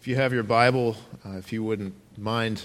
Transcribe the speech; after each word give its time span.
If 0.00 0.08
you 0.08 0.16
have 0.16 0.32
your 0.32 0.44
Bible, 0.44 0.96
uh, 1.26 1.36
if 1.36 1.52
you 1.52 1.62
wouldn't 1.62 1.92
mind 2.16 2.62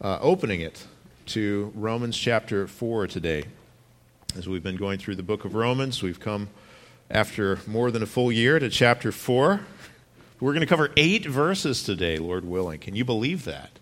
uh, 0.00 0.18
opening 0.22 0.62
it 0.62 0.86
to 1.26 1.70
Romans 1.74 2.16
chapter 2.16 2.66
4 2.66 3.06
today. 3.06 3.44
As 4.34 4.48
we've 4.48 4.62
been 4.62 4.78
going 4.78 4.98
through 4.98 5.16
the 5.16 5.22
book 5.22 5.44
of 5.44 5.54
Romans, 5.54 6.02
we've 6.02 6.18
come 6.18 6.48
after 7.10 7.58
more 7.66 7.90
than 7.90 8.02
a 8.02 8.06
full 8.06 8.32
year 8.32 8.58
to 8.58 8.70
chapter 8.70 9.12
4. 9.12 9.60
We're 10.40 10.52
going 10.52 10.62
to 10.62 10.66
cover 10.66 10.90
eight 10.96 11.26
verses 11.26 11.82
today, 11.82 12.16
Lord 12.16 12.46
willing. 12.46 12.80
Can 12.80 12.96
you 12.96 13.04
believe 13.04 13.44
that? 13.44 13.72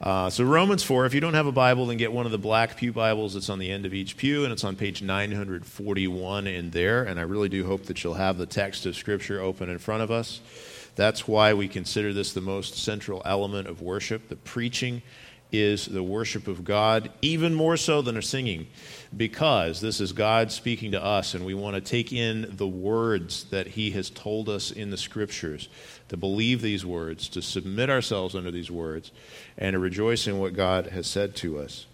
Uh, 0.00 0.30
so, 0.30 0.44
Romans 0.44 0.84
4, 0.84 1.06
if 1.06 1.14
you 1.14 1.20
don't 1.20 1.34
have 1.34 1.48
a 1.48 1.52
Bible, 1.52 1.86
then 1.86 1.96
get 1.96 2.12
one 2.12 2.24
of 2.24 2.30
the 2.30 2.38
black 2.38 2.76
Pew 2.76 2.92
Bibles. 2.92 3.34
It's 3.34 3.50
on 3.50 3.58
the 3.58 3.72
end 3.72 3.84
of 3.84 3.92
each 3.92 4.16
pew, 4.16 4.44
and 4.44 4.52
it's 4.52 4.62
on 4.62 4.76
page 4.76 5.02
941 5.02 6.46
in 6.46 6.70
there. 6.70 7.02
And 7.02 7.18
I 7.18 7.22
really 7.22 7.48
do 7.48 7.66
hope 7.66 7.86
that 7.86 8.04
you'll 8.04 8.14
have 8.14 8.38
the 8.38 8.46
text 8.46 8.86
of 8.86 8.94
Scripture 8.94 9.40
open 9.40 9.68
in 9.68 9.80
front 9.80 10.04
of 10.04 10.12
us. 10.12 10.40
That's 10.96 11.28
why 11.28 11.54
we 11.54 11.68
consider 11.68 12.12
this 12.12 12.32
the 12.32 12.40
most 12.40 12.76
central 12.76 13.22
element 13.24 13.68
of 13.68 13.82
worship. 13.82 14.28
The 14.28 14.36
preaching 14.36 15.02
is 15.52 15.86
the 15.86 16.02
worship 16.02 16.48
of 16.48 16.64
God, 16.64 17.10
even 17.22 17.54
more 17.54 17.76
so 17.76 18.02
than 18.02 18.16
a 18.16 18.22
singing, 18.22 18.66
because 19.16 19.80
this 19.80 20.00
is 20.00 20.12
God 20.12 20.50
speaking 20.50 20.92
to 20.92 21.04
us, 21.04 21.34
and 21.34 21.44
we 21.46 21.54
want 21.54 21.74
to 21.76 21.80
take 21.80 22.12
in 22.12 22.56
the 22.56 22.66
words 22.66 23.44
that 23.44 23.68
He 23.68 23.92
has 23.92 24.10
told 24.10 24.48
us 24.48 24.70
in 24.70 24.90
the 24.90 24.96
Scriptures, 24.96 25.68
to 26.08 26.16
believe 26.16 26.62
these 26.62 26.84
words, 26.84 27.28
to 27.28 27.42
submit 27.42 27.90
ourselves 27.90 28.34
under 28.34 28.50
these 28.50 28.70
words, 28.70 29.12
and 29.56 29.74
to 29.74 29.78
rejoice 29.78 30.26
in 30.26 30.38
what 30.38 30.54
God 30.54 30.88
has 30.88 31.06
said 31.06 31.36
to 31.36 31.58
us. 31.58 31.86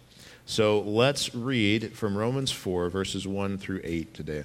So 0.46 0.80
let's 0.80 1.34
read 1.34 1.92
from 1.92 2.16
Romans 2.16 2.50
4, 2.50 2.88
verses 2.88 3.26
1 3.26 3.58
through 3.58 3.80
8 3.84 4.14
today. 4.14 4.44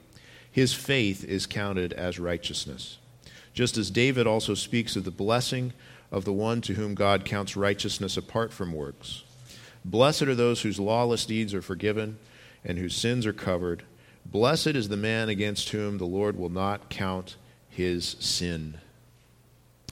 his 0.51 0.73
faith 0.73 1.23
is 1.23 1.45
counted 1.45 1.93
as 1.93 2.19
righteousness. 2.19 2.97
Just 3.53 3.77
as 3.77 3.91
David 3.91 4.27
also 4.27 4.53
speaks 4.53 4.95
of 4.95 5.03
the 5.03 5.11
blessing 5.11 5.73
of 6.11 6.25
the 6.25 6.33
one 6.33 6.61
to 6.61 6.73
whom 6.73 6.93
God 6.93 7.25
counts 7.25 7.55
righteousness 7.55 8.17
apart 8.17 8.51
from 8.51 8.73
works. 8.73 9.23
Blessed 9.83 10.23
are 10.23 10.35
those 10.35 10.61
whose 10.61 10.79
lawless 10.79 11.25
deeds 11.25 11.53
are 11.53 11.61
forgiven 11.61 12.17
and 12.63 12.77
whose 12.77 12.95
sins 12.95 13.25
are 13.25 13.33
covered. 13.33 13.83
Blessed 14.25 14.67
is 14.67 14.89
the 14.89 14.97
man 14.97 15.29
against 15.29 15.69
whom 15.69 15.97
the 15.97 16.05
Lord 16.05 16.37
will 16.37 16.49
not 16.49 16.89
count 16.89 17.35
his 17.69 18.15
sin. 18.19 18.77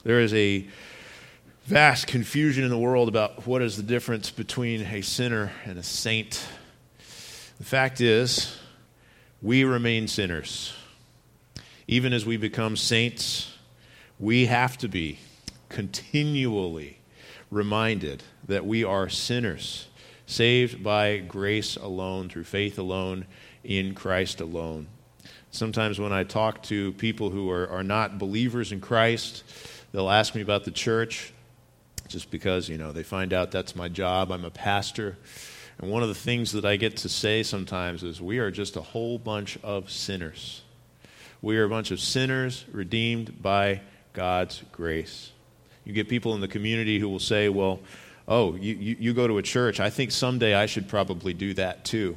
There 0.04 0.20
is 0.20 0.32
a 0.34 0.66
vast 1.64 2.06
confusion 2.06 2.64
in 2.64 2.70
the 2.70 2.78
world 2.78 3.08
about 3.08 3.46
what 3.46 3.62
is 3.62 3.76
the 3.76 3.82
difference 3.82 4.30
between 4.30 4.82
a 4.82 5.02
sinner 5.02 5.52
and 5.64 5.78
a 5.78 5.82
saint. 5.82 6.46
The 7.58 7.64
fact 7.64 8.00
is, 8.00 8.56
we 9.42 9.64
remain 9.64 10.06
sinners. 10.06 10.74
Even 11.86 12.12
as 12.12 12.26
we 12.26 12.36
become 12.36 12.76
saints, 12.76 13.56
we 14.18 14.46
have 14.46 14.76
to 14.78 14.88
be 14.88 15.18
continually 15.68 16.98
reminded 17.50 18.22
that 18.46 18.66
we 18.66 18.84
are 18.84 19.08
sinners, 19.08 19.88
saved 20.26 20.82
by 20.82 21.18
grace 21.18 21.76
alone, 21.76 22.28
through 22.28 22.44
faith 22.44 22.78
alone, 22.78 23.26
in 23.64 23.94
Christ 23.94 24.40
alone. 24.40 24.86
Sometimes 25.50 25.98
when 25.98 26.12
I 26.12 26.24
talk 26.24 26.62
to 26.64 26.92
people 26.92 27.30
who 27.30 27.50
are, 27.50 27.68
are 27.68 27.82
not 27.82 28.18
believers 28.18 28.72
in 28.72 28.80
Christ, 28.80 29.42
they'll 29.90 30.10
ask 30.10 30.34
me 30.34 30.42
about 30.42 30.64
the 30.64 30.70
church 30.70 31.32
just 32.08 32.30
because, 32.30 32.68
you 32.68 32.78
know, 32.78 32.92
they 32.92 33.02
find 33.02 33.32
out 33.32 33.50
that's 33.50 33.74
my 33.74 33.88
job. 33.88 34.30
I'm 34.30 34.44
a 34.44 34.50
pastor. 34.50 35.16
And 35.80 35.90
one 35.90 36.02
of 36.02 36.08
the 36.08 36.14
things 36.14 36.52
that 36.52 36.66
I 36.66 36.76
get 36.76 36.98
to 36.98 37.08
say 37.08 37.42
sometimes 37.42 38.02
is 38.02 38.20
we 38.20 38.38
are 38.38 38.50
just 38.50 38.76
a 38.76 38.82
whole 38.82 39.18
bunch 39.18 39.58
of 39.62 39.90
sinners. 39.90 40.60
We 41.40 41.56
are 41.56 41.64
a 41.64 41.70
bunch 41.70 41.90
of 41.90 42.00
sinners 42.00 42.66
redeemed 42.70 43.40
by 43.42 43.80
God's 44.12 44.62
grace. 44.72 45.32
You 45.86 45.94
get 45.94 46.08
people 46.08 46.34
in 46.34 46.42
the 46.42 46.48
community 46.48 46.98
who 46.98 47.08
will 47.08 47.18
say, 47.18 47.48
well, 47.48 47.80
oh, 48.28 48.56
you, 48.56 48.74
you, 48.74 48.96
you 49.00 49.14
go 49.14 49.26
to 49.26 49.38
a 49.38 49.42
church. 49.42 49.80
I 49.80 49.88
think 49.88 50.10
someday 50.10 50.54
I 50.54 50.66
should 50.66 50.86
probably 50.86 51.32
do 51.32 51.54
that 51.54 51.86
too. 51.86 52.16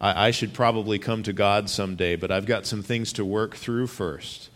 I, 0.00 0.28
I 0.28 0.30
should 0.30 0.54
probably 0.54 0.98
come 0.98 1.22
to 1.24 1.34
God 1.34 1.68
someday, 1.68 2.16
but 2.16 2.30
I've 2.30 2.46
got 2.46 2.64
some 2.64 2.82
things 2.82 3.12
to 3.14 3.24
work 3.24 3.54
through 3.54 3.88
first. 3.88 4.48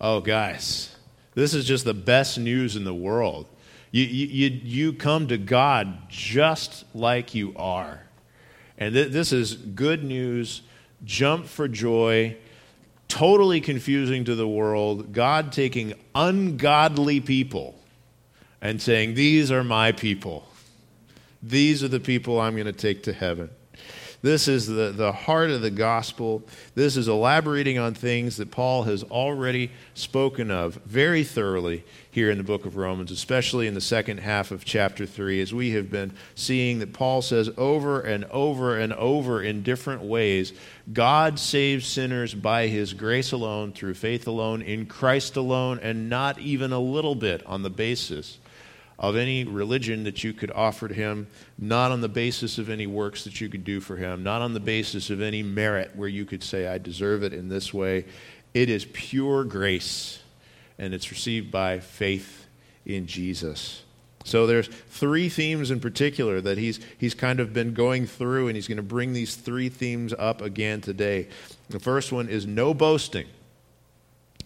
Oh, 0.00 0.20
guys, 0.20 0.92
this 1.34 1.54
is 1.54 1.64
just 1.64 1.84
the 1.84 1.94
best 1.94 2.36
news 2.36 2.74
in 2.74 2.82
the 2.82 2.92
world. 2.92 3.46
You, 3.90 4.04
you, 4.04 4.48
you 4.62 4.92
come 4.92 5.26
to 5.28 5.38
God 5.38 6.08
just 6.08 6.84
like 6.94 7.34
you 7.34 7.52
are. 7.56 8.02
And 8.78 8.94
th- 8.94 9.10
this 9.10 9.32
is 9.32 9.54
good 9.54 10.04
news. 10.04 10.62
Jump 11.04 11.46
for 11.46 11.66
joy. 11.66 12.36
Totally 13.08 13.60
confusing 13.60 14.24
to 14.24 14.36
the 14.36 14.46
world. 14.46 15.12
God 15.12 15.50
taking 15.50 15.94
ungodly 16.14 17.20
people 17.20 17.80
and 18.60 18.80
saying, 18.80 19.14
These 19.14 19.50
are 19.50 19.64
my 19.64 19.90
people. 19.90 20.46
These 21.42 21.82
are 21.82 21.88
the 21.88 22.00
people 22.00 22.40
I'm 22.40 22.54
going 22.54 22.66
to 22.66 22.72
take 22.72 23.02
to 23.04 23.12
heaven. 23.12 23.50
This 24.22 24.48
is 24.48 24.66
the, 24.66 24.92
the 24.94 25.12
heart 25.12 25.50
of 25.50 25.62
the 25.62 25.70
gospel. 25.70 26.42
This 26.74 26.98
is 26.98 27.08
elaborating 27.08 27.78
on 27.78 27.94
things 27.94 28.36
that 28.36 28.50
Paul 28.50 28.82
has 28.82 29.02
already 29.04 29.70
spoken 29.94 30.50
of 30.50 30.74
very 30.84 31.24
thoroughly 31.24 31.84
here 32.10 32.30
in 32.30 32.36
the 32.36 32.44
book 32.44 32.66
of 32.66 32.76
Romans, 32.76 33.10
especially 33.10 33.66
in 33.66 33.72
the 33.72 33.80
second 33.80 34.18
half 34.18 34.50
of 34.50 34.64
chapter 34.64 35.06
3, 35.06 35.40
as 35.40 35.54
we 35.54 35.70
have 35.70 35.90
been 35.90 36.12
seeing 36.34 36.80
that 36.80 36.92
Paul 36.92 37.22
says 37.22 37.48
over 37.56 38.00
and 38.00 38.26
over 38.26 38.78
and 38.78 38.92
over 38.92 39.42
in 39.42 39.62
different 39.62 40.02
ways 40.02 40.52
God 40.92 41.38
saves 41.38 41.86
sinners 41.86 42.34
by 42.34 42.66
his 42.66 42.92
grace 42.92 43.32
alone, 43.32 43.72
through 43.72 43.94
faith 43.94 44.26
alone, 44.26 44.60
in 44.60 44.84
Christ 44.84 45.36
alone, 45.36 45.78
and 45.80 46.10
not 46.10 46.38
even 46.38 46.72
a 46.72 46.80
little 46.80 47.14
bit 47.14 47.46
on 47.46 47.62
the 47.62 47.70
basis 47.70 48.38
of 49.00 49.16
any 49.16 49.44
religion 49.44 50.04
that 50.04 50.22
you 50.22 50.34
could 50.34 50.50
offer 50.50 50.86
to 50.86 50.94
him, 50.94 51.26
not 51.58 51.90
on 51.90 52.02
the 52.02 52.08
basis 52.08 52.58
of 52.58 52.68
any 52.68 52.86
works 52.86 53.24
that 53.24 53.40
you 53.40 53.48
could 53.48 53.64
do 53.64 53.80
for 53.80 53.96
him, 53.96 54.22
not 54.22 54.42
on 54.42 54.52
the 54.52 54.60
basis 54.60 55.08
of 55.08 55.22
any 55.22 55.42
merit 55.42 55.90
where 55.96 56.08
you 56.08 56.26
could 56.26 56.42
say, 56.42 56.68
I 56.68 56.76
deserve 56.76 57.22
it 57.22 57.32
in 57.32 57.48
this 57.48 57.72
way. 57.72 58.04
It 58.52 58.68
is 58.68 58.84
pure 58.84 59.44
grace, 59.44 60.22
and 60.78 60.92
it's 60.92 61.10
received 61.10 61.50
by 61.50 61.80
faith 61.80 62.46
in 62.84 63.06
Jesus. 63.06 63.84
So 64.24 64.46
there's 64.46 64.68
three 64.68 65.30
themes 65.30 65.70
in 65.70 65.80
particular 65.80 66.42
that 66.42 66.58
he's, 66.58 66.78
he's 66.98 67.14
kind 67.14 67.40
of 67.40 67.54
been 67.54 67.72
going 67.72 68.06
through, 68.06 68.48
and 68.48 68.56
he's 68.56 68.68
going 68.68 68.76
to 68.76 68.82
bring 68.82 69.14
these 69.14 69.34
three 69.34 69.70
themes 69.70 70.12
up 70.18 70.42
again 70.42 70.82
today. 70.82 71.28
The 71.70 71.80
first 71.80 72.12
one 72.12 72.28
is 72.28 72.46
no 72.46 72.74
boasting. 72.74 73.28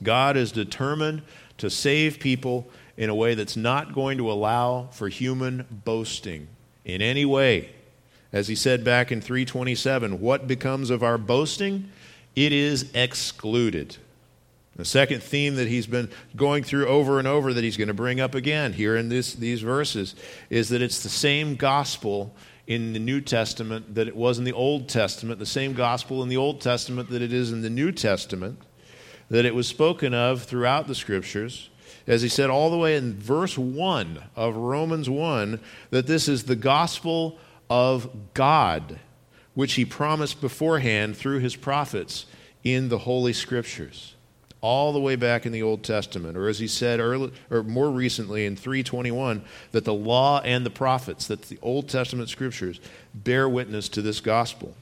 God 0.00 0.36
is 0.36 0.52
determined 0.52 1.22
to 1.58 1.70
save 1.70 2.20
people 2.20 2.68
in 2.96 3.10
a 3.10 3.14
way 3.14 3.34
that's 3.34 3.56
not 3.56 3.94
going 3.94 4.18
to 4.18 4.30
allow 4.30 4.88
for 4.92 5.08
human 5.08 5.66
boasting 5.84 6.48
in 6.84 7.02
any 7.02 7.24
way. 7.24 7.70
As 8.32 8.48
he 8.48 8.54
said 8.54 8.84
back 8.84 9.12
in 9.12 9.20
327, 9.20 10.20
what 10.20 10.46
becomes 10.46 10.90
of 10.90 11.02
our 11.02 11.18
boasting? 11.18 11.90
It 12.34 12.52
is 12.52 12.90
excluded. 12.94 13.96
The 14.76 14.84
second 14.84 15.22
theme 15.22 15.54
that 15.54 15.68
he's 15.68 15.86
been 15.86 16.10
going 16.34 16.64
through 16.64 16.88
over 16.88 17.20
and 17.20 17.28
over 17.28 17.52
that 17.52 17.62
he's 17.62 17.76
going 17.76 17.88
to 17.88 17.94
bring 17.94 18.20
up 18.20 18.34
again 18.34 18.72
here 18.72 18.96
in 18.96 19.08
this, 19.08 19.34
these 19.34 19.62
verses 19.62 20.16
is 20.50 20.68
that 20.70 20.82
it's 20.82 21.02
the 21.02 21.08
same 21.08 21.54
gospel 21.54 22.34
in 22.66 22.92
the 22.92 22.98
New 22.98 23.20
Testament 23.20 23.94
that 23.94 24.08
it 24.08 24.16
was 24.16 24.38
in 24.38 24.44
the 24.44 24.52
Old 24.52 24.88
Testament, 24.88 25.38
the 25.38 25.46
same 25.46 25.74
gospel 25.74 26.22
in 26.22 26.28
the 26.28 26.36
Old 26.36 26.60
Testament 26.60 27.10
that 27.10 27.22
it 27.22 27.32
is 27.32 27.52
in 27.52 27.62
the 27.62 27.70
New 27.70 27.92
Testament, 27.92 28.58
that 29.30 29.44
it 29.44 29.54
was 29.54 29.68
spoken 29.68 30.12
of 30.12 30.42
throughout 30.42 30.88
the 30.88 30.94
scriptures 30.94 31.70
as 32.06 32.22
he 32.22 32.28
said 32.28 32.50
all 32.50 32.70
the 32.70 32.78
way 32.78 32.96
in 32.96 33.14
verse 33.14 33.56
1 33.56 34.22
of 34.36 34.56
Romans 34.56 35.08
1, 35.08 35.60
that 35.90 36.06
this 36.06 36.28
is 36.28 36.44
the 36.44 36.56
gospel 36.56 37.38
of 37.70 38.10
God, 38.34 38.98
which 39.54 39.74
he 39.74 39.84
promised 39.84 40.40
beforehand 40.40 41.16
through 41.16 41.38
his 41.38 41.56
prophets 41.56 42.26
in 42.62 42.88
the 42.88 42.98
Holy 42.98 43.32
Scriptures. 43.32 44.14
All 44.60 44.94
the 44.94 45.00
way 45.00 45.14
back 45.14 45.44
in 45.44 45.52
the 45.52 45.62
Old 45.62 45.82
Testament, 45.82 46.38
or 46.38 46.48
as 46.48 46.58
he 46.58 46.68
said 46.68 46.98
early, 46.98 47.32
or 47.50 47.62
more 47.62 47.90
recently 47.90 48.46
in 48.46 48.56
321, 48.56 49.44
that 49.72 49.84
the 49.84 49.92
law 49.92 50.40
and 50.40 50.64
the 50.64 50.70
prophets, 50.70 51.26
that 51.26 51.42
the 51.42 51.58
Old 51.60 51.86
Testament 51.86 52.30
scriptures 52.30 52.80
bear 53.12 53.46
witness 53.46 53.90
to 53.90 54.00
this 54.00 54.20
gospel. 54.20 54.74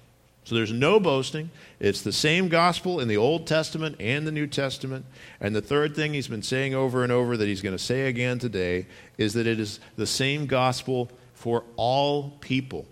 So 0.44 0.56
there's 0.56 0.72
no 0.72 0.98
boasting. 0.98 1.50
It's 1.78 2.02
the 2.02 2.12
same 2.12 2.48
gospel 2.48 2.98
in 2.98 3.06
the 3.08 3.16
Old 3.16 3.46
Testament 3.46 3.96
and 4.00 4.26
the 4.26 4.32
New 4.32 4.46
Testament. 4.46 5.06
And 5.40 5.54
the 5.54 5.62
third 5.62 5.94
thing 5.94 6.14
he's 6.14 6.28
been 6.28 6.42
saying 6.42 6.74
over 6.74 7.04
and 7.04 7.12
over 7.12 7.36
that 7.36 7.46
he's 7.46 7.62
going 7.62 7.76
to 7.76 7.82
say 7.82 8.08
again 8.08 8.38
today 8.38 8.86
is 9.18 9.34
that 9.34 9.46
it 9.46 9.60
is 9.60 9.78
the 9.96 10.06
same 10.06 10.46
gospel 10.46 11.10
for 11.34 11.64
all 11.76 12.30
people. 12.40 12.86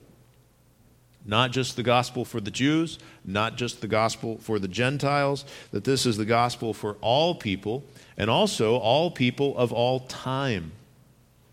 Not 1.27 1.51
just 1.51 1.77
the 1.77 1.83
gospel 1.83 2.25
for 2.25 2.41
the 2.41 2.51
Jews, 2.51 2.99
not 3.25 3.57
just 3.57 3.81
the 3.81 3.89
gospel 3.89 4.39
for 4.39 4.59
the 4.59 4.69
Gentiles, 4.69 5.45
that 5.71 5.85
this 5.85 6.07
is 6.07 6.17
the 6.17 6.25
gospel 6.25 6.73
for 6.73 6.97
all 7.01 7.35
people, 7.35 7.85
and 8.17 8.31
also 8.31 8.77
all 8.77 9.11
people 9.11 9.57
of 9.59 9.73
all 9.73 10.01
time. 10.01 10.73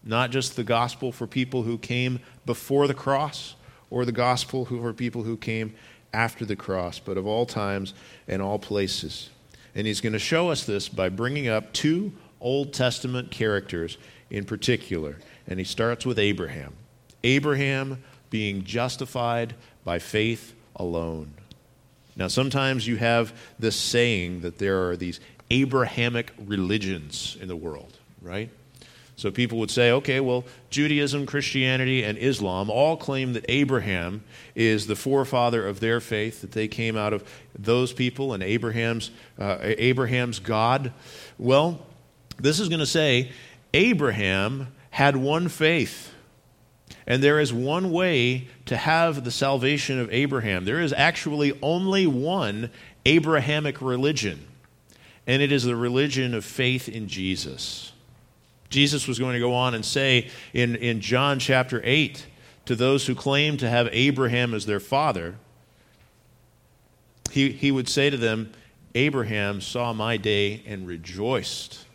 Not 0.04 0.32
just 0.32 0.56
the 0.56 0.64
gospel 0.64 1.12
for 1.12 1.28
people 1.28 1.64
who 1.64 1.78
came 1.78 2.20
before 2.46 2.88
the 2.88 2.94
cross, 2.94 3.56
or 3.90 4.06
the 4.06 4.12
gospel 4.12 4.66
who 4.66 4.82
for 4.82 4.94
people 4.94 5.24
who 5.24 5.38
came 5.38 5.74
after 6.14 6.46
the 6.46 6.56
cross, 6.56 7.00
but 7.00 7.18
of 7.18 7.28
all 7.28 7.46
times 7.46 7.94
and 8.28 8.42
all 8.42 8.60
places. 8.60 9.30
And 9.76 9.86
he's 9.86 10.02
going 10.02 10.14
to 10.14 10.20
show 10.20 10.50
us 10.50 10.66
this 10.66 10.90
by 10.90 11.10
bringing 11.10 11.48
up 11.48 11.74
two 11.74 12.14
Old 12.42 12.74
Testament 12.74 13.32
characters 13.32 13.98
in 14.30 14.44
particular. 14.44 15.18
And 15.48 15.60
he 15.60 15.66
starts 15.66 16.06
with 16.06 16.20
Abraham. 16.20 16.74
Abraham 17.24 18.04
being 18.30 18.64
justified 18.64 19.54
by 19.84 20.00
faith 20.00 20.54
alone. 20.76 21.34
Now, 22.16 22.28
sometimes 22.28 22.88
you 22.88 22.98
have 22.98 23.34
this 23.60 23.76
saying 23.76 24.42
that 24.42 24.58
there 24.58 24.90
are 24.90 24.98
these 24.98 25.20
Abrahamic 25.52 26.34
religions 26.46 27.38
in 27.40 27.48
the 27.48 27.56
world, 27.56 27.98
right? 28.22 28.50
So 29.18 29.32
people 29.32 29.58
would 29.58 29.72
say, 29.72 29.92
okay, 29.94 30.20
well, 30.20 30.46
Judaism, 30.70 31.26
Christianity, 31.26 32.04
and 32.04 32.20
Islam 32.20 32.70
all 32.70 32.96
claim 32.96 33.34
that 33.34 33.46
Abraham 33.50 34.24
is 34.54 34.86
the 34.86 34.96
forefather 34.96 35.68
of 35.68 35.80
their 35.80 36.00
faith, 36.00 36.42
that 36.42 36.52
they 36.52 36.68
came 36.68 36.96
out 36.96 37.14
of 37.14 37.28
those 37.58 37.92
people 37.92 38.34
and 38.34 38.44
Abraham's, 38.44 39.10
uh, 39.40 39.58
Abraham's 39.60 40.38
God. 40.38 40.94
Well, 41.40 41.84
this 42.38 42.60
is 42.60 42.70
going 42.70 42.80
to 42.80 42.86
say 42.86 43.32
Abraham 43.74 44.68
had 44.92 45.18
one 45.18 45.48
faith. 45.48 46.14
And 47.08 47.24
there 47.24 47.40
is 47.40 47.52
one 47.52 47.92
way 47.92 48.48
to 48.66 48.78
have 48.78 49.24
the 49.24 49.32
salvation 49.32 50.00
of 50.00 50.14
Abraham. 50.14 50.64
There 50.64 50.82
is 50.82 50.94
actually 50.94 51.58
only 51.64 52.06
one 52.06 52.70
Abrahamic 53.04 53.82
religion, 53.82 54.46
and 55.26 55.42
it 55.42 55.52
is 55.52 55.64
the 55.64 55.76
religion 55.76 56.36
of 56.36 56.46
faith 56.46 56.88
in 56.88 57.08
Jesus. 57.08 57.94
Jesus 58.70 59.08
was 59.08 59.20
going 59.20 59.34
to 59.34 59.40
go 59.40 59.54
on 59.54 59.74
and 59.74 59.86
say 59.86 60.30
in, 60.54 60.76
in 60.76 61.02
John 61.02 61.40
chapter 61.40 61.82
8 61.84 62.26
to 62.66 62.76
those 62.76 63.08
who 63.08 63.16
claim 63.16 63.58
to 63.58 63.70
have 63.70 63.88
Abraham 63.92 64.54
as 64.54 64.66
their 64.66 64.80
father, 64.80 65.36
he, 67.32 67.52
he 67.52 67.72
would 67.72 67.88
say 67.88 68.10
to 68.10 68.18
them, 68.18 68.52
Abraham 68.94 69.62
saw 69.62 69.94
my 69.94 70.18
day 70.18 70.64
and 70.66 70.88
rejoiced. 70.88 71.86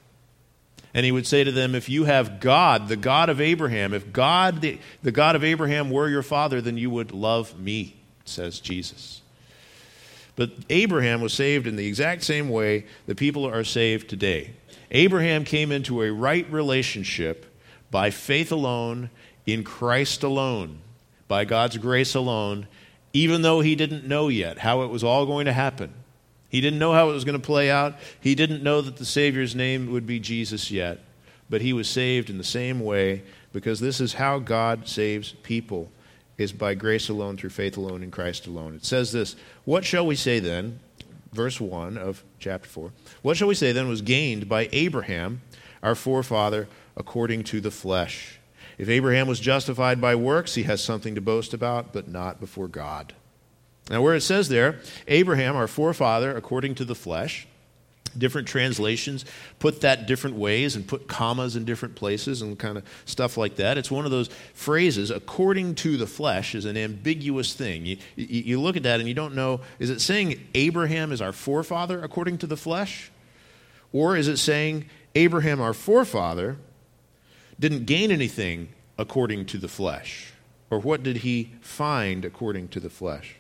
And 0.94 1.04
he 1.04 1.12
would 1.12 1.26
say 1.26 1.42
to 1.42 1.52
them, 1.52 1.74
If 1.74 1.88
you 1.88 2.04
have 2.04 2.40
God, 2.40 2.88
the 2.88 2.96
God 2.96 3.28
of 3.28 3.40
Abraham, 3.40 3.94
if 3.94 4.12
God, 4.12 4.60
the, 4.60 4.78
the 5.02 5.12
God 5.12 5.36
of 5.36 5.42
Abraham, 5.42 5.90
were 5.90 6.08
your 6.08 6.22
father, 6.22 6.60
then 6.60 6.76
you 6.76 6.90
would 6.90 7.12
love 7.12 7.58
me, 7.58 7.96
says 8.24 8.60
Jesus. 8.60 9.22
But 10.36 10.50
Abraham 10.70 11.20
was 11.20 11.32
saved 11.32 11.66
in 11.66 11.76
the 11.76 11.86
exact 11.86 12.22
same 12.24 12.48
way 12.48 12.86
that 13.06 13.16
people 13.16 13.46
are 13.46 13.64
saved 13.64 14.08
today. 14.08 14.52
Abraham 14.92 15.44
came 15.44 15.72
into 15.72 16.02
a 16.02 16.12
right 16.12 16.50
relationship 16.52 17.46
by 17.90 18.10
faith 18.10 18.52
alone, 18.52 19.10
in 19.46 19.64
Christ 19.64 20.22
alone, 20.22 20.78
by 21.26 21.44
God's 21.44 21.78
grace 21.78 22.14
alone, 22.14 22.68
even 23.12 23.42
though 23.42 23.60
he 23.60 23.74
didn't 23.74 24.06
know 24.06 24.28
yet 24.28 24.58
how 24.58 24.82
it 24.82 24.90
was 24.90 25.02
all 25.02 25.26
going 25.26 25.46
to 25.46 25.52
happen. 25.52 25.92
He 26.48 26.60
didn't 26.60 26.78
know 26.78 26.92
how 26.92 27.10
it 27.10 27.14
was 27.14 27.24
going 27.24 27.40
to 27.40 27.44
play 27.44 27.70
out. 27.70 27.94
He 28.20 28.34
didn't 28.34 28.62
know 28.62 28.82
that 28.82 28.98
the 28.98 29.04
Savior's 29.04 29.56
name 29.56 29.90
would 29.90 30.06
be 30.06 30.20
Jesus 30.20 30.70
yet. 30.70 31.00
But 31.48 31.62
he 31.62 31.72
was 31.72 31.88
saved 31.88 32.30
in 32.30 32.38
the 32.38 32.44
same 32.44 32.80
way 32.80 33.22
because 33.52 33.80
this 33.80 34.00
is 34.00 34.14
how 34.14 34.38
God 34.38 34.86
saves 34.86 35.32
people 35.32 35.90
is 36.38 36.52
by 36.52 36.74
grace 36.74 37.08
alone 37.08 37.36
through 37.36 37.50
faith 37.50 37.76
alone 37.76 38.02
in 38.02 38.10
Christ 38.10 38.46
alone. 38.46 38.74
It 38.74 38.84
says 38.84 39.12
this, 39.12 39.36
what 39.64 39.84
shall 39.84 40.06
we 40.06 40.16
say 40.16 40.38
then? 40.38 40.80
verse 41.32 41.60
1 41.60 41.96
of 41.96 42.22
chapter 42.42 42.68
4. 42.68 42.92
What 43.22 43.36
shall 43.36 43.48
we 43.48 43.54
say 43.54 43.72
then 43.72 43.88
was 43.88 44.02
gained 44.02 44.48
by 44.48 44.68
Abraham, 44.72 45.40
our 45.82 45.94
forefather, 45.94 46.68
according 46.96 47.44
to 47.44 47.60
the 47.60 47.70
flesh? 47.70 48.38
If 48.76 48.88
Abraham 48.88 49.28
was 49.28 49.40
justified 49.40 50.00
by 50.00 50.14
works, 50.16 50.56
he 50.56 50.64
has 50.64 50.82
something 50.82 51.14
to 51.14 51.20
boast 51.20 51.54
about, 51.54 51.92
but 51.92 52.08
not 52.08 52.40
before 52.40 52.68
God. 52.68 53.14
Now, 53.88 54.02
where 54.02 54.14
it 54.14 54.22
says 54.22 54.48
there, 54.48 54.80
Abraham, 55.08 55.56
our 55.56 55.68
forefather, 55.68 56.36
according 56.36 56.74
to 56.76 56.84
the 56.84 56.94
flesh, 56.94 57.46
different 58.16 58.48
translations 58.48 59.24
put 59.58 59.80
that 59.82 60.06
different 60.06 60.36
ways 60.36 60.76
and 60.76 60.86
put 60.86 61.08
commas 61.08 61.56
in 61.56 61.64
different 61.64 61.94
places 61.94 62.42
and 62.42 62.58
kind 62.58 62.78
of 62.78 62.84
stuff 63.04 63.36
like 63.36 63.56
that. 63.56 63.78
It's 63.78 63.90
one 63.90 64.04
of 64.04 64.10
those 64.10 64.28
phrases, 64.54 65.10
according 65.10 65.76
to 65.76 65.96
the 65.96 66.06
flesh, 66.06 66.54
is 66.54 66.64
an 66.64 66.76
ambiguous 66.76 67.54
thing. 67.54 67.86
You, 67.86 67.96
you, 68.16 68.60
look 68.60 68.76
at 68.76 68.82
that 68.84 69.00
and 69.00 69.08
you 69.08 69.14
don't 69.14 69.34
know 69.34 69.60
is 69.78 69.90
it 69.90 70.00
saying 70.00 70.40
Abraham 70.54 71.12
is 71.12 71.20
our 71.20 71.32
forefather 71.32 72.02
according 72.02 72.38
to 72.38 72.46
the 72.46 72.56
flesh? 72.56 73.10
Or 73.92 74.16
is 74.16 74.28
it 74.28 74.38
saying 74.38 74.86
Abraham, 75.14 75.60
our 75.60 75.74
forefather, 75.74 76.56
didn't 77.60 77.84
gain 77.84 78.10
anything 78.10 78.70
according 78.98 79.46
to 79.46 79.58
the 79.58 79.68
flesh? 79.68 80.32
Or 80.70 80.78
what 80.78 81.02
did 81.02 81.18
he 81.18 81.52
find 81.60 82.24
according 82.24 82.68
to 82.68 82.80
the 82.80 82.88
flesh? 82.88 83.36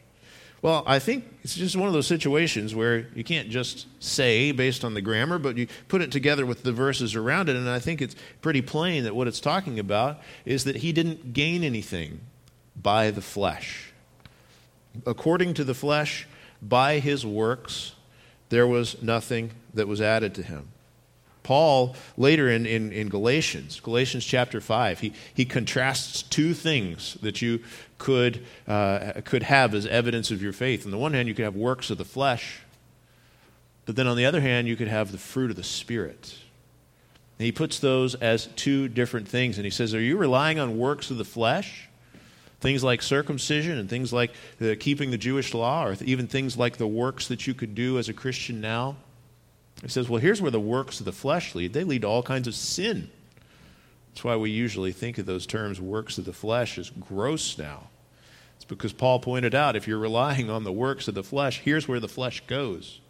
Well, 0.62 0.84
I 0.86 1.00
think 1.00 1.24
it's 1.42 1.56
just 1.56 1.74
one 1.74 1.88
of 1.88 1.92
those 1.92 2.06
situations 2.06 2.72
where 2.72 3.08
you 3.16 3.24
can't 3.24 3.50
just 3.50 3.88
say 4.00 4.52
based 4.52 4.84
on 4.84 4.94
the 4.94 5.02
grammar, 5.02 5.38
but 5.38 5.56
you 5.56 5.66
put 5.88 6.02
it 6.02 6.12
together 6.12 6.46
with 6.46 6.62
the 6.62 6.72
verses 6.72 7.16
around 7.16 7.48
it, 7.48 7.56
and 7.56 7.68
I 7.68 7.80
think 7.80 8.00
it's 8.00 8.14
pretty 8.40 8.62
plain 8.62 9.02
that 9.02 9.16
what 9.16 9.26
it's 9.26 9.40
talking 9.40 9.80
about 9.80 10.20
is 10.44 10.62
that 10.62 10.76
he 10.76 10.92
didn't 10.92 11.32
gain 11.32 11.64
anything 11.64 12.20
by 12.80 13.10
the 13.10 13.20
flesh. 13.20 13.92
According 15.04 15.54
to 15.54 15.64
the 15.64 15.74
flesh, 15.74 16.28
by 16.62 17.00
his 17.00 17.26
works, 17.26 17.96
there 18.48 18.66
was 18.66 19.02
nothing 19.02 19.50
that 19.74 19.88
was 19.88 20.00
added 20.00 20.32
to 20.36 20.44
him. 20.44 20.71
Paul, 21.42 21.96
later 22.16 22.48
in, 22.48 22.66
in, 22.66 22.92
in, 22.92 23.08
Galatians, 23.08 23.80
Galatians 23.80 24.24
chapter 24.24 24.60
5, 24.60 25.00
he, 25.00 25.12
he 25.34 25.44
contrasts 25.44 26.22
two 26.22 26.54
things 26.54 27.14
that 27.22 27.42
you 27.42 27.60
could, 27.98 28.44
uh, 28.68 29.20
could 29.24 29.42
have 29.42 29.74
as 29.74 29.86
evidence 29.86 30.30
of 30.30 30.40
your 30.40 30.52
faith. 30.52 30.84
On 30.84 30.92
the 30.92 30.98
one 30.98 31.12
hand, 31.12 31.28
you 31.28 31.34
could 31.34 31.44
have 31.44 31.56
works 31.56 31.90
of 31.90 31.98
the 31.98 32.04
flesh, 32.04 32.60
but 33.86 33.96
then 33.96 34.06
on 34.06 34.16
the 34.16 34.24
other 34.24 34.40
hand, 34.40 34.68
you 34.68 34.76
could 34.76 34.88
have 34.88 35.10
the 35.10 35.18
fruit 35.18 35.50
of 35.50 35.56
the 35.56 35.64
Spirit. 35.64 36.36
And 37.38 37.46
he 37.46 37.52
puts 37.52 37.80
those 37.80 38.14
as 38.14 38.46
two 38.54 38.86
different 38.86 39.26
things. 39.26 39.58
And 39.58 39.64
he 39.64 39.70
says, 39.70 39.94
Are 39.94 40.00
you 40.00 40.16
relying 40.16 40.60
on 40.60 40.78
works 40.78 41.10
of 41.10 41.18
the 41.18 41.24
flesh? 41.24 41.88
Things 42.60 42.84
like 42.84 43.02
circumcision 43.02 43.78
and 43.78 43.90
things 43.90 44.12
like 44.12 44.30
the, 44.60 44.76
keeping 44.76 45.10
the 45.10 45.18
Jewish 45.18 45.52
law, 45.52 45.84
or 45.84 45.96
even 46.04 46.28
things 46.28 46.56
like 46.56 46.76
the 46.76 46.86
works 46.86 47.26
that 47.26 47.48
you 47.48 47.54
could 47.54 47.74
do 47.74 47.98
as 47.98 48.08
a 48.08 48.12
Christian 48.12 48.60
now? 48.60 48.94
He 49.82 49.88
says, 49.88 50.08
well, 50.08 50.20
here's 50.20 50.40
where 50.40 50.50
the 50.50 50.60
works 50.60 51.00
of 51.00 51.06
the 51.06 51.12
flesh 51.12 51.54
lead. 51.54 51.72
They 51.72 51.82
lead 51.82 52.02
to 52.02 52.08
all 52.08 52.22
kinds 52.22 52.46
of 52.46 52.54
sin. 52.54 53.10
That's 54.12 54.22
why 54.22 54.36
we 54.36 54.50
usually 54.50 54.92
think 54.92 55.18
of 55.18 55.26
those 55.26 55.46
terms, 55.46 55.80
works 55.80 56.18
of 56.18 56.24
the 56.24 56.32
flesh, 56.32 56.78
as 56.78 56.90
gross 56.90 57.58
now. 57.58 57.88
It's 58.56 58.64
because 58.64 58.92
Paul 58.92 59.18
pointed 59.18 59.54
out 59.54 59.74
if 59.74 59.88
you're 59.88 59.98
relying 59.98 60.48
on 60.48 60.62
the 60.62 60.70
works 60.70 61.08
of 61.08 61.14
the 61.14 61.24
flesh, 61.24 61.60
here's 61.60 61.88
where 61.88 61.98
the 61.98 62.08
flesh 62.08 62.42
goes. 62.46 63.00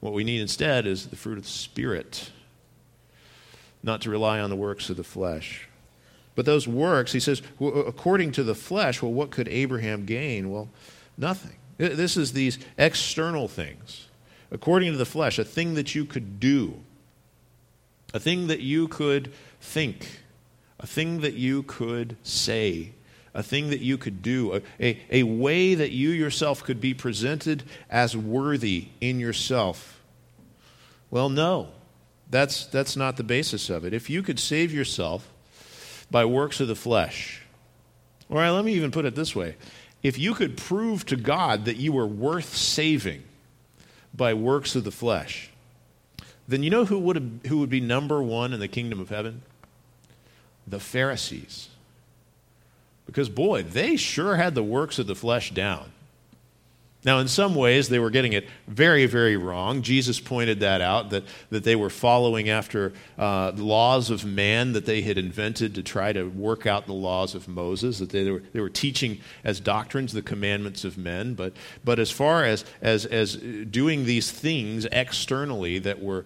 What 0.00 0.12
we 0.12 0.24
need 0.24 0.40
instead 0.42 0.86
is 0.86 1.06
the 1.06 1.16
fruit 1.16 1.38
of 1.38 1.44
the 1.44 1.50
Spirit, 1.50 2.30
not 3.82 4.02
to 4.02 4.10
rely 4.10 4.40
on 4.40 4.50
the 4.50 4.56
works 4.56 4.90
of 4.90 4.98
the 4.98 5.04
flesh. 5.04 5.68
But 6.34 6.44
those 6.44 6.68
works, 6.68 7.12
he 7.12 7.20
says, 7.20 7.40
according 7.60 8.32
to 8.32 8.42
the 8.42 8.54
flesh, 8.54 9.00
well, 9.00 9.12
what 9.12 9.30
could 9.30 9.48
Abraham 9.48 10.04
gain? 10.04 10.50
Well, 10.50 10.68
nothing. 11.16 11.56
This 11.78 12.16
is 12.16 12.32
these 12.32 12.58
external 12.76 13.48
things 13.48 14.08
according 14.52 14.92
to 14.92 14.98
the 14.98 15.06
flesh, 15.06 15.38
a 15.38 15.44
thing 15.44 15.74
that 15.74 15.94
you 15.94 16.04
could 16.04 16.38
do, 16.38 16.74
a 18.14 18.20
thing 18.20 18.46
that 18.48 18.60
you 18.60 18.86
could 18.86 19.32
think, 19.60 20.20
a 20.78 20.86
thing 20.86 21.22
that 21.22 21.34
you 21.34 21.62
could 21.62 22.16
say, 22.22 22.92
a 23.34 23.42
thing 23.42 23.70
that 23.70 23.80
you 23.80 23.96
could 23.96 24.20
do, 24.20 24.54
a, 24.54 24.62
a, 24.78 25.00
a 25.10 25.22
way 25.22 25.74
that 25.74 25.90
you 25.90 26.10
yourself 26.10 26.62
could 26.62 26.80
be 26.80 26.92
presented 26.92 27.62
as 27.88 28.14
worthy 28.14 28.88
in 29.00 29.18
yourself. 29.18 30.02
Well, 31.10 31.30
no, 31.30 31.68
that's, 32.30 32.66
that's 32.66 32.94
not 32.94 33.16
the 33.16 33.24
basis 33.24 33.70
of 33.70 33.86
it. 33.86 33.94
If 33.94 34.10
you 34.10 34.22
could 34.22 34.38
save 34.38 34.72
yourself 34.72 35.32
by 36.10 36.26
works 36.26 36.60
of 36.60 36.68
the 36.68 36.76
flesh, 36.76 37.40
all 38.28 38.36
right, 38.36 38.50
let 38.50 38.66
me 38.66 38.74
even 38.74 38.90
put 38.90 39.06
it 39.06 39.14
this 39.14 39.34
way. 39.34 39.56
If 40.02 40.18
you 40.18 40.34
could 40.34 40.58
prove 40.58 41.06
to 41.06 41.16
God 41.16 41.64
that 41.64 41.76
you 41.76 41.92
were 41.92 42.06
worth 42.06 42.54
saving, 42.54 43.22
by 44.14 44.34
works 44.34 44.74
of 44.74 44.84
the 44.84 44.90
flesh, 44.90 45.50
then 46.46 46.62
you 46.62 46.70
know 46.70 46.84
who 46.84 46.98
would, 46.98 47.40
who 47.46 47.58
would 47.58 47.70
be 47.70 47.80
number 47.80 48.22
one 48.22 48.52
in 48.52 48.60
the 48.60 48.68
kingdom 48.68 49.00
of 49.00 49.08
heaven? 49.08 49.42
The 50.66 50.80
Pharisees. 50.80 51.68
Because, 53.06 53.28
boy, 53.28 53.62
they 53.62 53.96
sure 53.96 54.36
had 54.36 54.54
the 54.54 54.62
works 54.62 54.98
of 54.98 55.06
the 55.06 55.14
flesh 55.14 55.52
down. 55.52 55.91
Now, 57.04 57.18
in 57.18 57.26
some 57.26 57.56
ways, 57.56 57.88
they 57.88 57.98
were 57.98 58.10
getting 58.10 58.32
it 58.32 58.48
very, 58.68 59.06
very 59.06 59.36
wrong. 59.36 59.82
Jesus 59.82 60.20
pointed 60.20 60.60
that 60.60 60.80
out, 60.80 61.10
that, 61.10 61.24
that 61.50 61.64
they 61.64 61.74
were 61.74 61.90
following 61.90 62.48
after 62.48 62.92
uh, 63.18 63.50
laws 63.56 64.08
of 64.10 64.24
man 64.24 64.72
that 64.74 64.86
they 64.86 65.02
had 65.02 65.18
invented 65.18 65.74
to 65.74 65.82
try 65.82 66.12
to 66.12 66.24
work 66.24 66.64
out 66.64 66.86
the 66.86 66.92
laws 66.92 67.34
of 67.34 67.48
Moses, 67.48 67.98
that 67.98 68.10
they 68.10 68.30
were, 68.30 68.42
they 68.52 68.60
were 68.60 68.70
teaching 68.70 69.18
as 69.42 69.58
doctrines 69.58 70.12
the 70.12 70.22
commandments 70.22 70.84
of 70.84 70.96
men. 70.96 71.34
But, 71.34 71.54
but 71.84 71.98
as 71.98 72.12
far 72.12 72.44
as, 72.44 72.64
as, 72.80 73.04
as 73.06 73.34
doing 73.36 74.04
these 74.04 74.30
things 74.30 74.84
externally 74.92 75.80
that 75.80 76.00
were, 76.00 76.24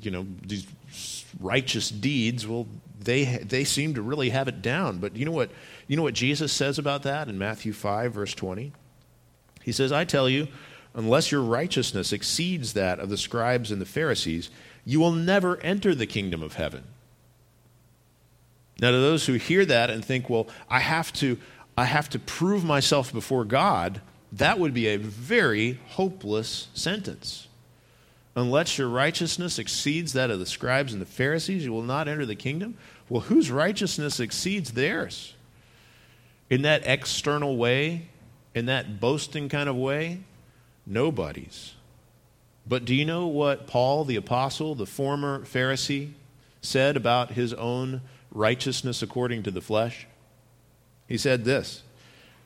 you 0.00 0.10
know, 0.10 0.26
these 0.40 0.66
righteous 1.38 1.90
deeds, 1.90 2.46
well, 2.46 2.66
they, 2.98 3.24
they 3.24 3.64
seem 3.64 3.92
to 3.92 4.00
really 4.00 4.30
have 4.30 4.48
it 4.48 4.62
down. 4.62 4.98
But 4.98 5.16
you 5.16 5.26
know 5.26 5.32
what, 5.32 5.50
you 5.86 5.98
know 5.98 6.02
what 6.02 6.14
Jesus 6.14 6.50
says 6.50 6.78
about 6.78 7.02
that 7.02 7.28
in 7.28 7.36
Matthew 7.36 7.74
5, 7.74 8.14
verse 8.14 8.32
20? 8.32 8.72
He 9.64 9.72
says, 9.72 9.90
I 9.90 10.04
tell 10.04 10.28
you, 10.28 10.48
unless 10.94 11.32
your 11.32 11.40
righteousness 11.40 12.12
exceeds 12.12 12.74
that 12.74 13.00
of 13.00 13.08
the 13.08 13.16
scribes 13.16 13.70
and 13.70 13.80
the 13.80 13.86
Pharisees, 13.86 14.50
you 14.84 15.00
will 15.00 15.12
never 15.12 15.58
enter 15.60 15.94
the 15.94 16.06
kingdom 16.06 16.42
of 16.42 16.54
heaven. 16.54 16.84
Now, 18.80 18.90
to 18.90 18.98
those 18.98 19.26
who 19.26 19.34
hear 19.34 19.64
that 19.64 19.88
and 19.88 20.04
think, 20.04 20.28
well, 20.28 20.48
I 20.68 20.80
have 20.80 21.12
to, 21.14 21.38
I 21.78 21.86
have 21.86 22.10
to 22.10 22.18
prove 22.18 22.64
myself 22.64 23.12
before 23.12 23.44
God, 23.44 24.00
that 24.32 24.58
would 24.58 24.74
be 24.74 24.88
a 24.88 24.98
very 24.98 25.80
hopeless 25.90 26.68
sentence. 26.74 27.48
Unless 28.36 28.78
your 28.78 28.88
righteousness 28.88 29.58
exceeds 29.58 30.12
that 30.12 30.30
of 30.30 30.40
the 30.40 30.46
scribes 30.46 30.92
and 30.92 31.00
the 31.00 31.06
Pharisees, 31.06 31.64
you 31.64 31.72
will 31.72 31.82
not 31.82 32.08
enter 32.08 32.26
the 32.26 32.34
kingdom. 32.34 32.76
Well, 33.08 33.22
whose 33.22 33.50
righteousness 33.50 34.18
exceeds 34.20 34.72
theirs? 34.72 35.34
In 36.50 36.62
that 36.62 36.82
external 36.84 37.56
way, 37.56 38.08
in 38.54 38.66
that 38.66 39.00
boasting 39.00 39.48
kind 39.48 39.68
of 39.68 39.76
way? 39.76 40.20
Nobody's. 40.86 41.74
But 42.66 42.84
do 42.84 42.94
you 42.94 43.04
know 43.04 43.26
what 43.26 43.66
Paul, 43.66 44.04
the 44.04 44.16
apostle, 44.16 44.74
the 44.74 44.86
former 44.86 45.40
Pharisee, 45.40 46.12
said 46.62 46.96
about 46.96 47.32
his 47.32 47.52
own 47.54 48.00
righteousness 48.30 49.02
according 49.02 49.42
to 49.42 49.50
the 49.50 49.60
flesh? 49.60 50.06
He 51.06 51.18
said 51.18 51.44
this 51.44 51.82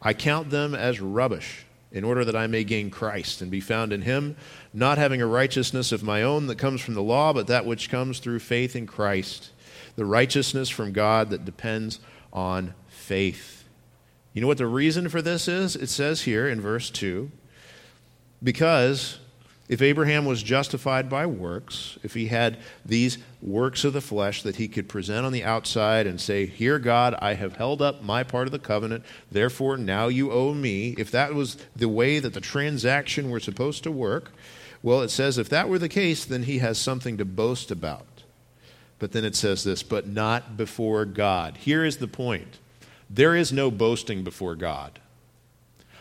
I 0.02 0.14
count 0.14 0.50
them 0.50 0.74
as 0.74 1.00
rubbish 1.00 1.64
in 1.90 2.04
order 2.04 2.24
that 2.24 2.36
I 2.36 2.46
may 2.46 2.64
gain 2.64 2.90
Christ 2.90 3.40
and 3.40 3.50
be 3.50 3.60
found 3.60 3.92
in 3.92 4.02
him, 4.02 4.36
not 4.74 4.98
having 4.98 5.22
a 5.22 5.26
righteousness 5.26 5.90
of 5.90 6.02
my 6.02 6.22
own 6.22 6.46
that 6.48 6.58
comes 6.58 6.80
from 6.80 6.94
the 6.94 7.02
law, 7.02 7.32
but 7.32 7.46
that 7.46 7.64
which 7.64 7.90
comes 7.90 8.18
through 8.18 8.40
faith 8.40 8.76
in 8.76 8.86
Christ, 8.86 9.50
the 9.96 10.04
righteousness 10.04 10.68
from 10.68 10.92
God 10.92 11.30
that 11.30 11.46
depends 11.46 11.98
on 12.32 12.74
faith. 12.88 13.57
You 14.38 14.42
know 14.42 14.47
what 14.47 14.59
the 14.59 14.68
reason 14.68 15.09
for 15.09 15.21
this 15.21 15.49
is? 15.49 15.75
It 15.75 15.88
says 15.88 16.23
here 16.23 16.47
in 16.47 16.61
verse 16.61 16.90
2 16.90 17.28
because 18.40 19.18
if 19.68 19.83
Abraham 19.83 20.26
was 20.26 20.45
justified 20.45 21.11
by 21.11 21.26
works, 21.26 21.99
if 22.04 22.14
he 22.14 22.28
had 22.28 22.59
these 22.87 23.18
works 23.42 23.83
of 23.83 23.95
the 23.95 24.00
flesh 24.00 24.45
that 24.45 24.54
he 24.54 24.68
could 24.68 24.88
present 24.88 25.26
on 25.26 25.33
the 25.33 25.42
outside 25.42 26.07
and 26.07 26.21
say, 26.21 26.47
Here, 26.47 26.78
God, 26.78 27.16
I 27.21 27.35
have 27.35 27.57
held 27.57 27.83
up 27.83 28.04
my 28.04 28.23
part 28.23 28.47
of 28.47 28.52
the 28.52 28.61
covenant, 28.61 29.04
therefore 29.28 29.76
now 29.76 30.07
you 30.07 30.30
owe 30.30 30.54
me, 30.54 30.95
if 30.99 31.11
that 31.11 31.35
was 31.35 31.57
the 31.75 31.88
way 31.88 32.21
that 32.21 32.33
the 32.33 32.40
transaction 32.40 33.30
were 33.30 33.40
supposed 33.40 33.83
to 33.83 33.90
work, 33.90 34.30
well, 34.85 35.02
it 35.02 35.09
says 35.09 35.37
if 35.37 35.49
that 35.49 35.68
were 35.68 35.80
the 35.80 35.88
case, 35.88 36.25
then 36.25 36.45
he 36.45 36.59
has 36.59 36.78
something 36.78 37.16
to 37.16 37.25
boast 37.25 37.73
about. 37.73 38.23
But 39.00 39.11
then 39.11 39.25
it 39.25 39.35
says 39.35 39.64
this, 39.64 39.83
but 39.83 40.07
not 40.07 40.57
before 40.57 41.04
God. 41.04 41.57
Here 41.57 41.85
is 41.85 41.97
the 41.97 42.07
point 42.07 42.61
there 43.10 43.34
is 43.34 43.52
no 43.52 43.70
boasting 43.70 44.22
before 44.22 44.54
God. 44.54 45.00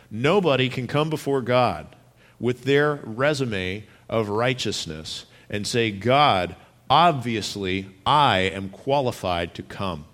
Nobody 0.09 0.69
can 0.69 0.87
come 0.87 1.09
before 1.09 1.41
God 1.41 1.95
with 2.39 2.63
their 2.63 2.99
resume 3.03 3.85
of 4.09 4.29
righteousness 4.29 5.25
and 5.49 5.65
say, 5.65 5.91
God, 5.91 6.55
obviously, 6.89 7.89
I 8.05 8.39
am 8.39 8.69
qualified 8.69 9.53
to 9.55 9.63
come. 9.63 10.05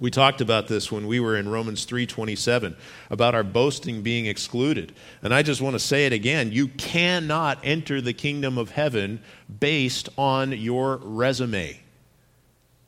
We 0.00 0.10
talked 0.12 0.40
about 0.40 0.68
this 0.68 0.92
when 0.92 1.08
we 1.08 1.18
were 1.18 1.36
in 1.36 1.48
Romans 1.48 1.84
3:27 1.84 2.76
about 3.10 3.34
our 3.34 3.42
boasting 3.42 4.02
being 4.02 4.26
excluded. 4.26 4.92
And 5.22 5.34
I 5.34 5.42
just 5.42 5.60
want 5.60 5.74
to 5.74 5.80
say 5.80 6.06
it 6.06 6.12
again, 6.12 6.52
you 6.52 6.68
cannot 6.68 7.58
enter 7.64 8.00
the 8.00 8.12
kingdom 8.12 8.58
of 8.58 8.70
heaven 8.70 9.20
based 9.58 10.08
on 10.16 10.52
your 10.52 10.98
resume. 11.02 11.80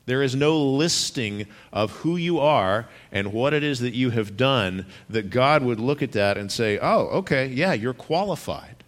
There 0.05 0.23
is 0.23 0.35
no 0.35 0.57
listing 0.57 1.45
of 1.71 1.91
who 1.91 2.17
you 2.17 2.39
are 2.39 2.87
and 3.11 3.31
what 3.31 3.53
it 3.53 3.63
is 3.63 3.79
that 3.79 3.93
you 3.93 4.09
have 4.09 4.35
done 4.35 4.85
that 5.09 5.29
God 5.29 5.63
would 5.63 5.79
look 5.79 6.01
at 6.01 6.13
that 6.13 6.37
and 6.37 6.51
say, 6.51 6.79
oh, 6.79 7.07
okay, 7.07 7.47
yeah, 7.47 7.73
you're 7.73 7.93
qualified. 7.93 8.83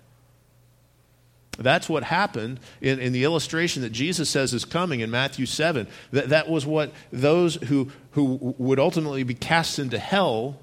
That's 1.58 1.88
what 1.88 2.04
happened 2.04 2.60
in, 2.82 3.00
in 3.00 3.14
the 3.14 3.24
illustration 3.24 3.84
that 3.84 3.92
Jesus 3.92 4.30
says 4.30 4.54
is 4.54 4.66
coming 4.66 5.02
in 5.02 5.12
Matthew 5.12 5.46
7. 5.46 5.88
That, 6.12 6.30
that 6.30 6.50
was 6.50 6.66
what 6.66 6.92
those 7.12 7.56
who, 7.56 7.92
who 8.12 8.56
would 8.58 8.80
ultimately 8.80 9.24
be 9.24 9.36
cast 9.36 9.78
into 9.78 10.00
hell 10.00 10.60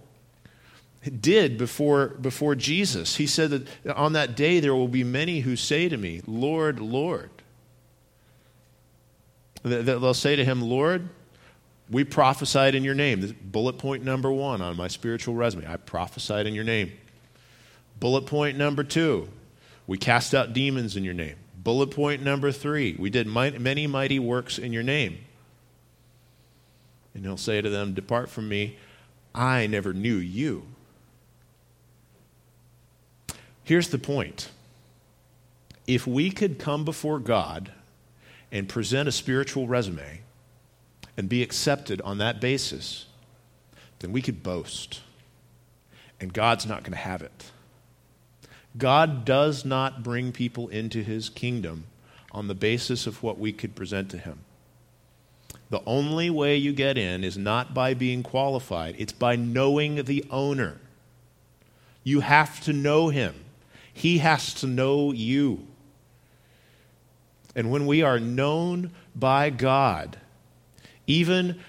did 1.21 1.57
before, 1.57 2.09
before 2.09 2.55
Jesus. 2.55 3.17
He 3.17 3.27
said 3.27 3.51
that 3.51 3.97
on 3.97 4.13
that 4.15 4.37
day 4.37 4.61
there 4.61 4.75
will 4.75 4.89
be 4.89 5.05
many 5.05 5.41
who 5.41 5.55
say 5.55 5.89
to 5.89 5.97
me, 5.97 6.23
Lord, 6.27 6.81
Lord. 6.81 7.31
They'll 9.63 10.15
say 10.15 10.37
to 10.37 10.45
him, 10.45 10.63
Lord, 10.63 11.09
we 11.91 12.05
prophesied 12.05 12.75
in 12.75 12.85
your 12.85 12.95
name. 12.95 13.21
This 13.21 13.33
bullet 13.33 13.79
point 13.79 14.05
number 14.05 14.31
one 14.31 14.63
on 14.63 14.77
my 14.77 14.89
spiritual 14.89 15.35
resume. 15.35 15.67
I 15.67 15.77
prophesied 15.77 16.47
in 16.47 16.55
your 16.55 16.65
name. 16.65 16.93
Bullet 17.99 18.27
point 18.27 18.57
number 18.57 18.85
two, 18.85 19.29
we 19.87 19.99
cast 19.99 20.35
out 20.35 20.53
demons 20.53 20.97
in 20.97 21.05
your 21.05 21.15
name. 21.15 21.37
Bullet 21.63 21.91
point 21.91 22.23
number 22.23 22.53
three, 22.53 22.97
we 22.99 23.11
did 23.11 23.27
many 23.27 23.87
mighty 23.87 24.19
works 24.19 24.57
in 24.59 24.73
your 24.73 24.83
name. 24.83 25.19
And 27.13 27.25
he'll 27.25 27.37
say 27.37 27.61
to 27.61 27.69
them, 27.69 27.93
Depart 27.93 28.31
from 28.31 28.49
me, 28.49 28.79
I 29.35 29.67
never 29.67 29.93
knew 29.93 30.17
you. 30.17 30.63
Here's 33.65 33.89
the 33.89 33.99
point 33.99 34.51
if 35.87 36.07
we 36.07 36.31
could 36.31 36.59
come 36.59 36.85
before 36.85 37.19
God 37.19 37.73
and 38.53 38.69
present 38.69 39.09
a 39.09 39.13
spiritual 39.13 39.67
resume 39.67 40.21
and 41.17 41.29
be 41.29 41.43
accepted 41.43 42.01
on 42.03 42.19
that 42.19 42.41
basis, 42.41 43.07
then 44.01 44.13
we 44.13 44.23
could 44.23 44.43
boast. 44.43 45.01
And 46.21 46.33
God's 46.33 46.67
not 46.67 46.83
going 46.83 46.93
to 46.93 46.99
have 46.99 47.23
it. 47.23 47.51
God 48.77 49.25
does 49.25 49.65
not 49.65 50.03
bring 50.03 50.33
people 50.33 50.69
into 50.69 51.03
his 51.03 51.29
kingdom 51.29 51.85
on 52.33 52.47
the 52.47 52.55
basis 52.55 53.07
of 53.07 53.23
what 53.23 53.39
we 53.39 53.53
could 53.53 53.75
present 53.75 54.11
to 54.11 54.19
him. 54.19 54.41
The 55.71 55.83
only 55.87 56.31
way 56.31 56.57
you 56.57 56.73
get 56.73 56.99
in 56.99 57.25
is 57.25 57.39
not 57.39 57.75
by 57.75 57.95
being 57.95 58.23
qualified, 58.23 58.97
it's 58.99 59.13
by 59.13 59.37
knowing 59.37 60.05
the 60.05 60.25
owner. 60.31 60.79
You 62.03 62.21
have 62.21 62.61
to 62.63 62.73
know 62.73 63.09
him, 63.09 63.35
he 63.93 64.19
has 64.19 64.55
to 64.55 64.67
know 64.67 65.13
you. 65.13 65.67
And 67.55 67.71
when 67.71 67.87
we 67.87 68.03
are 68.03 68.21
known 68.21 68.91
by 69.15 69.51
God, 69.51 70.19
even 71.07 71.61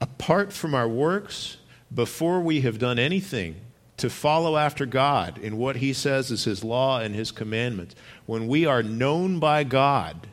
apart 0.00 0.52
from 0.52 0.74
our 0.74 0.88
works, 0.88 1.58
before 1.94 2.40
we 2.40 2.60
have 2.62 2.78
done 2.78 2.98
anything 2.98 3.56
to 3.96 4.10
follow 4.10 4.56
after 4.56 4.86
God 4.86 5.38
in 5.38 5.56
what 5.56 5.76
He 5.76 5.92
says 5.92 6.30
is 6.30 6.44
His 6.44 6.64
law 6.64 7.00
and 7.00 7.14
His 7.14 7.30
commandments, 7.30 7.94
when 8.26 8.48
we 8.48 8.66
are 8.66 8.82
known 8.82 9.38
by 9.38 9.64
God 9.64 10.28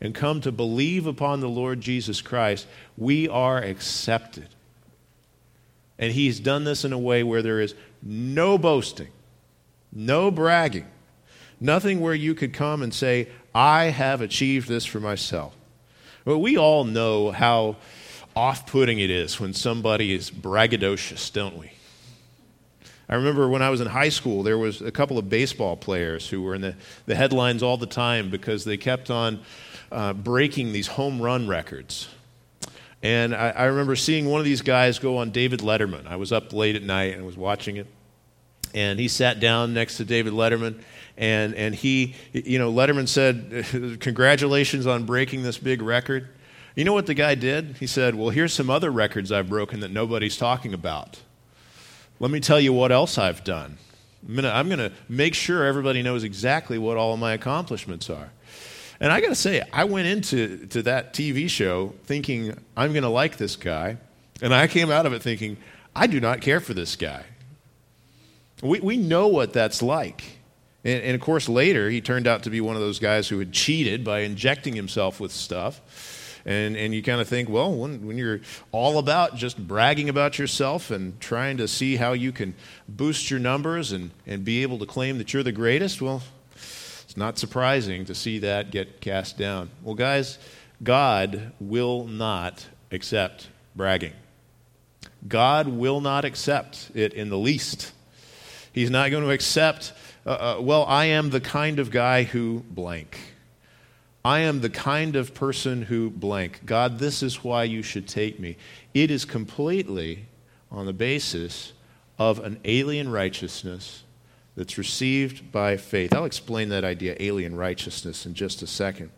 and 0.00 0.14
come 0.14 0.40
to 0.42 0.52
believe 0.52 1.06
upon 1.06 1.40
the 1.40 1.48
Lord 1.48 1.80
Jesus 1.80 2.20
Christ, 2.20 2.66
we 2.96 3.28
are 3.28 3.58
accepted. 3.58 4.48
And 5.98 6.12
He's 6.12 6.40
done 6.40 6.64
this 6.64 6.84
in 6.84 6.92
a 6.92 6.98
way 6.98 7.22
where 7.22 7.42
there 7.42 7.60
is 7.60 7.74
no 8.02 8.58
boasting, 8.58 9.08
no 9.92 10.30
bragging, 10.30 10.86
nothing 11.58 12.00
where 12.00 12.14
you 12.14 12.34
could 12.34 12.52
come 12.52 12.82
and 12.82 12.92
say, 12.92 13.28
I 13.56 13.84
have 13.84 14.20
achieved 14.20 14.68
this 14.68 14.84
for 14.84 15.00
myself. 15.00 15.54
Well, 16.26 16.38
we 16.38 16.58
all 16.58 16.84
know 16.84 17.30
how 17.30 17.76
off 18.36 18.66
putting 18.66 18.98
it 18.98 19.08
is 19.08 19.40
when 19.40 19.54
somebody 19.54 20.12
is 20.12 20.30
braggadocious, 20.30 21.32
don't 21.32 21.56
we? 21.56 21.72
I 23.08 23.14
remember 23.14 23.48
when 23.48 23.62
I 23.62 23.70
was 23.70 23.80
in 23.80 23.86
high 23.86 24.10
school, 24.10 24.42
there 24.42 24.58
was 24.58 24.82
a 24.82 24.90
couple 24.90 25.16
of 25.16 25.30
baseball 25.30 25.74
players 25.74 26.28
who 26.28 26.42
were 26.42 26.54
in 26.54 26.60
the, 26.60 26.74
the 27.06 27.14
headlines 27.14 27.62
all 27.62 27.78
the 27.78 27.86
time 27.86 28.28
because 28.28 28.66
they 28.66 28.76
kept 28.76 29.10
on 29.10 29.40
uh, 29.90 30.12
breaking 30.12 30.74
these 30.74 30.88
home 30.88 31.22
run 31.22 31.48
records. 31.48 32.10
And 33.02 33.34
I, 33.34 33.50
I 33.52 33.64
remember 33.64 33.96
seeing 33.96 34.26
one 34.26 34.38
of 34.38 34.44
these 34.44 34.60
guys 34.60 34.98
go 34.98 35.16
on 35.16 35.30
David 35.30 35.60
Letterman. 35.60 36.06
I 36.06 36.16
was 36.16 36.30
up 36.30 36.52
late 36.52 36.76
at 36.76 36.82
night 36.82 37.14
and 37.14 37.24
was 37.24 37.38
watching 37.38 37.78
it. 37.78 37.86
And 38.76 39.00
he 39.00 39.08
sat 39.08 39.40
down 39.40 39.74
next 39.74 39.96
to 39.96 40.04
David 40.04 40.34
Letterman 40.34 40.78
and, 41.16 41.54
and 41.54 41.74
he, 41.74 42.14
you 42.32 42.58
know, 42.58 42.70
Letterman 42.70 43.08
said, 43.08 43.98
Congratulations 44.00 44.86
on 44.86 45.04
breaking 45.04 45.42
this 45.42 45.58
big 45.58 45.80
record. 45.80 46.28
You 46.74 46.84
know 46.84 46.92
what 46.92 47.06
the 47.06 47.14
guy 47.14 47.34
did? 47.34 47.76
He 47.80 47.86
said, 47.86 48.14
Well, 48.14 48.28
here's 48.28 48.52
some 48.52 48.68
other 48.68 48.90
records 48.90 49.32
I've 49.32 49.48
broken 49.48 49.80
that 49.80 49.90
nobody's 49.90 50.36
talking 50.36 50.74
about. 50.74 51.22
Let 52.20 52.30
me 52.30 52.38
tell 52.38 52.60
you 52.60 52.72
what 52.72 52.92
else 52.92 53.16
I've 53.18 53.44
done. 53.44 53.78
I'm 54.28 54.68
going 54.68 54.78
to 54.78 54.92
make 55.08 55.34
sure 55.34 55.64
everybody 55.64 56.02
knows 56.02 56.24
exactly 56.24 56.78
what 56.78 56.96
all 56.96 57.14
of 57.14 57.20
my 57.20 57.32
accomplishments 57.32 58.10
are. 58.10 58.30
And 58.98 59.12
I 59.12 59.20
got 59.20 59.28
to 59.28 59.34
say, 59.34 59.62
I 59.72 59.84
went 59.84 60.08
into 60.08 60.66
to 60.68 60.82
that 60.82 61.14
TV 61.14 61.48
show 61.48 61.94
thinking 62.04 62.56
I'm 62.76 62.92
going 62.92 63.04
to 63.04 63.08
like 63.08 63.36
this 63.36 63.54
guy, 63.56 63.98
and 64.42 64.54
I 64.54 64.66
came 64.66 64.90
out 64.90 65.06
of 65.06 65.12
it 65.12 65.22
thinking 65.22 65.58
I 65.94 66.06
do 66.06 66.20
not 66.20 66.40
care 66.40 66.60
for 66.60 66.74
this 66.74 66.96
guy. 66.96 67.24
We, 68.62 68.80
we 68.80 68.96
know 68.96 69.28
what 69.28 69.52
that's 69.52 69.82
like. 69.82 70.38
And, 70.84 71.02
and 71.02 71.14
of 71.14 71.20
course, 71.20 71.48
later 71.48 71.90
he 71.90 72.00
turned 72.00 72.26
out 72.26 72.44
to 72.44 72.50
be 72.50 72.60
one 72.60 72.76
of 72.76 72.82
those 72.82 72.98
guys 72.98 73.28
who 73.28 73.38
had 73.38 73.52
cheated 73.52 74.04
by 74.04 74.20
injecting 74.20 74.74
himself 74.74 75.20
with 75.20 75.32
stuff. 75.32 75.80
And, 76.46 76.76
and 76.76 76.94
you 76.94 77.02
kind 77.02 77.20
of 77.20 77.26
think, 77.26 77.48
well, 77.48 77.74
when, 77.74 78.06
when 78.06 78.16
you're 78.16 78.40
all 78.70 78.98
about 78.98 79.34
just 79.34 79.58
bragging 79.58 80.08
about 80.08 80.38
yourself 80.38 80.92
and 80.92 81.20
trying 81.20 81.56
to 81.56 81.66
see 81.66 81.96
how 81.96 82.12
you 82.12 82.30
can 82.30 82.54
boost 82.88 83.32
your 83.32 83.40
numbers 83.40 83.90
and, 83.90 84.12
and 84.28 84.44
be 84.44 84.62
able 84.62 84.78
to 84.78 84.86
claim 84.86 85.18
that 85.18 85.32
you're 85.32 85.42
the 85.42 85.50
greatest, 85.50 86.00
well, 86.00 86.22
it's 86.54 87.16
not 87.16 87.36
surprising 87.36 88.04
to 88.04 88.14
see 88.14 88.38
that 88.38 88.70
get 88.70 89.00
cast 89.00 89.36
down. 89.36 89.70
Well, 89.82 89.96
guys, 89.96 90.38
God 90.84 91.52
will 91.58 92.04
not 92.04 92.64
accept 92.92 93.48
bragging. 93.74 94.12
God 95.26 95.66
will 95.66 96.00
not 96.00 96.24
accept 96.24 96.92
it 96.94 97.12
in 97.12 97.28
the 97.28 97.38
least. 97.38 97.92
He's 98.76 98.90
not 98.90 99.10
going 99.10 99.24
to 99.24 99.30
accept, 99.30 99.94
uh, 100.26 100.56
uh, 100.58 100.60
well, 100.60 100.84
I 100.84 101.06
am 101.06 101.30
the 101.30 101.40
kind 101.40 101.78
of 101.78 101.90
guy 101.90 102.24
who 102.24 102.62
blank. 102.68 103.18
I 104.22 104.40
am 104.40 104.60
the 104.60 104.68
kind 104.68 105.16
of 105.16 105.32
person 105.32 105.80
who 105.80 106.10
blank. 106.10 106.60
God, 106.66 106.98
this 106.98 107.22
is 107.22 107.42
why 107.42 107.64
you 107.64 107.82
should 107.82 108.06
take 108.06 108.38
me. 108.38 108.58
It 108.92 109.10
is 109.10 109.24
completely 109.24 110.26
on 110.70 110.84
the 110.84 110.92
basis 110.92 111.72
of 112.18 112.38
an 112.40 112.60
alien 112.66 113.10
righteousness 113.10 114.02
that's 114.58 114.76
received 114.76 115.50
by 115.50 115.78
faith. 115.78 116.14
I'll 116.14 116.26
explain 116.26 116.68
that 116.68 116.84
idea, 116.84 117.16
alien 117.18 117.56
righteousness, 117.56 118.26
in 118.26 118.34
just 118.34 118.60
a 118.60 118.66
second. 118.66 119.08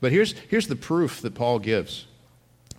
But 0.00 0.12
here's, 0.12 0.32
here's 0.48 0.68
the 0.68 0.76
proof 0.76 1.22
that 1.22 1.34
Paul 1.34 1.58
gives. 1.58 2.06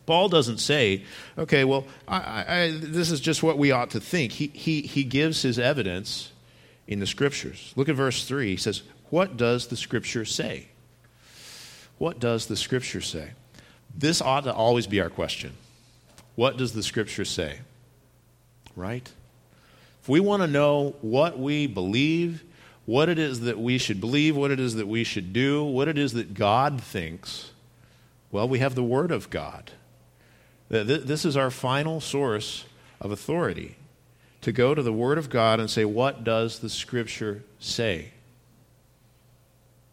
Paul 0.06 0.30
doesn't 0.30 0.58
say, 0.58 1.04
okay, 1.38 1.64
well, 1.64 1.86
I, 2.08 2.46
I, 2.48 2.72
this 2.72 3.10
is 3.10 3.20
just 3.20 3.42
what 3.42 3.58
we 3.58 3.72
ought 3.72 3.92
to 3.92 4.00
think. 4.00 4.34
He, 4.34 4.48
he, 4.48 4.82
he 4.82 5.04
gives 5.04 5.42
his 5.42 5.58
evidence 5.58 6.32
in 6.88 7.00
the 7.00 7.08
scriptures. 7.08 7.74
Look 7.76 7.88
at 7.90 7.96
verse 7.96 8.26
3. 8.26 8.50
He 8.50 8.58
says, 8.58 8.84
What 9.10 9.38
does 9.38 9.68
the 9.68 9.78
scripture 9.78 10.26
say? 10.26 10.68
What 11.98 12.20
does 12.20 12.48
the 12.48 12.58
Scripture 12.58 13.00
say? 13.00 13.32
This 13.96 14.22
ought 14.22 14.44
to 14.46 14.54
always 14.54 14.88
be 14.88 15.00
our 15.00 15.10
question. 15.10 15.54
What 16.36 16.58
does 16.58 16.74
the 16.74 16.84
Scripture 16.84 17.26
say? 17.26 17.60
Right? 18.76 19.10
If 20.02 20.10
we 20.10 20.20
want 20.20 20.42
to 20.42 20.48
know 20.48 20.96
what 21.02 21.40
we 21.40 21.68
believe, 21.68 22.44
what 22.86 23.08
it 23.08 23.20
is 23.20 23.42
that 23.42 23.60
we 23.60 23.78
should 23.78 24.02
believe, 24.02 24.36
what 24.36 24.52
it 24.52 24.60
is 24.60 24.76
that 24.76 24.88
we 24.88 25.04
should 25.04 25.32
do, 25.32 25.64
what 25.64 25.88
it 25.88 25.98
is 25.98 26.14
that 26.14 26.34
God 26.34 26.82
thinks, 26.82 27.52
well, 28.32 28.50
we 28.50 28.60
have 28.60 28.76
the 28.76 28.84
Word 28.84 29.12
of 29.12 29.30
God. 29.30 29.72
This 30.82 31.24
is 31.24 31.38
our 31.38 31.52
final 31.52 32.02
source 32.02 32.66
of 33.00 33.12
authority 33.12 33.76
to 34.42 34.52
go 34.52 34.74
to 34.74 34.82
the 34.82 34.92
Word 34.92 35.20
of 35.20 35.30
God 35.30 35.60
and 35.60 35.70
say, 35.70 35.86
What 35.86 36.24
does 36.24 36.60
the 36.60 36.70
Scripture 36.70 37.44
say? 37.60 38.12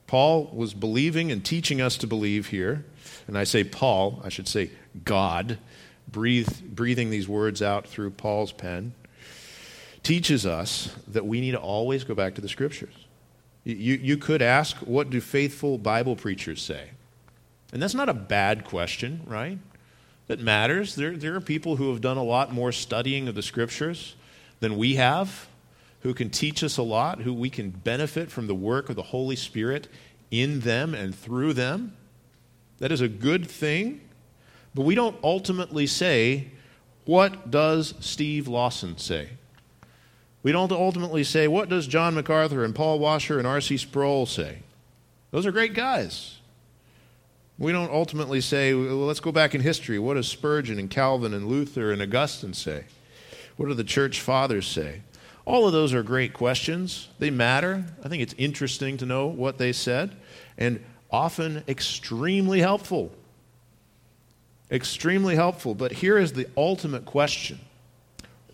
Paul 0.07 0.51
was 0.53 0.73
believing 0.75 1.31
and 1.31 1.45
teaching 1.45 1.81
us 1.81 1.97
to 1.99 2.07
believe 2.07 2.49
here. 2.49 2.85
And 3.29 3.39
I 3.39 3.45
say 3.45 3.63
Paul, 3.63 4.21
I 4.25 4.29
should 4.29 4.49
say 4.49 4.71
God, 5.05 5.59
breathe, 6.11 6.49
breathing 6.63 7.11
these 7.11 7.29
words 7.29 7.63
out 7.63 7.87
through 7.87 8.11
Paul's 8.11 8.51
pen, 8.51 8.93
teaches 10.03 10.47
us 10.47 10.93
that 11.07 11.27
we 11.27 11.41
need 11.41 11.53
to 11.53 11.61
always 11.61 12.03
go 12.03 12.15
back 12.15 12.35
to 12.37 12.41
the 12.41 12.49
scriptures. 12.49 12.95
You, 13.63 13.95
you 13.97 14.17
could 14.17 14.43
ask, 14.43 14.77
what 14.79 15.11
do 15.11 15.21
faithful 15.21 15.79
Bible 15.79 16.17
preachers 16.17 16.63
say? 16.63 16.91
And 17.73 17.81
that's 17.81 17.95
not 17.95 18.09
a 18.09 18.15
bad 18.15 18.65
question, 18.65 19.21
right? 19.27 19.59
That 20.31 20.39
matters. 20.39 20.95
There, 20.95 21.17
there 21.17 21.35
are 21.35 21.41
people 21.41 21.75
who 21.75 21.91
have 21.91 22.01
done 22.01 22.17
a 22.17 22.23
lot 22.23 22.53
more 22.53 22.71
studying 22.71 23.27
of 23.27 23.35
the 23.35 23.43
scriptures 23.43 24.15
than 24.61 24.77
we 24.77 24.95
have 24.95 25.49
who 26.03 26.15
can 26.15 26.31
teach 26.31 26.63
us 26.63 26.77
a 26.77 26.85
lot, 26.85 27.23
who 27.23 27.35
we 27.35 27.51
can 27.51 27.71
benefit 27.71 28.31
from 28.31 28.47
the 28.47 28.55
work 28.55 28.89
of 28.89 28.95
the 28.95 29.03
Holy 29.03 29.35
Spirit 29.35 29.89
in 30.31 30.61
them 30.61 30.95
and 30.95 31.17
through 31.17 31.55
them. 31.55 31.97
That 32.79 32.93
is 32.93 33.01
a 33.01 33.09
good 33.09 33.51
thing. 33.51 34.03
But 34.73 34.83
we 34.83 34.95
don't 34.95 35.17
ultimately 35.25 35.89
say, 35.89 36.53
What 37.07 37.51
does 37.51 37.95
Steve 37.99 38.47
Lawson 38.47 38.99
say? 38.99 39.31
We 40.45 40.53
don't 40.53 40.71
ultimately 40.71 41.25
say, 41.25 41.49
What 41.49 41.69
does 41.69 41.89
John 41.89 42.15
MacArthur 42.15 42.65
and 42.65 42.73
Paul 42.73 43.01
Washer 43.01 43.39
and 43.39 43.49
R.C. 43.49 43.79
Sproul 43.79 44.27
say? 44.27 44.61
Those 45.33 45.45
are 45.45 45.51
great 45.51 45.75
guys. 45.75 46.40
We 47.61 47.73
don't 47.73 47.93
ultimately 47.93 48.41
say, 48.41 48.73
well, 48.73 48.97
let's 48.97 49.21
go 49.21 49.33
back 49.33 49.55
in 49.55 49.61
history. 49.61 49.99
What 49.99 50.15
does 50.15 50.27
Spurgeon 50.27 50.79
and 50.79 50.91
Calvin 50.91 51.35
and 51.35 51.47
Luther 51.47 51.93
and 51.93 52.01
Augustine 52.01 52.55
say? 52.55 52.85
What 53.59 53.69
do 53.69 53.75
the 53.75 53.85
church 53.85 54.23
fathers 54.23 54.67
say? 54.67 55.03
All 55.45 55.67
of 55.67 55.75
those 55.75 55.93
are 55.93 56.03
great 56.03 56.33
questions. 56.33 57.09
They 57.19 57.29
matter. 57.29 57.85
I 58.03 58.09
think 58.09 58.23
it's 58.23 58.35
interesting 58.39 58.97
to 58.97 59.07
know 59.07 59.27
what 59.27 59.59
they 59.59 59.73
said 59.73 60.17
and 60.57 60.83
often 61.11 61.63
extremely 61.69 62.61
helpful. 62.61 63.13
Extremely 64.71 65.35
helpful. 65.35 65.75
But 65.75 65.93
here 65.93 66.17
is 66.17 66.33
the 66.33 66.49
ultimate 66.57 67.05
question 67.05 67.61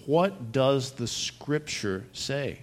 What 0.05 0.51
does 0.51 0.93
the 0.93 1.07
Scripture 1.07 2.05
say? 2.13 2.59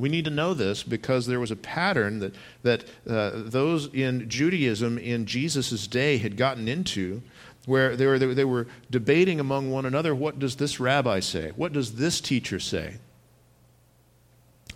We 0.00 0.08
need 0.08 0.24
to 0.24 0.30
know 0.30 0.54
this 0.54 0.82
because 0.82 1.26
there 1.26 1.38
was 1.38 1.50
a 1.50 1.56
pattern 1.56 2.20
that, 2.20 2.34
that 2.62 2.84
uh, 3.06 3.32
those 3.34 3.92
in 3.92 4.30
Judaism 4.30 4.96
in 4.96 5.26
Jesus' 5.26 5.86
day 5.86 6.16
had 6.16 6.38
gotten 6.38 6.68
into 6.68 7.20
where 7.66 7.94
they 7.96 8.06
were, 8.06 8.18
they 8.18 8.44
were 8.46 8.66
debating 8.90 9.38
among 9.38 9.70
one 9.70 9.84
another 9.84 10.14
what 10.14 10.38
does 10.38 10.56
this 10.56 10.80
rabbi 10.80 11.20
say? 11.20 11.52
What 11.54 11.74
does 11.74 11.96
this 11.96 12.18
teacher 12.18 12.58
say? 12.58 12.94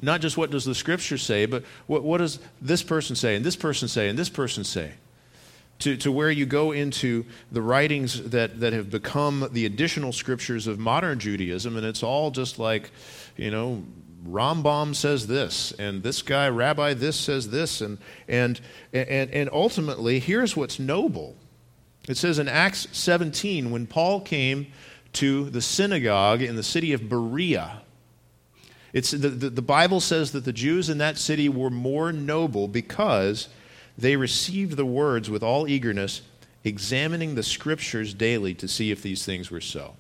Not 0.03 0.21
just 0.21 0.37
what 0.37 0.51
does 0.51 0.67
the 0.67 0.75
scripture 0.75 1.17
say, 1.17 1.47
but 1.47 1.65
what, 1.87 2.03
what 2.03 2.19
does 2.19 2.39
this 2.61 2.83
person 2.83 3.17
say, 3.17 3.35
and 3.35 3.43
this 3.43 3.57
person 3.57 3.89
say, 3.89 4.11
and 4.11 4.19
this 4.19 4.29
person 4.29 4.63
say? 4.63 4.93
To, 5.81 5.97
to 5.97 6.13
where 6.13 6.31
you 6.31 6.45
go 6.45 6.73
into 6.73 7.25
the 7.51 7.63
writings 7.63 8.31
that, 8.31 8.61
that 8.61 8.75
have 8.75 8.91
become 8.91 9.49
the 9.53 9.65
additional 9.65 10.13
scriptures 10.13 10.67
of 10.67 10.79
modern 10.79 11.19
Judaism, 11.19 11.77
and 11.77 11.87
it's 11.87 12.03
all 12.03 12.31
just 12.31 12.59
like, 12.59 12.91
you 13.37 13.51
know, 13.51 13.83
Rambam 14.27 14.95
says 14.95 15.27
this, 15.27 15.73
and 15.79 16.03
this 16.03 16.23
guy, 16.23 16.49
Rabbi, 16.49 16.95
this 16.95 17.17
says 17.17 17.51
this, 17.51 17.81
and, 17.81 17.99
and, 18.27 18.61
and, 18.93 19.31
and 19.31 19.51
ultimately, 19.53 20.19
here's 20.19 20.57
what's 20.57 20.79
noble 20.79 21.37
it 22.09 22.17
says 22.17 22.39
in 22.39 22.49
Acts 22.49 22.87
17, 22.93 23.71
when 23.71 23.87
Paul 23.87 24.21
came 24.21 24.67
to 25.15 25.49
the 25.49 25.63
synagogue 25.63 26.43
in 26.43 26.57
the 26.57 26.63
city 26.63 26.93
of 26.93 27.09
Berea, 27.09 27.81
it's, 28.93 29.11
the, 29.11 29.29
the, 29.29 29.51
the, 29.51 29.63
Bible 29.63 30.01
says 30.01 30.33
that 30.33 30.45
the 30.45 30.53
Jews 30.53 30.89
in 30.89 30.99
that 30.99 31.19
city 31.19 31.49
were 31.49 31.71
more 31.71 32.13
noble 32.13 32.69
because 32.69 33.49
they 33.99 34.17
received 34.17 34.77
the 34.77 34.87
words 34.87 35.29
with 35.29 35.43
all 35.43 35.67
eagerness, 35.67 36.23
examining 36.63 37.35
the 37.35 37.43
scriptures 37.43 38.15
daily 38.15 38.55
to 38.55 38.69
see 38.69 38.91
if 38.93 39.03
these 39.03 39.25
things 39.25 39.51
were 39.51 39.61
so. 39.61 39.97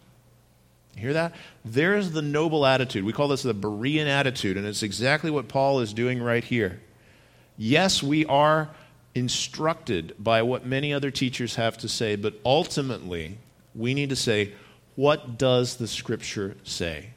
Hear 1.00 1.12
that? 1.14 1.34
There's 1.64 2.12
the 2.12 2.22
noble 2.22 2.64
attitude. 2.66 3.04
We 3.04 3.12
call 3.12 3.28
this 3.28 3.42
the 3.42 3.54
Berean 3.54 4.06
attitude, 4.06 4.56
and 4.56 4.66
it's 4.66 4.82
exactly 4.82 5.30
what 5.30 5.48
Paul 5.48 5.80
is 5.80 5.92
doing 5.92 6.22
right 6.22 6.44
here. 6.44 6.80
Yes, 7.56 8.02
we 8.02 8.24
are 8.26 8.70
instructed 9.14 10.14
by 10.18 10.42
what 10.42 10.66
many 10.66 10.92
other 10.92 11.10
teachers 11.10 11.56
have 11.56 11.78
to 11.78 11.88
say, 11.88 12.16
but 12.16 12.34
ultimately, 12.44 13.38
we 13.74 13.94
need 13.94 14.10
to 14.10 14.16
say, 14.16 14.52
what 14.96 15.38
does 15.38 15.76
the 15.76 15.86
Scripture 15.86 16.56
say? 16.62 17.10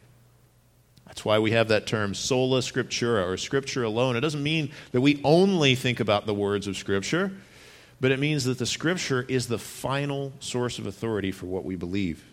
That's 1.07 1.25
why 1.25 1.39
we 1.39 1.51
have 1.51 1.69
that 1.69 1.87
term 1.87 2.13
sola 2.13 2.59
scriptura 2.59 3.25
or 3.25 3.37
scripture 3.37 3.83
alone. 3.83 4.15
It 4.15 4.21
doesn't 4.21 4.43
mean 4.43 4.71
that 4.91 5.01
we 5.01 5.19
only 5.23 5.73
think 5.73 5.99
about 5.99 6.27
the 6.27 6.33
words 6.33 6.67
of 6.67 6.77
Scripture, 6.77 7.31
but 7.99 8.11
it 8.11 8.19
means 8.19 8.43
that 8.43 8.59
the 8.59 8.67
Scripture 8.67 9.25
is 9.27 9.47
the 9.47 9.57
final 9.57 10.33
source 10.39 10.77
of 10.77 10.85
authority 10.85 11.31
for 11.31 11.47
what 11.47 11.65
we 11.65 11.75
believe. 11.75 12.23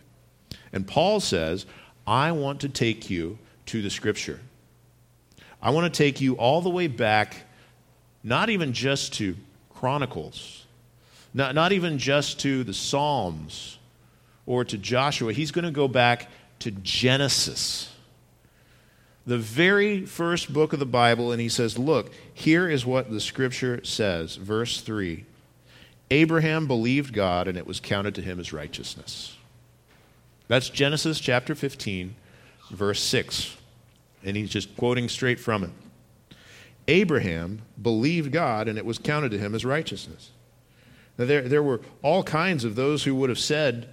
And 0.71 0.87
Paul 0.87 1.19
says, 1.19 1.65
I 2.05 2.31
want 2.31 2.61
to 2.61 2.69
take 2.69 3.09
you 3.09 3.37
to 3.67 3.81
the 3.81 3.89
Scripture. 3.89 4.39
I 5.61 5.71
want 5.71 5.91
to 5.91 5.97
take 5.97 6.21
you 6.21 6.35
all 6.35 6.61
the 6.61 6.69
way 6.69 6.87
back, 6.87 7.37
not 8.23 8.49
even 8.49 8.73
just 8.73 9.13
to 9.15 9.35
Chronicles, 9.73 10.65
not, 11.33 11.55
not 11.55 11.71
even 11.71 11.97
just 11.97 12.39
to 12.41 12.63
the 12.63 12.73
Psalms 12.73 13.77
or 14.45 14.63
to 14.65 14.77
Joshua. 14.77 15.33
He's 15.33 15.51
going 15.51 15.65
to 15.65 15.71
go 15.71 15.87
back 15.87 16.29
to 16.59 16.71
Genesis, 16.71 17.93
the 19.25 19.37
very 19.37 20.05
first 20.05 20.53
book 20.53 20.73
of 20.73 20.79
the 20.79 20.85
Bible, 20.85 21.31
and 21.31 21.41
he 21.41 21.49
says, 21.49 21.77
Look, 21.77 22.11
here 22.33 22.69
is 22.69 22.85
what 22.85 23.09
the 23.09 23.19
scripture 23.19 23.83
says. 23.83 24.35
Verse 24.35 24.81
3 24.81 25.25
Abraham 26.11 26.67
believed 26.67 27.13
God, 27.13 27.47
and 27.47 27.57
it 27.57 27.65
was 27.67 27.79
counted 27.79 28.15
to 28.15 28.21
him 28.21 28.39
as 28.39 28.53
righteousness. 28.53 29.34
That's 30.47 30.69
Genesis 30.69 31.19
chapter 31.19 31.55
15, 31.55 32.15
verse 32.71 33.01
6. 33.01 33.55
And 34.23 34.35
he's 34.37 34.49
just 34.49 34.75
quoting 34.75 35.09
straight 35.09 35.39
from 35.39 35.63
it. 35.63 35.71
Abraham 36.87 37.61
believed 37.81 38.31
God, 38.31 38.67
and 38.67 38.77
it 38.77 38.85
was 38.85 38.97
counted 38.97 39.31
to 39.31 39.39
him 39.39 39.55
as 39.55 39.65
righteousness. 39.65 40.31
Now, 41.17 41.25
there, 41.25 41.41
there 41.41 41.63
were 41.63 41.81
all 42.01 42.23
kinds 42.23 42.63
of 42.63 42.75
those 42.75 43.03
who 43.03 43.15
would 43.15 43.29
have 43.29 43.39
said, 43.39 43.89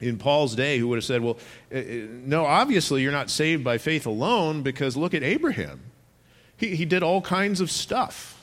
in 0.00 0.16
Paul's 0.16 0.54
day, 0.54 0.78
who 0.78 0.88
would 0.88 0.96
have 0.96 1.04
said, 1.04 1.22
Well, 1.22 1.38
uh, 1.72 1.78
uh, 1.78 1.82
no, 2.24 2.46
obviously 2.46 3.02
you're 3.02 3.12
not 3.12 3.30
saved 3.30 3.62
by 3.62 3.78
faith 3.78 4.06
alone 4.06 4.62
because 4.62 4.96
look 4.96 5.14
at 5.14 5.22
Abraham. 5.22 5.80
He, 6.56 6.76
he 6.76 6.84
did 6.84 7.02
all 7.02 7.20
kinds 7.20 7.60
of 7.60 7.70
stuff. 7.70 8.36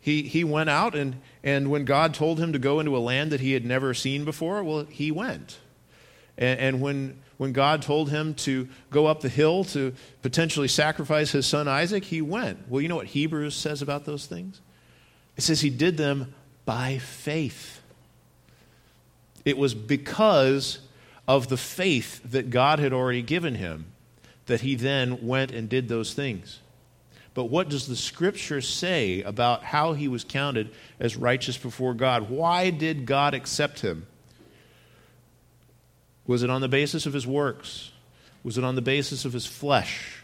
He, 0.00 0.22
he 0.22 0.44
went 0.44 0.70
out, 0.70 0.94
and, 0.94 1.20
and 1.44 1.70
when 1.70 1.84
God 1.84 2.14
told 2.14 2.38
him 2.38 2.52
to 2.52 2.58
go 2.58 2.80
into 2.80 2.96
a 2.96 2.98
land 2.98 3.30
that 3.32 3.40
he 3.40 3.52
had 3.52 3.64
never 3.64 3.92
seen 3.92 4.24
before, 4.24 4.64
well, 4.64 4.84
he 4.84 5.10
went. 5.10 5.58
And, 6.40 6.58
and 6.58 6.80
when, 6.80 7.20
when 7.36 7.52
God 7.52 7.82
told 7.82 8.10
him 8.10 8.34
to 8.34 8.68
go 8.90 9.06
up 9.06 9.20
the 9.20 9.28
hill 9.28 9.62
to 9.64 9.94
potentially 10.22 10.68
sacrifice 10.68 11.30
his 11.30 11.46
son 11.46 11.68
Isaac, 11.68 12.04
he 12.04 12.20
went. 12.20 12.68
Well, 12.68 12.80
you 12.80 12.88
know 12.88 12.96
what 12.96 13.06
Hebrews 13.06 13.54
says 13.54 13.82
about 13.82 14.06
those 14.06 14.26
things? 14.26 14.60
It 15.36 15.42
says 15.42 15.60
he 15.60 15.70
did 15.70 15.96
them 15.96 16.34
by 16.64 16.98
faith. 16.98 17.80
It 19.44 19.56
was 19.56 19.74
because 19.74 20.80
of 21.28 21.48
the 21.48 21.56
faith 21.56 22.20
that 22.32 22.50
God 22.50 22.78
had 22.78 22.92
already 22.92 23.22
given 23.22 23.54
him 23.54 23.86
that 24.46 24.62
he 24.62 24.74
then 24.74 25.26
went 25.26 25.52
and 25.52 25.68
did 25.68 25.88
those 25.88 26.12
things. 26.12 26.58
But 27.34 27.44
what 27.44 27.68
does 27.68 27.86
the 27.86 27.94
scripture 27.94 28.60
say 28.60 29.22
about 29.22 29.62
how 29.62 29.92
he 29.92 30.08
was 30.08 30.24
counted 30.24 30.70
as 30.98 31.16
righteous 31.16 31.56
before 31.56 31.94
God? 31.94 32.28
Why 32.28 32.70
did 32.70 33.06
God 33.06 33.34
accept 33.34 33.80
him? 33.80 34.06
Was 36.30 36.44
it 36.44 36.48
on 36.48 36.60
the 36.60 36.68
basis 36.68 37.06
of 37.06 37.12
his 37.12 37.26
works? 37.26 37.90
Was 38.44 38.56
it 38.56 38.62
on 38.62 38.76
the 38.76 38.82
basis 38.82 39.24
of 39.24 39.32
his 39.32 39.46
flesh? 39.46 40.22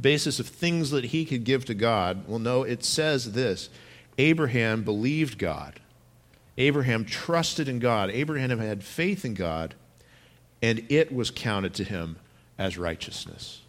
Basis 0.00 0.40
of 0.40 0.48
things 0.48 0.90
that 0.90 1.04
he 1.04 1.24
could 1.24 1.44
give 1.44 1.64
to 1.66 1.74
God? 1.74 2.24
Well, 2.26 2.40
no, 2.40 2.64
it 2.64 2.84
says 2.84 3.30
this 3.30 3.70
Abraham 4.18 4.82
believed 4.82 5.38
God. 5.38 5.78
Abraham 6.58 7.04
trusted 7.04 7.68
in 7.68 7.78
God. 7.78 8.10
Abraham 8.10 8.58
had 8.58 8.82
faith 8.82 9.24
in 9.24 9.34
God, 9.34 9.76
and 10.60 10.84
it 10.88 11.14
was 11.14 11.30
counted 11.30 11.74
to 11.74 11.84
him 11.84 12.16
as 12.58 12.76
righteousness. 12.76 13.60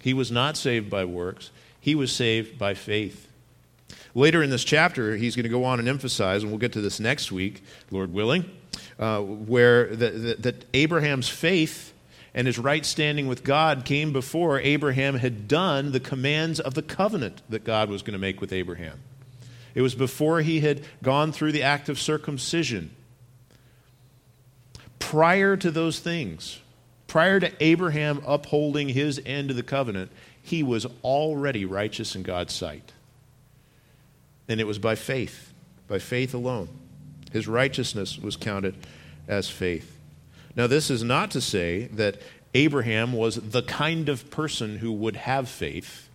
He 0.00 0.14
was 0.14 0.30
not 0.30 0.56
saved 0.56 0.88
by 0.88 1.04
works, 1.04 1.50
he 1.78 1.94
was 1.94 2.10
saved 2.10 2.58
by 2.58 2.72
faith. 2.72 3.28
Later 4.14 4.42
in 4.42 4.48
this 4.48 4.64
chapter, 4.64 5.14
he's 5.14 5.36
going 5.36 5.42
to 5.42 5.50
go 5.50 5.64
on 5.64 5.78
and 5.78 5.86
emphasize, 5.86 6.42
and 6.42 6.50
we'll 6.50 6.58
get 6.58 6.72
to 6.72 6.80
this 6.80 6.98
next 6.98 7.30
week, 7.30 7.62
Lord 7.90 8.14
willing, 8.14 8.50
uh, 8.98 9.20
where 9.20 9.88
the, 9.88 10.10
the, 10.10 10.34
that 10.34 10.64
Abraham's 10.74 11.28
faith 11.28 11.92
and 12.34 12.46
his 12.46 12.58
right 12.58 12.84
standing 12.84 13.28
with 13.28 13.44
God 13.44 13.84
came 13.84 14.12
before 14.12 14.58
Abraham 14.60 15.16
had 15.16 15.48
done 15.48 15.92
the 15.92 16.00
commands 16.00 16.60
of 16.60 16.74
the 16.74 16.82
covenant 16.82 17.42
that 17.48 17.64
God 17.64 17.90
was 17.90 18.02
going 18.02 18.14
to 18.14 18.18
make 18.18 18.40
with 18.40 18.52
Abraham. 18.52 19.00
It 19.74 19.82
was 19.82 19.94
before 19.94 20.40
he 20.40 20.60
had 20.60 20.82
gone 21.02 21.32
through 21.32 21.52
the 21.52 21.62
act 21.62 21.88
of 21.88 21.98
circumcision. 21.98 22.90
Prior 24.98 25.56
to 25.56 25.70
those 25.70 25.98
things, 25.98 26.60
prior 27.06 27.40
to 27.40 27.52
Abraham 27.60 28.22
upholding 28.26 28.88
his 28.88 29.20
end 29.24 29.50
of 29.50 29.56
the 29.56 29.62
covenant, 29.62 30.10
he 30.42 30.62
was 30.62 30.86
already 31.02 31.64
righteous 31.64 32.14
in 32.14 32.22
God's 32.22 32.54
sight. 32.54 32.92
And 34.48 34.60
it 34.60 34.66
was 34.66 34.78
by 34.78 34.94
faith, 34.94 35.52
by 35.88 35.98
faith 35.98 36.34
alone. 36.34 36.68
His 37.32 37.48
righteousness 37.48 38.18
was 38.18 38.36
counted 38.36 38.74
as 39.28 39.48
faith. 39.48 39.98
Now, 40.54 40.66
this 40.66 40.90
is 40.90 41.02
not 41.02 41.30
to 41.32 41.40
say 41.40 41.84
that 41.92 42.20
Abraham 42.54 43.12
was 43.12 43.36
the 43.36 43.62
kind 43.62 44.08
of 44.08 44.30
person 44.30 44.78
who 44.78 44.92
would 44.92 45.16
have 45.16 45.48
faith 45.48 46.08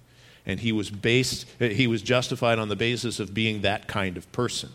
and 0.45 0.59
he 0.59 0.71
was 0.71 0.89
based 0.89 1.45
he 1.59 1.87
was 1.87 2.01
justified 2.01 2.57
on 2.59 2.69
the 2.69 2.75
basis 2.75 3.19
of 3.19 3.33
being 3.33 3.61
that 3.61 3.87
kind 3.87 4.17
of 4.17 4.31
person. 4.31 4.69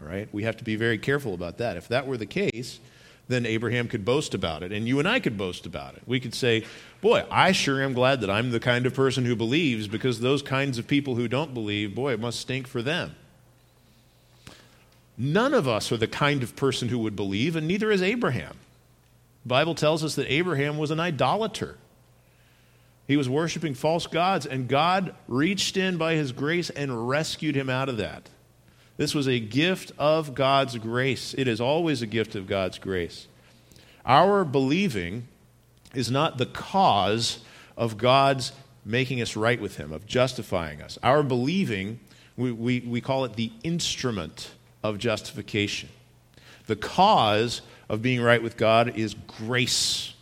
All 0.00 0.08
right? 0.08 0.28
We 0.32 0.44
have 0.44 0.56
to 0.58 0.64
be 0.64 0.76
very 0.76 0.98
careful 0.98 1.34
about 1.34 1.58
that. 1.58 1.76
If 1.76 1.88
that 1.88 2.06
were 2.06 2.16
the 2.16 2.26
case 2.26 2.78
then 3.28 3.46
abraham 3.46 3.88
could 3.88 4.04
boast 4.04 4.34
about 4.34 4.62
it 4.62 4.72
and 4.72 4.86
you 4.86 4.98
and 4.98 5.08
i 5.08 5.18
could 5.20 5.38
boast 5.38 5.66
about 5.66 5.94
it. 5.94 6.02
We 6.06 6.20
could 6.20 6.34
say 6.34 6.64
boy 7.00 7.24
i 7.30 7.52
sure 7.52 7.82
am 7.82 7.92
glad 7.92 8.20
that 8.20 8.30
i'm 8.30 8.50
the 8.50 8.60
kind 8.60 8.86
of 8.86 8.94
person 8.94 9.24
who 9.24 9.36
believes 9.36 9.88
because 9.88 10.20
those 10.20 10.42
kinds 10.42 10.78
of 10.78 10.86
people 10.86 11.14
who 11.14 11.28
don't 11.28 11.54
believe 11.54 11.94
boy 11.94 12.12
it 12.12 12.20
must 12.20 12.40
stink 12.40 12.66
for 12.66 12.82
them 12.82 13.14
none 15.16 15.54
of 15.54 15.68
us 15.68 15.92
are 15.92 15.96
the 15.96 16.06
kind 16.06 16.42
of 16.42 16.56
person 16.56 16.88
who 16.88 16.98
would 16.98 17.16
believe 17.16 17.56
and 17.56 17.66
neither 17.66 17.90
is 17.90 18.02
abraham 18.02 18.56
the 19.42 19.48
bible 19.48 19.74
tells 19.74 20.02
us 20.02 20.14
that 20.14 20.30
abraham 20.32 20.78
was 20.78 20.90
an 20.90 21.00
idolater 21.00 21.76
he 23.06 23.16
was 23.16 23.28
worshiping 23.28 23.74
false 23.74 24.06
gods, 24.06 24.46
and 24.46 24.68
God 24.68 25.14
reached 25.28 25.76
in 25.76 25.98
by 25.98 26.14
his 26.14 26.32
grace 26.32 26.70
and 26.70 27.08
rescued 27.08 27.54
him 27.54 27.68
out 27.68 27.88
of 27.88 27.98
that. 27.98 28.30
This 28.96 29.14
was 29.14 29.28
a 29.28 29.40
gift 29.40 29.92
of 29.98 30.34
God's 30.34 30.78
grace. 30.78 31.34
It 31.36 31.48
is 31.48 31.60
always 31.60 32.00
a 32.00 32.06
gift 32.06 32.34
of 32.34 32.46
God's 32.46 32.78
grace. 32.78 33.26
Our 34.06 34.44
believing 34.44 35.28
is 35.94 36.10
not 36.10 36.38
the 36.38 36.46
cause 36.46 37.40
of 37.76 37.98
God's 37.98 38.52
making 38.84 39.20
us 39.20 39.36
right 39.36 39.60
with 39.60 39.76
him, 39.76 39.92
of 39.92 40.06
justifying 40.06 40.80
us. 40.80 40.98
Our 41.02 41.22
believing, 41.22 42.00
we, 42.36 42.52
we, 42.52 42.80
we 42.80 43.00
call 43.00 43.24
it 43.24 43.34
the 43.34 43.52
instrument 43.64 44.52
of 44.84 44.98
justification. 44.98 45.88
The 46.66 46.76
cause 46.76 47.62
of 47.88 48.02
being 48.02 48.20
right 48.20 48.42
with 48.42 48.56
God 48.56 48.96
is 48.96 49.14
grace. 49.14 50.14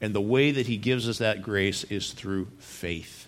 And 0.00 0.14
the 0.14 0.20
way 0.20 0.52
that 0.52 0.68
He 0.68 0.76
gives 0.76 1.08
us 1.08 1.18
that 1.18 1.42
grace 1.42 1.82
is 1.84 2.12
through 2.12 2.46
faith. 2.58 3.26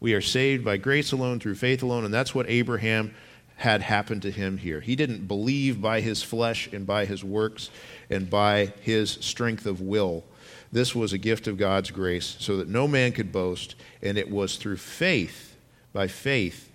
We 0.00 0.14
are 0.14 0.20
saved 0.20 0.64
by 0.64 0.76
grace 0.76 1.12
alone, 1.12 1.38
through 1.38 1.56
faith 1.56 1.82
alone, 1.82 2.04
and 2.04 2.14
that's 2.14 2.34
what 2.34 2.48
Abraham 2.48 3.14
had 3.56 3.82
happened 3.82 4.22
to 4.22 4.30
him 4.30 4.56
here. 4.56 4.80
He 4.80 4.94
didn't 4.94 5.26
believe 5.26 5.80
by 5.82 6.00
his 6.00 6.22
flesh 6.22 6.68
and 6.72 6.86
by 6.86 7.06
his 7.06 7.24
works 7.24 7.70
and 8.08 8.30
by 8.30 8.72
his 8.82 9.10
strength 9.10 9.66
of 9.66 9.80
will. 9.80 10.22
This 10.70 10.94
was 10.94 11.12
a 11.12 11.18
gift 11.18 11.48
of 11.48 11.58
God's 11.58 11.90
grace 11.90 12.36
so 12.38 12.56
that 12.58 12.68
no 12.68 12.86
man 12.86 13.10
could 13.10 13.32
boast, 13.32 13.74
and 14.00 14.16
it 14.16 14.30
was 14.30 14.56
through 14.56 14.76
faith, 14.76 15.56
by 15.92 16.06
faith, 16.06 16.67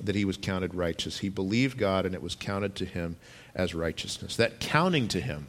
that 0.00 0.14
he 0.14 0.24
was 0.24 0.36
counted 0.36 0.74
righteous. 0.74 1.18
He 1.18 1.28
believed 1.28 1.78
God, 1.78 2.06
and 2.06 2.14
it 2.14 2.22
was 2.22 2.34
counted 2.34 2.74
to 2.76 2.84
him 2.84 3.16
as 3.54 3.74
righteousness. 3.74 4.36
That 4.36 4.60
counting 4.60 5.08
to 5.08 5.20
him 5.20 5.46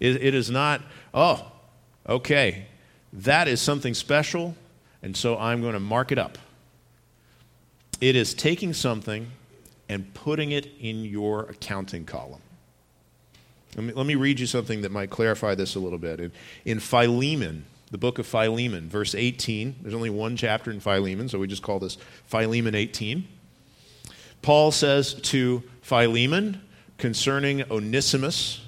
it, 0.00 0.22
it 0.22 0.34
is 0.34 0.50
not, 0.50 0.82
oh, 1.12 1.50
okay, 2.08 2.66
that 3.12 3.48
is 3.48 3.60
something 3.60 3.94
special, 3.94 4.54
and 5.02 5.16
so 5.16 5.36
I'm 5.38 5.60
going 5.60 5.74
to 5.74 5.80
mark 5.80 6.12
it 6.12 6.18
up. 6.18 6.38
It 8.00 8.14
is 8.14 8.34
taking 8.34 8.72
something 8.72 9.28
and 9.88 10.12
putting 10.14 10.52
it 10.52 10.68
in 10.80 11.04
your 11.04 11.42
accounting 11.42 12.04
column. 12.04 12.42
Let 13.76 13.84
me, 13.84 13.92
let 13.92 14.06
me 14.06 14.14
read 14.14 14.38
you 14.38 14.46
something 14.46 14.82
that 14.82 14.92
might 14.92 15.10
clarify 15.10 15.54
this 15.54 15.74
a 15.74 15.80
little 15.80 15.98
bit. 15.98 16.20
In, 16.20 16.32
in 16.64 16.80
Philemon, 16.80 17.64
the 17.90 17.98
book 17.98 18.18
of 18.18 18.26
Philemon, 18.26 18.88
verse 18.88 19.14
18, 19.14 19.76
there's 19.82 19.94
only 19.94 20.10
one 20.10 20.36
chapter 20.36 20.70
in 20.70 20.80
Philemon, 20.80 21.28
so 21.28 21.38
we 21.38 21.46
just 21.46 21.62
call 21.62 21.78
this 21.78 21.96
Philemon 22.26 22.74
18. 22.74 23.26
Paul 24.42 24.70
says 24.70 25.14
to 25.14 25.62
Philemon 25.80 26.60
concerning 26.98 27.62
Onesimus, 27.70 28.64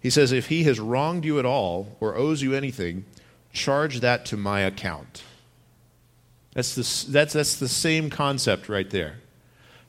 he 0.00 0.10
says, 0.10 0.32
If 0.32 0.48
he 0.48 0.64
has 0.64 0.80
wronged 0.80 1.24
you 1.24 1.38
at 1.38 1.44
all 1.44 1.96
or 2.00 2.16
owes 2.16 2.42
you 2.42 2.54
anything, 2.54 3.04
charge 3.52 4.00
that 4.00 4.24
to 4.26 4.36
my 4.36 4.60
account. 4.60 5.22
That's 6.54 6.74
the, 6.74 7.12
that's, 7.12 7.34
that's 7.34 7.56
the 7.56 7.68
same 7.68 8.10
concept 8.10 8.68
right 8.68 8.88
there. 8.88 9.16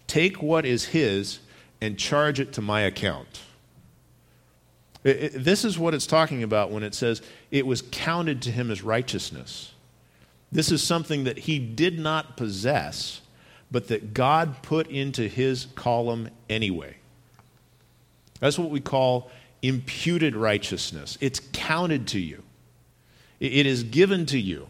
Take 0.08 0.42
what 0.42 0.66
is 0.66 0.86
his 0.86 1.40
and 1.80 1.98
charge 1.98 2.40
it 2.40 2.52
to 2.54 2.62
my 2.62 2.82
account. 2.82 3.42
It, 5.04 5.24
it, 5.24 5.44
this 5.44 5.64
is 5.64 5.80
what 5.80 5.94
it's 5.94 6.08
talking 6.08 6.44
about 6.44 6.72
when 6.72 6.84
it 6.84 6.94
says 6.94 7.22
it 7.52 7.66
was 7.66 7.82
counted 7.92 8.42
to 8.44 8.52
him 8.52 8.70
as 8.70 8.82
righteousness. 8.82 9.74
This 10.52 10.72
is 10.72 10.84
something 10.84 11.26
that 11.26 11.40
he 11.40 11.60
did 11.60 12.00
not 12.00 12.36
possess, 12.36 13.22
but 13.72 13.88
that 13.88 14.14
God 14.14 14.62
put 14.62 14.88
into 14.88 15.28
his 15.28 15.68
column 15.76 16.30
anyway. 16.50 16.96
That's 18.40 18.58
what 18.58 18.70
we 18.70 18.80
call 18.80 19.30
imputed 19.62 20.36
righteousness. 20.36 21.18
It's 21.22 21.42
counted 21.54 22.08
to 22.10 22.20
you, 22.20 22.44
it 23.40 23.66
is 23.66 23.84
given 23.84 24.26
to 24.28 24.40
you. 24.40 24.68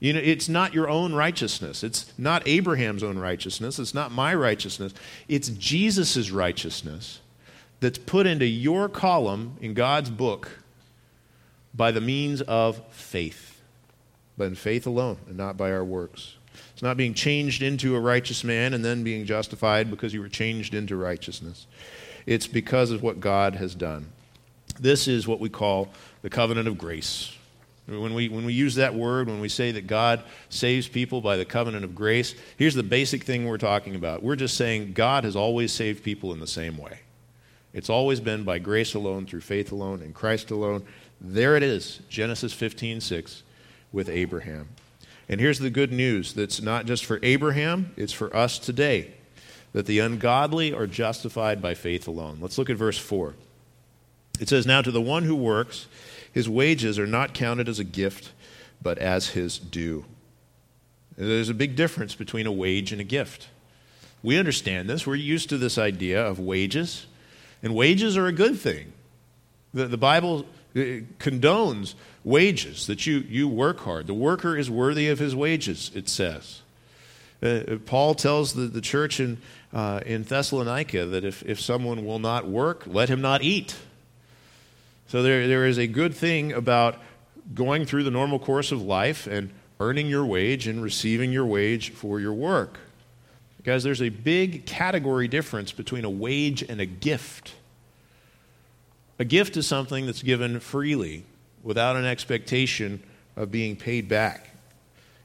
You 0.00 0.14
know, 0.14 0.20
it's 0.20 0.48
not 0.48 0.74
your 0.74 0.88
own 0.88 1.14
righteousness. 1.14 1.84
It's 1.84 2.12
not 2.18 2.42
Abraham's 2.44 3.04
own 3.04 3.18
righteousness. 3.18 3.78
It's 3.78 3.94
not 3.94 4.10
my 4.10 4.34
righteousness. 4.34 4.92
It's 5.28 5.48
Jesus' 5.50 6.32
righteousness 6.32 7.20
that's 7.82 7.98
put 7.98 8.28
into 8.28 8.46
your 8.46 8.88
column 8.88 9.56
in 9.60 9.74
God's 9.74 10.08
book 10.08 10.48
by 11.74 11.90
the 11.90 12.00
means 12.00 12.40
of 12.40 12.80
faith. 12.90 13.60
But 14.38 14.44
in 14.44 14.54
faith 14.54 14.86
alone 14.86 15.18
and 15.26 15.36
not 15.36 15.56
by 15.56 15.72
our 15.72 15.84
works. 15.84 16.36
It's 16.72 16.82
not 16.82 16.96
being 16.96 17.12
changed 17.12 17.60
into 17.60 17.96
a 17.96 18.00
righteous 18.00 18.44
man 18.44 18.72
and 18.72 18.84
then 18.84 19.02
being 19.02 19.26
justified 19.26 19.90
because 19.90 20.14
you 20.14 20.20
were 20.20 20.28
changed 20.28 20.74
into 20.74 20.96
righteousness. 20.96 21.66
It's 22.24 22.46
because 22.46 22.92
of 22.92 23.02
what 23.02 23.18
God 23.18 23.56
has 23.56 23.74
done. 23.74 24.06
This 24.78 25.08
is 25.08 25.26
what 25.26 25.40
we 25.40 25.48
call 25.48 25.88
the 26.22 26.30
covenant 26.30 26.68
of 26.68 26.78
grace. 26.78 27.36
When 27.86 28.14
we, 28.14 28.28
when 28.28 28.44
we 28.44 28.52
use 28.52 28.76
that 28.76 28.94
word, 28.94 29.26
when 29.26 29.40
we 29.40 29.48
say 29.48 29.72
that 29.72 29.88
God 29.88 30.22
saves 30.50 30.86
people 30.86 31.20
by 31.20 31.36
the 31.36 31.44
covenant 31.44 31.84
of 31.84 31.96
grace, 31.96 32.36
here's 32.56 32.76
the 32.76 32.84
basic 32.84 33.24
thing 33.24 33.44
we're 33.44 33.58
talking 33.58 33.96
about. 33.96 34.22
We're 34.22 34.36
just 34.36 34.56
saying 34.56 34.92
God 34.92 35.24
has 35.24 35.34
always 35.34 35.72
saved 35.72 36.04
people 36.04 36.32
in 36.32 36.38
the 36.38 36.46
same 36.46 36.76
way. 36.76 37.00
It's 37.72 37.90
always 37.90 38.20
been 38.20 38.44
by 38.44 38.58
grace 38.58 38.94
alone, 38.94 39.26
through 39.26 39.40
faith 39.40 39.72
alone, 39.72 40.02
in 40.02 40.12
Christ 40.12 40.50
alone. 40.50 40.84
There 41.20 41.56
it 41.56 41.62
is, 41.62 42.00
Genesis 42.08 42.52
15 42.52 43.00
6, 43.00 43.42
with 43.92 44.08
Abraham. 44.08 44.68
And 45.28 45.40
here's 45.40 45.58
the 45.58 45.70
good 45.70 45.92
news 45.92 46.34
that's 46.34 46.60
not 46.60 46.86
just 46.86 47.04
for 47.04 47.18
Abraham, 47.22 47.92
it's 47.96 48.12
for 48.12 48.34
us 48.36 48.58
today 48.58 49.12
that 49.72 49.86
the 49.86 49.98
ungodly 49.98 50.72
are 50.74 50.86
justified 50.86 51.62
by 51.62 51.74
faith 51.74 52.06
alone. 52.06 52.38
Let's 52.40 52.58
look 52.58 52.70
at 52.70 52.76
verse 52.76 52.98
4. 52.98 53.34
It 54.38 54.48
says, 54.48 54.66
Now 54.66 54.82
to 54.82 54.90
the 54.90 55.00
one 55.00 55.24
who 55.24 55.34
works, 55.34 55.86
his 56.30 56.48
wages 56.48 56.98
are 56.98 57.06
not 57.06 57.34
counted 57.34 57.68
as 57.68 57.78
a 57.78 57.84
gift, 57.84 58.32
but 58.82 58.98
as 58.98 59.30
his 59.30 59.58
due. 59.58 60.04
There's 61.16 61.48
a 61.48 61.54
big 61.54 61.76
difference 61.76 62.14
between 62.14 62.46
a 62.46 62.52
wage 62.52 62.92
and 62.92 63.00
a 63.00 63.04
gift. 63.04 63.48
We 64.22 64.38
understand 64.38 64.88
this. 64.88 65.06
We're 65.06 65.16
used 65.16 65.48
to 65.50 65.58
this 65.58 65.78
idea 65.78 66.24
of 66.24 66.38
wages, 66.38 67.06
and 67.62 67.74
wages 67.74 68.16
are 68.16 68.26
a 68.26 68.32
good 68.32 68.58
thing. 68.58 68.92
The, 69.74 69.86
the 69.86 69.96
Bible 69.96 70.46
uh, 70.74 71.04
condones 71.18 71.94
wages, 72.24 72.86
that 72.86 73.06
you, 73.06 73.18
you 73.18 73.48
work 73.48 73.80
hard. 73.80 74.06
The 74.06 74.14
worker 74.14 74.56
is 74.56 74.70
worthy 74.70 75.08
of 75.08 75.18
his 75.18 75.34
wages, 75.34 75.90
it 75.94 76.08
says. 76.08 76.62
Uh, 77.42 77.76
Paul 77.86 78.14
tells 78.14 78.54
the, 78.54 78.62
the 78.62 78.80
church 78.80 79.18
in, 79.18 79.38
uh, 79.72 80.00
in 80.06 80.22
Thessalonica 80.22 81.06
that 81.06 81.24
if, 81.24 81.42
if 81.42 81.60
someone 81.60 82.06
will 82.06 82.20
not 82.20 82.46
work, 82.46 82.84
let 82.86 83.08
him 83.08 83.20
not 83.20 83.42
eat. 83.42 83.76
So 85.08 85.22
there, 85.22 85.48
there 85.48 85.66
is 85.66 85.78
a 85.78 85.86
good 85.86 86.14
thing 86.14 86.52
about 86.52 86.98
going 87.52 87.84
through 87.84 88.04
the 88.04 88.10
normal 88.10 88.38
course 88.38 88.70
of 88.70 88.80
life 88.80 89.26
and 89.26 89.50
earning 89.80 90.06
your 90.06 90.24
wage 90.24 90.68
and 90.68 90.82
receiving 90.82 91.32
your 91.32 91.44
wage 91.44 91.90
for 91.90 92.20
your 92.20 92.32
work. 92.32 92.78
Guys, 93.64 93.84
there's 93.84 94.02
a 94.02 94.08
big 94.08 94.66
category 94.66 95.28
difference 95.28 95.70
between 95.70 96.04
a 96.04 96.10
wage 96.10 96.62
and 96.62 96.80
a 96.80 96.86
gift. 96.86 97.54
A 99.18 99.24
gift 99.24 99.56
is 99.56 99.66
something 99.66 100.06
that's 100.06 100.22
given 100.22 100.58
freely 100.58 101.24
without 101.62 101.94
an 101.94 102.04
expectation 102.04 103.00
of 103.36 103.52
being 103.52 103.76
paid 103.76 104.08
back. 104.08 104.48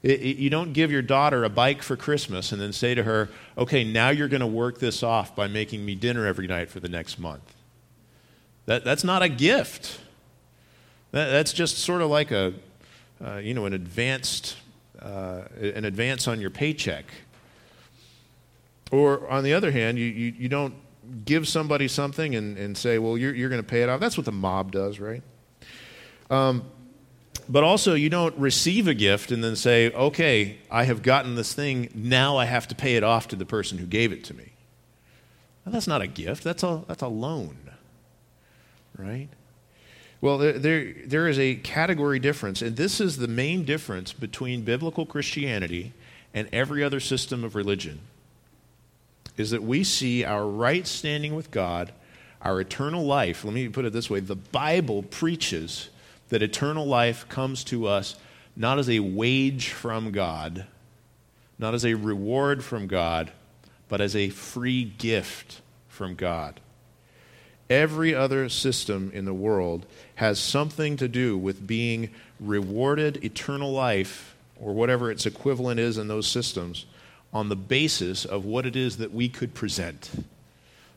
It, 0.04 0.20
it, 0.20 0.36
you 0.36 0.50
don't 0.50 0.72
give 0.72 0.92
your 0.92 1.02
daughter 1.02 1.42
a 1.42 1.48
bike 1.48 1.82
for 1.82 1.96
Christmas 1.96 2.52
and 2.52 2.60
then 2.60 2.72
say 2.72 2.94
to 2.94 3.02
her, 3.02 3.28
okay, 3.56 3.82
now 3.82 4.10
you're 4.10 4.28
going 4.28 4.40
to 4.40 4.46
work 4.46 4.78
this 4.78 5.02
off 5.02 5.34
by 5.34 5.48
making 5.48 5.84
me 5.84 5.96
dinner 5.96 6.24
every 6.24 6.46
night 6.46 6.70
for 6.70 6.78
the 6.78 6.88
next 6.88 7.18
month. 7.18 7.56
That, 8.66 8.84
that's 8.84 9.02
not 9.02 9.22
a 9.22 9.28
gift. 9.28 9.98
That, 11.10 11.30
that's 11.30 11.52
just 11.52 11.78
sort 11.78 12.02
of 12.02 12.10
like 12.10 12.30
a, 12.30 12.54
uh, 13.24 13.38
you 13.38 13.54
know, 13.54 13.66
an 13.66 13.72
advanced, 13.72 14.56
uh, 15.02 15.42
an 15.60 15.84
advance 15.84 16.28
on 16.28 16.40
your 16.40 16.50
paycheck. 16.50 17.06
Or 18.90 19.28
on 19.28 19.44
the 19.44 19.52
other 19.52 19.70
hand, 19.70 19.98
you, 19.98 20.06
you, 20.06 20.34
you 20.38 20.48
don't 20.48 20.74
give 21.24 21.46
somebody 21.46 21.88
something 21.88 22.34
and, 22.34 22.56
and 22.56 22.76
say, 22.76 22.98
well, 22.98 23.18
you're, 23.18 23.34
you're 23.34 23.48
going 23.48 23.62
to 23.62 23.68
pay 23.68 23.82
it 23.82 23.88
off. 23.88 24.00
That's 24.00 24.16
what 24.16 24.26
the 24.26 24.32
mob 24.32 24.72
does, 24.72 24.98
right? 24.98 25.22
Um, 26.30 26.64
but 27.48 27.64
also, 27.64 27.94
you 27.94 28.10
don't 28.10 28.36
receive 28.36 28.88
a 28.88 28.94
gift 28.94 29.30
and 29.30 29.42
then 29.42 29.56
say, 29.56 29.90
okay, 29.92 30.58
I 30.70 30.84
have 30.84 31.02
gotten 31.02 31.34
this 31.34 31.54
thing, 31.54 31.90
now 31.94 32.36
I 32.36 32.44
have 32.44 32.68
to 32.68 32.74
pay 32.74 32.96
it 32.96 33.02
off 33.02 33.28
to 33.28 33.36
the 33.36 33.46
person 33.46 33.78
who 33.78 33.86
gave 33.86 34.12
it 34.12 34.24
to 34.24 34.34
me. 34.34 34.52
Well, 35.64 35.72
that's 35.72 35.86
not 35.86 36.02
a 36.02 36.06
gift, 36.06 36.44
that's 36.44 36.62
a, 36.62 36.84
that's 36.86 37.02
a 37.02 37.08
loan 37.08 37.56
right? 38.98 39.28
Well, 40.20 40.38
there, 40.38 40.94
there 41.06 41.28
is 41.28 41.38
a 41.38 41.54
category 41.54 42.18
difference, 42.18 42.60
and 42.60 42.76
this 42.76 43.00
is 43.00 43.16
the 43.16 43.28
main 43.28 43.64
difference 43.64 44.12
between 44.12 44.62
biblical 44.62 45.06
Christianity 45.06 45.92
and 46.34 46.48
every 46.52 46.82
other 46.82 46.98
system 46.98 47.44
of 47.44 47.54
religion. 47.54 48.00
Is 49.38 49.50
that 49.52 49.62
we 49.62 49.84
see 49.84 50.24
our 50.24 50.46
right 50.46 50.86
standing 50.86 51.34
with 51.34 51.50
God, 51.50 51.92
our 52.42 52.60
eternal 52.60 53.06
life. 53.06 53.44
Let 53.44 53.54
me 53.54 53.68
put 53.68 53.86
it 53.86 53.92
this 53.92 54.10
way 54.10 54.20
the 54.20 54.36
Bible 54.36 55.02
preaches 55.02 55.88
that 56.28 56.42
eternal 56.42 56.86
life 56.86 57.26
comes 57.28 57.64
to 57.64 57.86
us 57.86 58.16
not 58.56 58.78
as 58.78 58.90
a 58.90 58.98
wage 58.98 59.68
from 59.68 60.10
God, 60.10 60.66
not 61.58 61.74
as 61.74 61.86
a 61.86 61.94
reward 61.94 62.64
from 62.64 62.88
God, 62.88 63.32
but 63.88 64.00
as 64.00 64.14
a 64.14 64.28
free 64.28 64.84
gift 64.84 65.60
from 65.88 66.14
God. 66.14 66.60
Every 67.70 68.14
other 68.14 68.48
system 68.48 69.10
in 69.14 69.24
the 69.24 69.34
world 69.34 69.86
has 70.16 70.40
something 70.40 70.96
to 70.96 71.06
do 71.06 71.36
with 71.36 71.66
being 71.66 72.10
rewarded 72.40 73.24
eternal 73.24 73.70
life, 73.70 74.34
or 74.60 74.72
whatever 74.72 75.10
its 75.10 75.26
equivalent 75.26 75.78
is 75.78 75.98
in 75.98 76.08
those 76.08 76.26
systems, 76.26 76.86
on 77.32 77.48
the 77.48 77.56
basis 77.56 78.24
of 78.24 78.44
what 78.44 78.66
it 78.66 78.76
is 78.76 78.98
that 78.98 79.12
we 79.12 79.28
could 79.28 79.54
present, 79.54 80.10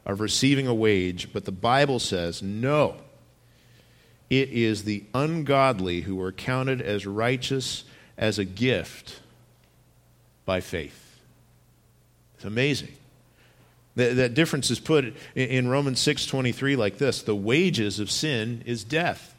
of 0.06 0.20
receiving 0.20 0.68
a 0.68 0.74
wage. 0.74 1.32
But 1.34 1.46
the 1.46 1.52
Bible 1.52 2.00
says, 2.00 2.42
no. 2.42 2.96
It 4.30 4.50
is 4.50 4.86
the 4.86 5.04
ungodly 5.14 6.02
who 6.02 6.22
are 6.22 6.32
counted 6.32 6.82
as 6.82 7.06
righteous 7.06 7.84
as 8.18 8.40
a 8.40 8.46
gift 8.46 9.20
by 10.46 10.62
faith. 10.62 11.20
It's 12.36 12.46
amazing. 12.46 12.94
That, 13.96 14.16
that 14.16 14.34
difference 14.34 14.72
is 14.72 14.80
put 14.80 15.14
in 15.36 15.68
Romans 15.68 16.00
6:23 16.00 16.78
like 16.78 16.98
this: 16.98 17.22
"The 17.22 17.36
wages 17.36 18.00
of 18.00 18.10
sin 18.10 18.64
is 18.66 18.84
death." 18.84 19.36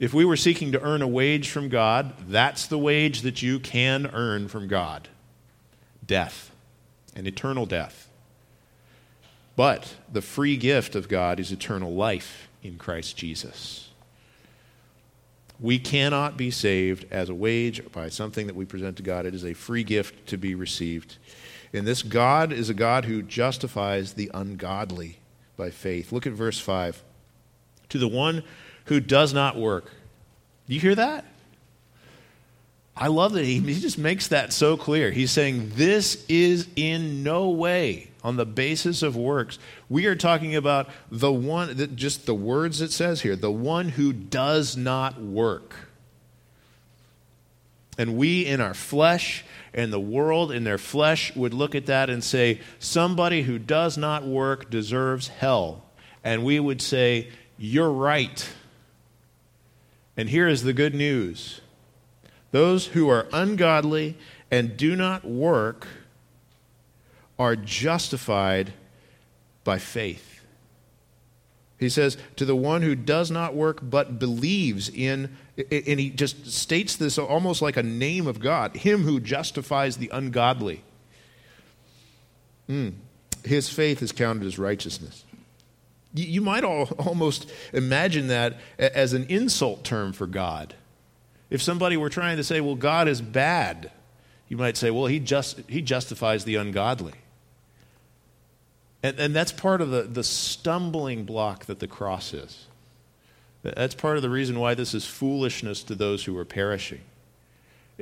If 0.00 0.12
we 0.12 0.24
were 0.24 0.36
seeking 0.36 0.72
to 0.72 0.80
earn 0.80 1.02
a 1.02 1.08
wage 1.08 1.48
from 1.48 1.68
God, 1.68 2.14
that's 2.28 2.66
the 2.66 2.78
wage 2.78 3.22
that 3.22 3.42
you 3.42 3.58
can 3.58 4.06
earn 4.12 4.48
from 4.48 4.68
God. 4.68 5.08
Death, 6.06 6.50
an 7.14 7.26
eternal 7.26 7.66
death. 7.66 8.08
But 9.56 9.94
the 10.12 10.22
free 10.22 10.56
gift 10.56 10.94
of 10.94 11.08
God 11.08 11.40
is 11.40 11.50
eternal 11.50 11.94
life 11.94 12.48
in 12.62 12.76
Christ 12.76 13.16
Jesus. 13.16 13.88
We 15.58 15.78
cannot 15.78 16.36
be 16.36 16.50
saved 16.50 17.06
as 17.10 17.30
a 17.30 17.34
wage 17.34 17.90
by 17.90 18.10
something 18.10 18.46
that 18.46 18.56
we 18.56 18.66
present 18.66 18.98
to 18.98 19.02
God. 19.02 19.24
It 19.24 19.34
is 19.34 19.44
a 19.44 19.54
free 19.54 19.84
gift 19.84 20.26
to 20.28 20.36
be 20.36 20.54
received. 20.54 21.16
And 21.72 21.86
this 21.86 22.02
God 22.02 22.52
is 22.52 22.68
a 22.68 22.74
God 22.74 23.06
who 23.06 23.22
justifies 23.22 24.12
the 24.12 24.30
ungodly 24.34 25.18
by 25.56 25.70
faith. 25.70 26.12
Look 26.12 26.26
at 26.26 26.34
verse 26.34 26.60
5. 26.60 27.02
To 27.88 27.98
the 27.98 28.08
one 28.08 28.42
who 28.86 29.00
does 29.00 29.32
not 29.32 29.56
work. 29.56 29.90
Do 30.68 30.74
you 30.74 30.80
hear 30.80 30.94
that? 30.94 31.24
I 32.96 33.08
love 33.08 33.34
that 33.34 33.44
he, 33.44 33.60
he 33.60 33.78
just 33.78 33.98
makes 33.98 34.28
that 34.28 34.52
so 34.52 34.76
clear. 34.76 35.10
He's 35.10 35.30
saying 35.30 35.72
this 35.74 36.24
is 36.28 36.66
in 36.76 37.22
no 37.22 37.50
way 37.50 38.10
on 38.24 38.36
the 38.36 38.46
basis 38.46 39.02
of 39.02 39.16
works. 39.16 39.58
We 39.90 40.06
are 40.06 40.16
talking 40.16 40.56
about 40.56 40.88
the 41.10 41.30
one, 41.30 41.76
that 41.76 41.94
just 41.94 42.24
the 42.24 42.34
words 42.34 42.80
it 42.80 42.92
says 42.92 43.20
here, 43.20 43.36
the 43.36 43.50
one 43.50 43.90
who 43.90 44.12
does 44.14 44.76
not 44.76 45.20
work. 45.20 45.74
And 47.98 48.16
we 48.16 48.46
in 48.46 48.60
our 48.60 48.74
flesh 48.74 49.44
and 49.74 49.92
the 49.92 50.00
world 50.00 50.50
in 50.50 50.64
their 50.64 50.78
flesh 50.78 51.36
would 51.36 51.52
look 51.52 51.74
at 51.74 51.86
that 51.86 52.08
and 52.08 52.24
say, 52.24 52.60
somebody 52.78 53.42
who 53.42 53.58
does 53.58 53.98
not 53.98 54.26
work 54.26 54.70
deserves 54.70 55.28
hell. 55.28 55.84
And 56.24 56.44
we 56.44 56.58
would 56.58 56.80
say, 56.80 57.28
you're 57.58 57.90
right. 57.90 58.48
And 60.16 60.30
here 60.30 60.48
is 60.48 60.62
the 60.62 60.72
good 60.72 60.94
news 60.94 61.60
those 62.56 62.86
who 62.86 63.10
are 63.10 63.26
ungodly 63.34 64.16
and 64.50 64.78
do 64.78 64.96
not 64.96 65.26
work 65.26 65.86
are 67.38 67.54
justified 67.54 68.72
by 69.62 69.78
faith. 69.78 70.40
He 71.78 71.90
says, 71.90 72.16
To 72.36 72.46
the 72.46 72.56
one 72.56 72.80
who 72.80 72.94
does 72.94 73.30
not 73.30 73.54
work 73.54 73.80
but 73.82 74.18
believes 74.18 74.88
in, 74.88 75.36
and 75.70 76.00
he 76.00 76.08
just 76.08 76.50
states 76.50 76.96
this 76.96 77.18
almost 77.18 77.60
like 77.60 77.76
a 77.76 77.82
name 77.82 78.26
of 78.26 78.40
God, 78.40 78.74
him 78.74 79.02
who 79.02 79.20
justifies 79.20 79.98
the 79.98 80.08
ungodly. 80.08 80.82
Mm. 82.70 82.94
His 83.44 83.68
faith 83.68 84.00
is 84.00 84.12
counted 84.12 84.46
as 84.46 84.58
righteousness. 84.58 85.24
You 86.14 86.40
might 86.40 86.64
almost 86.64 87.50
imagine 87.74 88.28
that 88.28 88.56
as 88.78 89.12
an 89.12 89.24
insult 89.24 89.84
term 89.84 90.14
for 90.14 90.26
God. 90.26 90.74
If 91.50 91.62
somebody 91.62 91.96
were 91.96 92.10
trying 92.10 92.36
to 92.38 92.44
say, 92.44 92.60
well, 92.60 92.74
God 92.74 93.08
is 93.08 93.20
bad, 93.20 93.90
you 94.48 94.56
might 94.56 94.76
say, 94.76 94.90
well, 94.90 95.06
he, 95.06 95.18
just, 95.20 95.60
he 95.68 95.82
justifies 95.82 96.44
the 96.44 96.56
ungodly. 96.56 97.14
And, 99.02 99.18
and 99.18 99.36
that's 99.36 99.52
part 99.52 99.80
of 99.80 99.90
the, 99.90 100.02
the 100.02 100.24
stumbling 100.24 101.24
block 101.24 101.66
that 101.66 101.78
the 101.78 101.86
cross 101.86 102.34
is. 102.34 102.66
That's 103.62 103.94
part 103.94 104.16
of 104.16 104.22
the 104.22 104.30
reason 104.30 104.58
why 104.58 104.74
this 104.74 104.94
is 104.94 105.04
foolishness 105.04 105.82
to 105.84 105.94
those 105.94 106.24
who 106.24 106.36
are 106.38 106.44
perishing, 106.44 107.00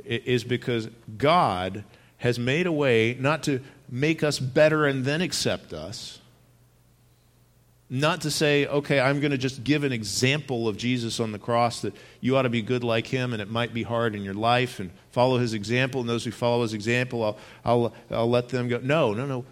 is 0.03 0.43
because 0.43 0.89
God 1.17 1.83
has 2.17 2.37
made 2.37 2.67
a 2.67 2.71
way 2.71 3.17
not 3.19 3.43
to 3.43 3.61
make 3.89 4.23
us 4.23 4.39
better 4.39 4.85
and 4.85 5.05
then 5.05 5.21
accept 5.21 5.73
us, 5.73 6.19
Not 7.87 8.21
to 8.21 8.31
say, 8.31 8.65
okay, 8.65 8.99
I'm 8.99 9.19
going 9.19 9.31
to 9.31 9.37
just 9.37 9.63
give 9.63 9.83
an 9.83 9.91
example 9.91 10.67
of 10.67 10.75
Jesus 10.75 11.19
on 11.19 11.31
the 11.31 11.37
cross 11.37 11.81
that 11.81 11.93
you 12.19 12.35
ought 12.35 12.41
to 12.41 12.49
be 12.49 12.63
good 12.63 12.83
like 12.83 13.05
him 13.05 13.31
and 13.31 13.41
it 13.41 13.49
might 13.49 13.75
be 13.75 13.83
hard 13.83 14.15
in 14.15 14.23
your 14.23 14.33
life 14.33 14.79
and 14.79 14.89
follow 15.11 15.37
his 15.37 15.53
example. 15.53 16.01
And 16.01 16.09
those 16.09 16.25
who 16.25 16.31
follow 16.31 16.63
his 16.63 16.73
example, 16.73 17.23
I'll, 17.23 17.37
I'll, 17.63 17.93
I'll 18.09 18.29
let 18.29 18.49
them 18.49 18.67
go. 18.69 18.79
No, 18.79 19.13
no, 19.13 19.25
no. 19.27 19.45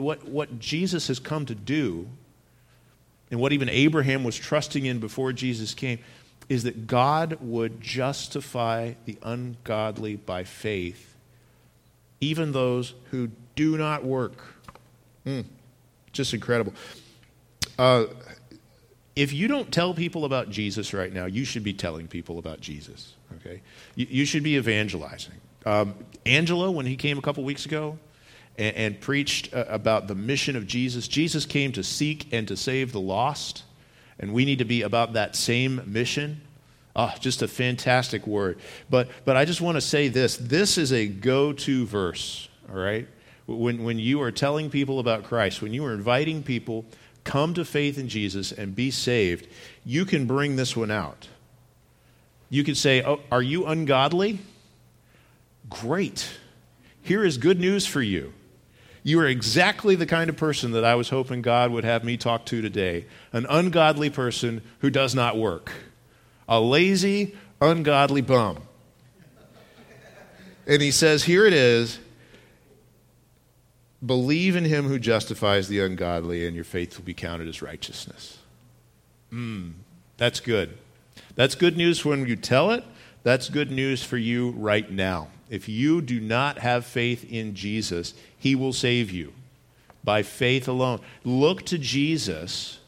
What, 0.00 0.24
what 0.24 0.58
Jesus 0.58 1.06
has 1.06 1.20
come 1.20 1.46
to 1.46 1.54
do 1.54 2.08
and 3.30 3.38
what 3.40 3.52
even 3.52 3.68
Abraham 3.68 4.24
was 4.24 4.36
trusting 4.36 4.84
in 4.84 4.98
before 4.98 5.32
Jesus 5.32 5.72
came 5.72 6.00
is 6.48 6.64
that 6.64 6.86
God 6.86 7.38
would 7.40 7.80
justify 7.80 8.94
the 9.04 9.18
ungodly 9.22 10.16
by 10.16 10.44
faith, 10.44 11.16
even 12.20 12.52
those 12.52 12.94
who 13.10 13.30
do 13.56 13.76
not 13.76 14.04
work. 14.04 14.34
Mm, 15.24 15.44
just 16.12 16.34
incredible. 16.34 16.72
Uh, 17.78 18.06
if 19.14 19.32
you 19.32 19.48
don't 19.48 19.72
tell 19.72 19.94
people 19.94 20.24
about 20.24 20.50
Jesus 20.50 20.92
right 20.92 21.12
now, 21.12 21.24
you 21.24 21.44
should 21.44 21.64
be 21.64 21.72
telling 21.72 22.06
people 22.06 22.38
about 22.38 22.60
Jesus. 22.60 23.14
Okay, 23.36 23.62
you, 23.94 24.06
you 24.08 24.24
should 24.24 24.42
be 24.42 24.56
evangelizing. 24.56 25.34
Um, 25.64 25.94
Angelo, 26.24 26.70
when 26.70 26.86
he 26.86 26.96
came 26.96 27.18
a 27.18 27.22
couple 27.22 27.42
weeks 27.42 27.66
ago 27.66 27.98
and, 28.56 28.76
and 28.76 29.00
preached 29.00 29.52
uh, 29.54 29.64
about 29.68 30.06
the 30.06 30.14
mission 30.14 30.54
of 30.54 30.66
Jesus, 30.66 31.08
Jesus 31.08 31.44
came 31.44 31.72
to 31.72 31.82
seek 31.82 32.32
and 32.32 32.46
to 32.48 32.56
save 32.56 32.92
the 32.92 33.00
lost, 33.00 33.64
and 34.18 34.32
we 34.32 34.44
need 34.44 34.58
to 34.58 34.64
be 34.64 34.82
about 34.82 35.14
that 35.14 35.34
same 35.34 35.82
mission. 35.86 36.42
Oh, 36.94 37.12
just 37.20 37.42
a 37.42 37.48
fantastic 37.48 38.26
word. 38.26 38.58
But, 38.88 39.08
but 39.24 39.36
I 39.36 39.44
just 39.44 39.60
want 39.60 39.76
to 39.76 39.82
say 39.82 40.08
this 40.08 40.36
this 40.36 40.78
is 40.78 40.92
a 40.92 41.06
go 41.06 41.52
to 41.52 41.86
verse, 41.86 42.48
all 42.70 42.76
right? 42.76 43.08
When, 43.46 43.84
when 43.84 43.98
you 43.98 44.22
are 44.22 44.32
telling 44.32 44.70
people 44.70 44.98
about 44.98 45.24
Christ, 45.24 45.62
when 45.62 45.72
you 45.72 45.84
are 45.84 45.92
inviting 45.92 46.42
people 46.42 46.84
come 47.26 47.52
to 47.54 47.64
faith 47.64 47.98
in 47.98 48.08
Jesus 48.08 48.52
and 48.52 48.74
be 48.74 48.90
saved, 48.90 49.46
you 49.84 50.06
can 50.06 50.24
bring 50.24 50.56
this 50.56 50.74
one 50.74 50.90
out. 50.90 51.28
You 52.48 52.64
could 52.64 52.78
say, 52.78 53.02
oh, 53.02 53.20
Are 53.30 53.42
you 53.42 53.66
ungodly? 53.66 54.38
Great. 55.68 56.28
Here 57.02 57.24
is 57.24 57.36
good 57.36 57.60
news 57.60 57.86
for 57.86 58.00
you. 58.00 58.32
You 59.02 59.20
are 59.20 59.26
exactly 59.26 59.94
the 59.94 60.06
kind 60.06 60.30
of 60.30 60.36
person 60.36 60.72
that 60.72 60.84
I 60.84 60.94
was 60.94 61.10
hoping 61.10 61.42
God 61.42 61.70
would 61.70 61.84
have 61.84 62.02
me 62.02 62.16
talk 62.16 62.44
to 62.46 62.62
today 62.62 63.04
an 63.32 63.46
ungodly 63.48 64.10
person 64.10 64.62
who 64.80 64.90
does 64.90 65.14
not 65.14 65.36
work, 65.36 65.70
a 66.48 66.60
lazy, 66.60 67.36
ungodly 67.60 68.22
bum. 68.22 68.62
And 70.66 70.82
he 70.82 70.90
says, 70.90 71.24
Here 71.24 71.46
it 71.46 71.52
is 71.52 71.98
Believe 74.04 74.56
in 74.56 74.64
him 74.64 74.88
who 74.88 74.98
justifies 74.98 75.68
the 75.68 75.80
ungodly, 75.80 76.46
and 76.46 76.54
your 76.54 76.64
faith 76.64 76.96
will 76.96 77.04
be 77.04 77.14
counted 77.14 77.48
as 77.48 77.62
righteousness. 77.62 78.38
Mm, 79.32 79.72
that's 80.16 80.40
good. 80.40 80.76
That's 81.34 81.54
good 81.54 81.76
news 81.76 82.04
when 82.04 82.26
you 82.26 82.36
tell 82.36 82.70
it. 82.70 82.84
That's 83.22 83.48
good 83.48 83.70
news 83.70 84.02
for 84.02 84.16
you 84.16 84.50
right 84.50 84.90
now. 84.90 85.28
If 85.48 85.68
you 85.68 86.00
do 86.00 86.20
not 86.20 86.58
have 86.58 86.84
faith 86.84 87.24
in 87.30 87.54
Jesus, 87.54 88.14
he 88.38 88.54
will 88.54 88.72
save 88.72 89.10
you 89.10 89.32
by 90.04 90.22
faith 90.22 90.68
alone. 90.68 91.00
Look 91.24 91.64
to 91.66 91.78
Jesus. 91.78 92.78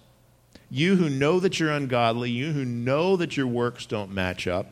You 0.71 0.97
who 0.97 1.09
know 1.09 1.41
that 1.41 1.59
you're 1.59 1.73
ungodly, 1.73 2.31
you 2.31 2.53
who 2.53 2.65
know 2.65 3.17
that 3.17 3.37
your 3.37 3.47
works 3.47 3.87
don't 3.87 4.13
match 4.13 4.47
up, 4.47 4.67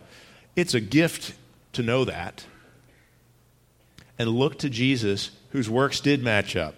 it's 0.55 0.75
a 0.75 0.81
gift 0.81 1.35
to 1.73 1.83
know 1.83 2.05
that. 2.05 2.47
And 4.19 4.31
look 4.31 4.59
to 4.61 4.71
Jesus 4.71 5.31
whose 5.57 5.71
works 5.71 6.01
did 6.01 6.23
match 6.23 6.55
up. 6.55 6.75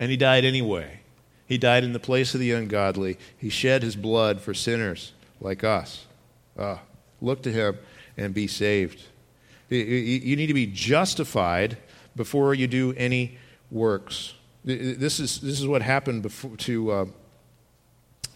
And 0.00 0.10
he 0.10 0.16
died 0.16 0.42
anyway. 0.42 1.00
He 1.44 1.58
died 1.58 1.84
in 1.84 1.92
the 1.92 1.98
place 1.98 2.32
of 2.32 2.40
the 2.40 2.52
ungodly. 2.52 3.18
He 3.36 3.50
shed 3.50 3.82
his 3.82 3.96
blood 3.96 4.40
for 4.40 4.54
sinners 4.54 5.12
like 5.42 5.62
us. 5.62 6.06
Uh, 6.58 6.78
look 7.20 7.42
to 7.42 7.52
him 7.52 7.76
and 8.16 8.32
be 8.32 8.46
saved. 8.46 9.02
You 9.68 10.36
need 10.36 10.46
to 10.46 10.54
be 10.54 10.64
justified 10.64 11.76
before 12.16 12.54
you 12.54 12.66
do 12.66 12.94
any 12.96 13.36
works. 13.70 14.32
This 14.64 15.20
is, 15.20 15.42
this 15.42 15.60
is 15.60 15.66
what 15.66 15.82
happened 15.82 16.22
before, 16.22 16.56
to, 16.56 16.90
uh, 16.90 17.04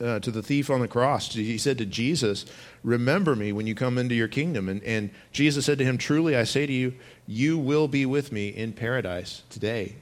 uh, 0.01 0.19
to 0.21 0.31
the 0.31 0.43
thief 0.43 0.71
on 0.71 0.81
the 0.81 0.89
cross. 0.89 1.33
He 1.33 1.59
said 1.59 1.79
to 1.79 1.87
Jesus, 1.87 2.47
Remember 2.83 3.37
me 3.37 3.53
when 3.53 3.67
you 3.67 3.75
come 3.75 3.99
into 3.99 4.15
your 4.15 4.29
kingdom. 4.29 4.69
And, 4.69 4.83
and 4.83 5.11
Jesus 5.33 5.67
said 5.67 5.79
to 5.79 5.85
him, 5.85 5.99
Truly 5.99 6.37
I 6.37 6.45
say 6.45 6.67
to 6.67 6.73
you, 6.73 6.95
you 7.27 7.59
will 7.59 7.89
be 7.89 8.07
with 8.07 8.33
me 8.33 8.49
in 8.49 8.73
paradise 8.73 9.43
today. 9.51 9.97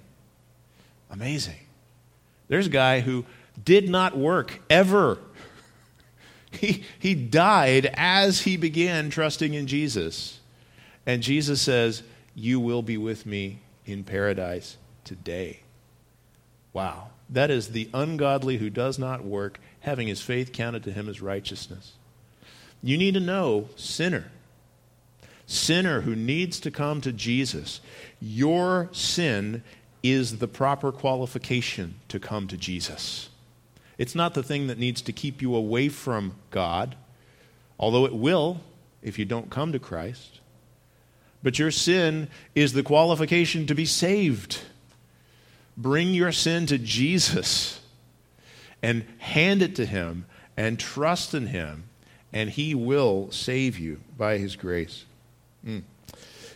Amazing. 1.10 1.58
There's 2.48 2.66
a 2.66 2.70
guy 2.70 3.00
who 3.00 3.24
did 3.62 3.88
not 3.88 4.16
work 4.16 4.60
ever. 4.68 5.18
He, 6.52 6.82
he 6.98 7.14
died 7.14 7.88
as 7.94 8.40
he 8.40 8.56
began 8.56 9.08
trusting 9.08 9.54
in 9.54 9.68
Jesus. 9.68 10.40
And 11.06 11.22
Jesus 11.22 11.62
says, 11.62 12.02
You 12.34 12.58
will 12.58 12.82
be 12.82 12.96
with 12.96 13.24
me 13.24 13.60
in 13.86 14.02
paradise 14.02 14.76
today. 15.04 15.60
Wow. 16.72 17.10
That 17.28 17.50
is 17.50 17.68
the 17.68 17.88
ungodly 17.94 18.56
who 18.56 18.70
does 18.70 18.98
not 18.98 19.24
work, 19.24 19.60
having 19.80 20.08
his 20.08 20.20
faith 20.20 20.52
counted 20.52 20.84
to 20.84 20.92
him 20.92 21.08
as 21.08 21.20
righteousness. 21.20 21.92
You 22.82 22.96
need 22.96 23.14
to 23.14 23.20
know, 23.20 23.68
sinner, 23.76 24.30
sinner 25.46 26.02
who 26.02 26.14
needs 26.14 26.60
to 26.60 26.70
come 26.70 27.00
to 27.00 27.12
Jesus, 27.12 27.80
your 28.20 28.88
sin 28.92 29.62
is 30.02 30.38
the 30.38 30.48
proper 30.48 30.92
qualification 30.92 31.96
to 32.08 32.18
come 32.18 32.46
to 32.48 32.56
Jesus. 32.56 33.28
It's 33.98 34.14
not 34.14 34.34
the 34.34 34.42
thing 34.42 34.68
that 34.68 34.78
needs 34.78 35.02
to 35.02 35.12
keep 35.12 35.42
you 35.42 35.54
away 35.54 35.88
from 35.88 36.34
God, 36.50 36.96
although 37.78 38.06
it 38.06 38.14
will 38.14 38.60
if 39.02 39.18
you 39.18 39.24
don't 39.24 39.50
come 39.50 39.72
to 39.72 39.78
Christ. 39.78 40.40
But 41.42 41.58
your 41.58 41.70
sin 41.70 42.28
is 42.54 42.72
the 42.72 42.82
qualification 42.82 43.66
to 43.66 43.74
be 43.74 43.86
saved. 43.86 44.60
Bring 45.76 46.12
your 46.14 46.32
sin 46.32 46.66
to 46.66 46.78
Jesus 46.78 47.79
and 48.82 49.04
hand 49.18 49.62
it 49.62 49.74
to 49.76 49.86
Him 49.86 50.26
and 50.56 50.78
trust 50.78 51.34
in 51.34 51.46
Him, 51.46 51.84
and 52.32 52.50
He 52.50 52.74
will 52.74 53.30
save 53.30 53.78
you 53.78 54.00
by 54.16 54.38
His 54.38 54.56
grace. 54.56 55.04
Mm. 55.64 55.82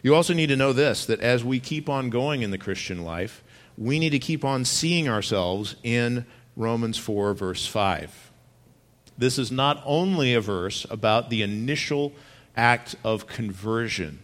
You 0.02 0.14
also 0.14 0.34
need 0.34 0.48
to 0.48 0.56
know 0.56 0.72
this 0.72 1.06
that 1.06 1.20
as 1.20 1.42
we 1.42 1.60
keep 1.60 1.88
on 1.88 2.10
going 2.10 2.42
in 2.42 2.50
the 2.50 2.58
Christian 2.58 3.04
life, 3.04 3.42
we 3.76 3.98
need 3.98 4.10
to 4.10 4.18
keep 4.18 4.44
on 4.44 4.64
seeing 4.64 5.08
ourselves 5.08 5.76
in 5.82 6.26
Romans 6.56 6.98
4, 6.98 7.34
verse 7.34 7.66
5. 7.66 8.30
This 9.16 9.38
is 9.38 9.50
not 9.50 9.82
only 9.84 10.34
a 10.34 10.40
verse 10.40 10.86
about 10.90 11.30
the 11.30 11.42
initial 11.42 12.12
act 12.56 12.96
of 13.04 13.26
conversion, 13.26 14.20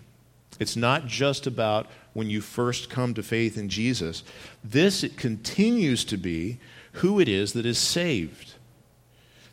it's 0.59 0.77
not 0.77 1.07
just 1.07 1.47
about 1.47 1.87
when 2.13 2.31
you 2.31 2.41
first 2.41 2.91
come 2.91 3.15
to 3.15 3.23
faith 3.23 3.57
in 3.57 3.69
Jesus. 3.69 4.23
This 4.65 5.05
it 5.05 5.17
continues 5.17 6.05
to 6.07 6.17
be 6.17 6.59
who 6.95 7.21
it 7.21 7.29
is 7.29 7.53
that 7.53 7.67
is 7.67 7.79
saved. 7.79 8.55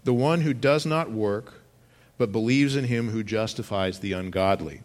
The 0.04 0.13
one 0.13 0.41
who 0.41 0.54
does 0.54 0.86
not 0.86 1.12
work, 1.12 1.62
but 2.17 2.32
believes 2.32 2.76
in 2.76 2.86
him 2.86 3.10
who 3.10 3.24
justifies 3.24 4.00
the 4.00 4.13
ungodly. 4.13 4.82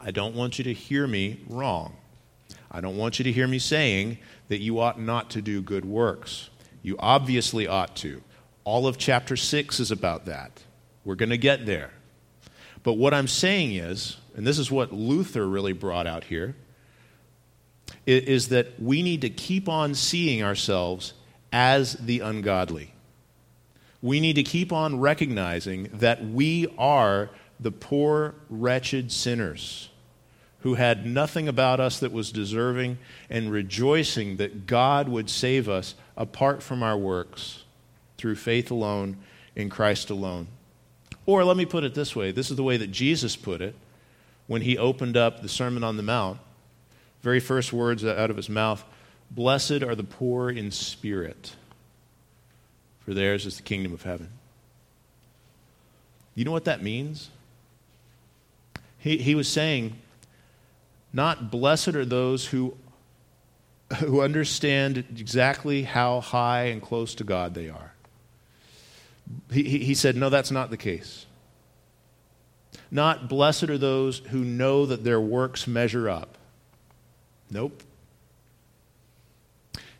I 0.00 0.10
don't 0.10 0.34
want 0.34 0.58
you 0.58 0.64
to 0.64 0.72
hear 0.72 1.06
me 1.06 1.40
wrong. 1.48 1.96
I 2.70 2.80
don't 2.80 2.96
want 2.96 3.18
you 3.18 3.24
to 3.24 3.32
hear 3.32 3.46
me 3.46 3.58
saying 3.58 4.18
that 4.48 4.60
you 4.60 4.80
ought 4.80 5.00
not 5.00 5.30
to 5.30 5.42
do 5.42 5.62
good 5.62 5.84
works. 5.84 6.50
You 6.82 6.96
obviously 6.98 7.68
ought 7.68 7.94
to. 7.96 8.22
All 8.64 8.86
of 8.86 8.98
chapter 8.98 9.36
6 9.36 9.78
is 9.78 9.90
about 9.90 10.24
that. 10.24 10.62
We're 11.04 11.14
going 11.14 11.30
to 11.30 11.38
get 11.38 11.66
there. 11.66 11.90
But 12.82 12.94
what 12.94 13.14
I'm 13.14 13.28
saying 13.28 13.74
is, 13.74 14.16
and 14.34 14.46
this 14.46 14.58
is 14.58 14.70
what 14.70 14.92
Luther 14.92 15.46
really 15.46 15.72
brought 15.72 16.06
out 16.06 16.24
here, 16.24 16.56
is 18.06 18.48
that 18.48 18.80
we 18.80 19.02
need 19.02 19.20
to 19.20 19.30
keep 19.30 19.68
on 19.68 19.94
seeing 19.94 20.42
ourselves 20.42 21.14
as 21.52 21.94
the 21.94 22.20
ungodly. 22.20 22.92
We 24.00 24.18
need 24.18 24.34
to 24.34 24.42
keep 24.42 24.72
on 24.72 24.98
recognizing 24.98 25.90
that 25.94 26.24
we 26.24 26.66
are 26.76 27.30
the 27.60 27.70
poor, 27.70 28.34
wretched 28.50 29.12
sinners 29.12 29.88
who 30.62 30.74
had 30.74 31.04
nothing 31.04 31.48
about 31.48 31.80
us 31.80 31.98
that 31.98 32.12
was 32.12 32.30
deserving, 32.30 32.96
and 33.28 33.50
rejoicing 33.50 34.36
that 34.36 34.66
God 34.66 35.08
would 35.08 35.28
save 35.28 35.68
us 35.68 35.94
apart 36.16 36.62
from 36.62 36.82
our 36.82 36.96
works 36.96 37.64
through 38.16 38.36
faith 38.36 38.70
alone 38.70 39.16
in 39.56 39.68
Christ 39.68 40.08
alone. 40.08 40.46
Or 41.26 41.44
let 41.44 41.56
me 41.56 41.66
put 41.66 41.84
it 41.84 41.94
this 41.94 42.14
way 42.14 42.30
this 42.30 42.50
is 42.50 42.56
the 42.56 42.62
way 42.62 42.76
that 42.76 42.92
Jesus 42.92 43.34
put 43.36 43.60
it 43.60 43.74
when 44.46 44.62
he 44.62 44.78
opened 44.78 45.16
up 45.16 45.42
the 45.42 45.48
Sermon 45.48 45.82
on 45.82 45.96
the 45.96 46.02
Mount. 46.02 46.38
Very 47.22 47.40
first 47.40 47.72
words 47.72 48.04
out 48.04 48.30
of 48.30 48.36
his 48.36 48.48
mouth 48.48 48.84
Blessed 49.30 49.82
are 49.82 49.94
the 49.94 50.04
poor 50.04 50.50
in 50.50 50.70
spirit, 50.70 51.54
for 53.00 53.14
theirs 53.14 53.46
is 53.46 53.56
the 53.56 53.62
kingdom 53.62 53.94
of 53.94 54.02
heaven. 54.02 54.28
You 56.34 56.44
know 56.44 56.52
what 56.52 56.66
that 56.66 56.82
means? 56.82 57.30
He, 58.98 59.16
he 59.16 59.34
was 59.34 59.48
saying, 59.48 59.96
not 61.12 61.50
blessed 61.50 61.88
are 61.88 62.04
those 62.04 62.46
who, 62.46 62.76
who 63.98 64.20
understand 64.20 64.98
exactly 64.98 65.82
how 65.82 66.20
high 66.20 66.64
and 66.64 66.82
close 66.82 67.14
to 67.16 67.24
God 67.24 67.54
they 67.54 67.68
are. 67.70 67.94
he, 69.50 69.62
he 69.62 69.94
said, 69.94 70.14
no, 70.14 70.28
that's 70.28 70.50
not 70.50 70.70
the 70.70 70.76
case. 70.76 71.26
Not 72.90 73.28
blessed 73.28 73.64
are 73.64 73.78
those 73.78 74.18
who 74.18 74.44
know 74.44 74.84
that 74.84 75.04
their 75.04 75.20
works 75.20 75.66
measure 75.66 76.08
up. 76.08 76.36
Nope. 77.52 77.82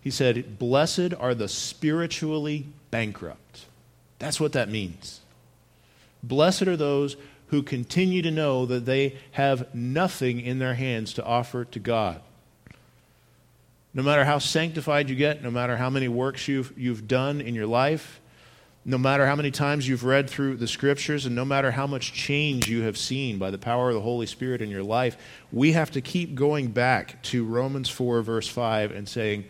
He 0.01 0.11
said, 0.11 0.59
Blessed 0.59 1.15
are 1.19 1.35
the 1.35 1.49
spiritually 1.49 2.67
bankrupt. 2.91 3.67
That's 4.19 4.41
what 4.41 4.53
that 4.53 4.69
means. 4.69 5.21
Blessed 6.23 6.63
are 6.63 6.77
those 6.77 7.17
who 7.49 7.63
continue 7.63 8.23
to 8.23 8.31
know 8.31 8.65
that 8.65 8.87
they 8.87 9.17
have 9.33 9.73
nothing 9.75 10.41
in 10.41 10.59
their 10.59 10.75
hands 10.75 11.13
to 11.15 11.25
offer 11.25 11.65
to 11.67 11.79
God. 11.79 12.21
No 13.93 14.03
matter 14.03 14.25
how 14.25 14.39
sanctified 14.39 15.11
you 15.11 15.17
get, 15.17 15.43
no 15.43 15.51
matter 15.51 15.77
how 15.77 15.91
many 15.91 16.09
works 16.09 16.49
you've, 16.49 16.73
you've 16.79 17.07
done 17.07 17.43
in 17.43 17.55
your 17.55 17.67
life, 17.67 18.22
no 18.85 18.99
matter 18.99 19.27
how 19.27 19.37
many 19.37 19.51
times 19.51 19.87
you've 19.87 20.05
read 20.05 20.29
through 20.29 20.57
the 20.57 20.67
scriptures, 20.67 21.25
and 21.25 21.37
no 21.37 21.45
matter 21.45 21.71
how 21.71 21.87
much 21.87 22.13
change 22.13 22.69
you 22.69 22.83
have 22.83 22.99
seen 22.99 23.39
by 23.39 23.51
the 23.51 23.59
power 23.59 23.89
of 23.89 23.95
the 23.95 24.01
Holy 24.01 24.27
Spirit 24.27 24.61
in 24.61 24.71
your 24.71 24.83
life, 24.83 25.17
we 25.53 25.73
have 25.73 25.91
to 25.93 26.01
keep 26.01 26.35
going 26.35 26.69
back 26.69 27.23
to 27.23 27.45
Romans 27.45 27.89
4, 27.89 28.23
verse 28.23 28.49
5, 28.49 28.91
and 28.91 29.09
saying, 29.09 29.45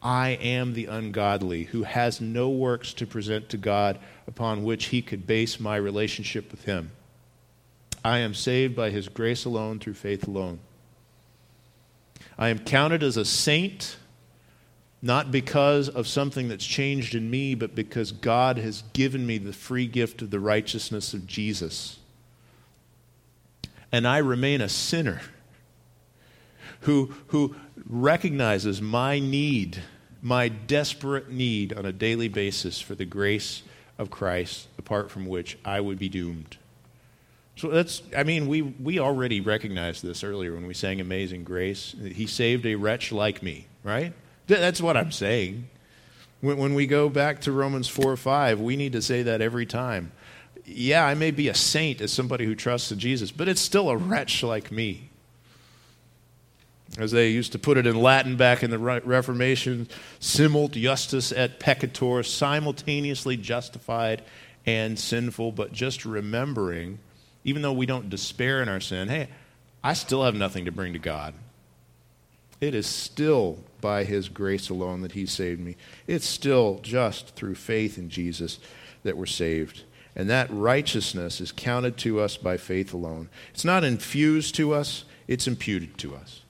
I 0.00 0.30
am 0.30 0.72
the 0.72 0.86
ungodly 0.86 1.64
who 1.64 1.82
has 1.82 2.20
no 2.20 2.48
works 2.48 2.94
to 2.94 3.06
present 3.06 3.48
to 3.50 3.56
God 3.56 3.98
upon 4.26 4.62
which 4.62 4.86
he 4.86 5.02
could 5.02 5.26
base 5.26 5.58
my 5.58 5.76
relationship 5.76 6.50
with 6.50 6.64
him. 6.64 6.92
I 8.04 8.18
am 8.18 8.32
saved 8.32 8.76
by 8.76 8.90
his 8.90 9.08
grace 9.08 9.44
alone 9.44 9.80
through 9.80 9.94
faith 9.94 10.26
alone. 10.26 10.60
I 12.38 12.48
am 12.48 12.60
counted 12.60 13.02
as 13.02 13.16
a 13.16 13.24
saint 13.24 13.96
not 15.00 15.30
because 15.30 15.88
of 15.88 16.08
something 16.08 16.48
that's 16.48 16.66
changed 16.66 17.14
in 17.14 17.30
me, 17.30 17.54
but 17.54 17.74
because 17.74 18.10
God 18.10 18.58
has 18.58 18.82
given 18.92 19.26
me 19.26 19.38
the 19.38 19.52
free 19.52 19.86
gift 19.86 20.22
of 20.22 20.30
the 20.30 20.40
righteousness 20.40 21.14
of 21.14 21.26
Jesus. 21.26 21.98
And 23.92 24.06
I 24.06 24.18
remain 24.18 24.60
a 24.60 24.68
sinner 24.68 25.20
who, 26.80 27.14
who 27.28 27.54
recognizes 27.88 28.82
my 28.82 29.18
need, 29.18 29.78
my 30.20 30.48
desperate 30.48 31.30
need 31.30 31.72
on 31.72 31.86
a 31.86 31.92
daily 31.92 32.28
basis 32.28 32.80
for 32.80 32.94
the 32.94 33.04
grace 33.04 33.62
of 33.98 34.10
Christ, 34.10 34.68
apart 34.78 35.10
from 35.10 35.26
which 35.26 35.58
I 35.64 35.80
would 35.80 35.98
be 35.98 36.08
doomed. 36.08 36.56
So 37.56 37.68
that's, 37.68 38.02
I 38.16 38.22
mean, 38.22 38.46
we, 38.46 38.62
we 38.62 39.00
already 39.00 39.40
recognized 39.40 40.04
this 40.04 40.22
earlier 40.22 40.54
when 40.54 40.66
we 40.66 40.74
sang 40.74 41.00
Amazing 41.00 41.42
Grace. 41.42 41.94
He 42.00 42.28
saved 42.28 42.64
a 42.66 42.76
wretch 42.76 43.10
like 43.10 43.42
me, 43.42 43.66
right? 43.82 44.12
That's 44.48 44.80
what 44.80 44.96
I'm 44.96 45.12
saying. 45.12 45.68
When, 46.40 46.56
when 46.56 46.74
we 46.74 46.86
go 46.86 47.08
back 47.08 47.40
to 47.42 47.52
Romans 47.52 47.88
4 47.88 48.12
or 48.12 48.16
5, 48.16 48.60
we 48.60 48.76
need 48.76 48.92
to 48.92 49.02
say 49.02 49.22
that 49.22 49.40
every 49.40 49.66
time. 49.66 50.12
Yeah, 50.64 51.04
I 51.06 51.14
may 51.14 51.30
be 51.30 51.48
a 51.48 51.54
saint 51.54 52.00
as 52.00 52.12
somebody 52.12 52.44
who 52.44 52.54
trusts 52.54 52.90
in 52.90 52.98
Jesus, 52.98 53.30
but 53.30 53.48
it's 53.48 53.60
still 53.60 53.88
a 53.88 53.96
wretch 53.96 54.42
like 54.42 54.72
me. 54.72 55.10
As 56.98 57.12
they 57.12 57.30
used 57.30 57.52
to 57.52 57.58
put 57.58 57.76
it 57.76 57.86
in 57.86 58.00
Latin 58.00 58.36
back 58.36 58.62
in 58.62 58.70
the 58.70 58.78
Reformation, 58.78 59.88
simul 60.20 60.68
justus 60.68 61.32
et 61.32 61.60
peccator, 61.60 62.24
simultaneously 62.24 63.36
justified 63.36 64.22
and 64.64 64.98
sinful, 64.98 65.52
but 65.52 65.72
just 65.72 66.04
remembering, 66.04 66.98
even 67.44 67.62
though 67.62 67.72
we 67.72 67.86
don't 67.86 68.08
despair 68.08 68.62
in 68.62 68.68
our 68.68 68.80
sin, 68.80 69.08
hey, 69.08 69.28
I 69.82 69.92
still 69.92 70.24
have 70.24 70.34
nothing 70.34 70.64
to 70.64 70.72
bring 70.72 70.94
to 70.94 70.98
God. 70.98 71.34
It 72.60 72.74
is 72.74 72.86
still 72.86 73.58
by 73.80 74.04
his 74.04 74.28
grace 74.28 74.68
alone 74.68 75.02
that 75.02 75.12
he 75.12 75.26
saved 75.26 75.60
me. 75.60 75.76
It's 76.06 76.26
still 76.26 76.80
just 76.82 77.34
through 77.36 77.54
faith 77.54 77.98
in 77.98 78.08
Jesus 78.08 78.58
that 79.04 79.16
we're 79.16 79.26
saved. 79.26 79.84
And 80.16 80.28
that 80.28 80.50
righteousness 80.50 81.40
is 81.40 81.52
counted 81.52 81.96
to 81.98 82.18
us 82.20 82.36
by 82.36 82.56
faith 82.56 82.92
alone. 82.92 83.28
It's 83.54 83.64
not 83.64 83.84
infused 83.84 84.56
to 84.56 84.74
us, 84.74 85.04
it's 85.28 85.46
imputed 85.46 85.96
to 85.98 86.16
us. 86.16 86.42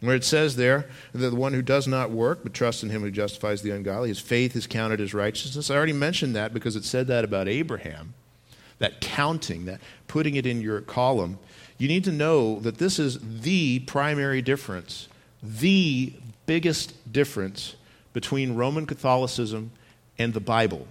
Where 0.00 0.14
it 0.14 0.24
says 0.24 0.56
there 0.56 0.88
that 1.12 1.30
the 1.30 1.34
one 1.34 1.54
who 1.54 1.62
does 1.62 1.88
not 1.88 2.10
work 2.10 2.40
but 2.42 2.54
trusts 2.54 2.82
in 2.82 2.90
him 2.90 3.02
who 3.02 3.10
justifies 3.10 3.62
the 3.62 3.70
ungodly, 3.70 4.10
his 4.10 4.20
faith 4.20 4.54
is 4.54 4.66
counted 4.66 5.00
as 5.00 5.14
righteousness. 5.14 5.70
I 5.70 5.74
already 5.74 5.94
mentioned 5.94 6.36
that 6.36 6.54
because 6.54 6.76
it 6.76 6.84
said 6.84 7.06
that 7.08 7.24
about 7.24 7.48
Abraham. 7.48 8.14
That 8.78 9.00
counting, 9.00 9.64
that 9.64 9.80
putting 10.06 10.36
it 10.36 10.46
in 10.46 10.60
your 10.60 10.82
column. 10.82 11.38
You 11.78 11.88
need 11.88 12.04
to 12.04 12.12
know 12.12 12.60
that 12.60 12.76
this 12.76 12.98
is 12.98 13.18
the 13.40 13.80
primary 13.80 14.42
difference, 14.42 15.08
the 15.46 16.12
biggest 16.46 17.12
difference 17.12 17.76
between 18.12 18.54
Roman 18.54 18.86
Catholicism 18.86 19.70
and 20.18 20.32
the 20.32 20.40
Bible, 20.40 20.86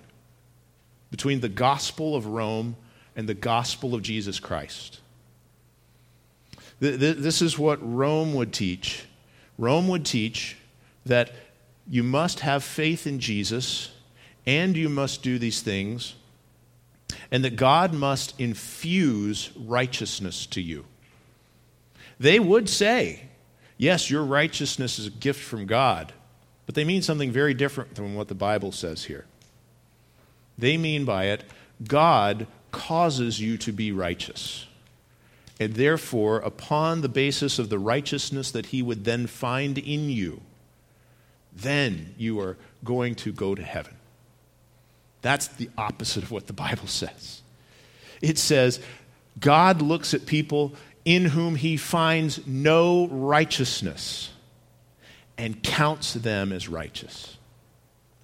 between 1.11 1.39
the 1.39 1.49
gospel 1.49 2.15
of 2.15 2.27
Rome 2.27 2.75
and 3.15 3.27
the 3.27 3.33
gospel 3.33 3.95
of 3.95 4.01
Jesus 4.01 4.39
Christ. 4.39 4.99
This 6.79 7.41
is 7.41 7.57
what 7.57 7.79
Rome 7.81 8.33
would 8.33 8.51
teach. 8.51 9.05
Rome 9.57 9.87
would 9.87 10.05
teach 10.05 10.57
that 11.05 11.31
you 11.89 12.03
must 12.03 12.41
have 12.41 12.63
faith 12.63 13.07
in 13.07 13.19
Jesus 13.19 13.91
and 14.45 14.75
you 14.75 14.89
must 14.89 15.23
do 15.23 15.39
these 15.39 15.61
things, 15.61 16.15
and 17.31 17.43
that 17.43 17.55
God 17.55 17.93
must 17.93 18.39
infuse 18.39 19.49
righteousness 19.55 20.45
to 20.47 20.61
you. 20.61 20.85
They 22.19 22.39
would 22.39 22.69
say, 22.69 23.23
Yes, 23.77 24.09
your 24.09 24.23
righteousness 24.23 24.99
is 24.99 25.07
a 25.07 25.11
gift 25.11 25.43
from 25.43 25.65
God, 25.65 26.13
but 26.65 26.75
they 26.75 26.83
mean 26.85 27.01
something 27.01 27.31
very 27.31 27.53
different 27.53 27.95
than 27.95 28.15
what 28.15 28.27
the 28.27 28.35
Bible 28.35 28.71
says 28.71 29.05
here. 29.05 29.25
They 30.57 30.77
mean 30.77 31.05
by 31.05 31.25
it, 31.25 31.43
God 31.85 32.47
causes 32.71 33.39
you 33.39 33.57
to 33.57 33.71
be 33.71 33.91
righteous. 33.91 34.67
And 35.59 35.73
therefore, 35.73 36.37
upon 36.39 37.01
the 37.01 37.09
basis 37.09 37.59
of 37.59 37.69
the 37.69 37.79
righteousness 37.79 38.51
that 38.51 38.67
he 38.67 38.81
would 38.81 39.05
then 39.05 39.27
find 39.27 39.77
in 39.77 40.09
you, 40.09 40.41
then 41.53 42.13
you 42.17 42.39
are 42.39 42.57
going 42.83 43.15
to 43.15 43.31
go 43.31 43.55
to 43.55 43.63
heaven. 43.63 43.95
That's 45.21 45.47
the 45.47 45.69
opposite 45.77 46.23
of 46.23 46.31
what 46.31 46.47
the 46.47 46.53
Bible 46.53 46.87
says. 46.87 47.41
It 48.21 48.37
says, 48.37 48.79
God 49.39 49.81
looks 49.81 50.13
at 50.13 50.25
people 50.25 50.73
in 51.05 51.25
whom 51.25 51.55
he 51.55 51.77
finds 51.77 52.45
no 52.47 53.07
righteousness 53.07 54.31
and 55.37 55.61
counts 55.61 56.13
them 56.13 56.51
as 56.51 56.67
righteous. 56.67 57.37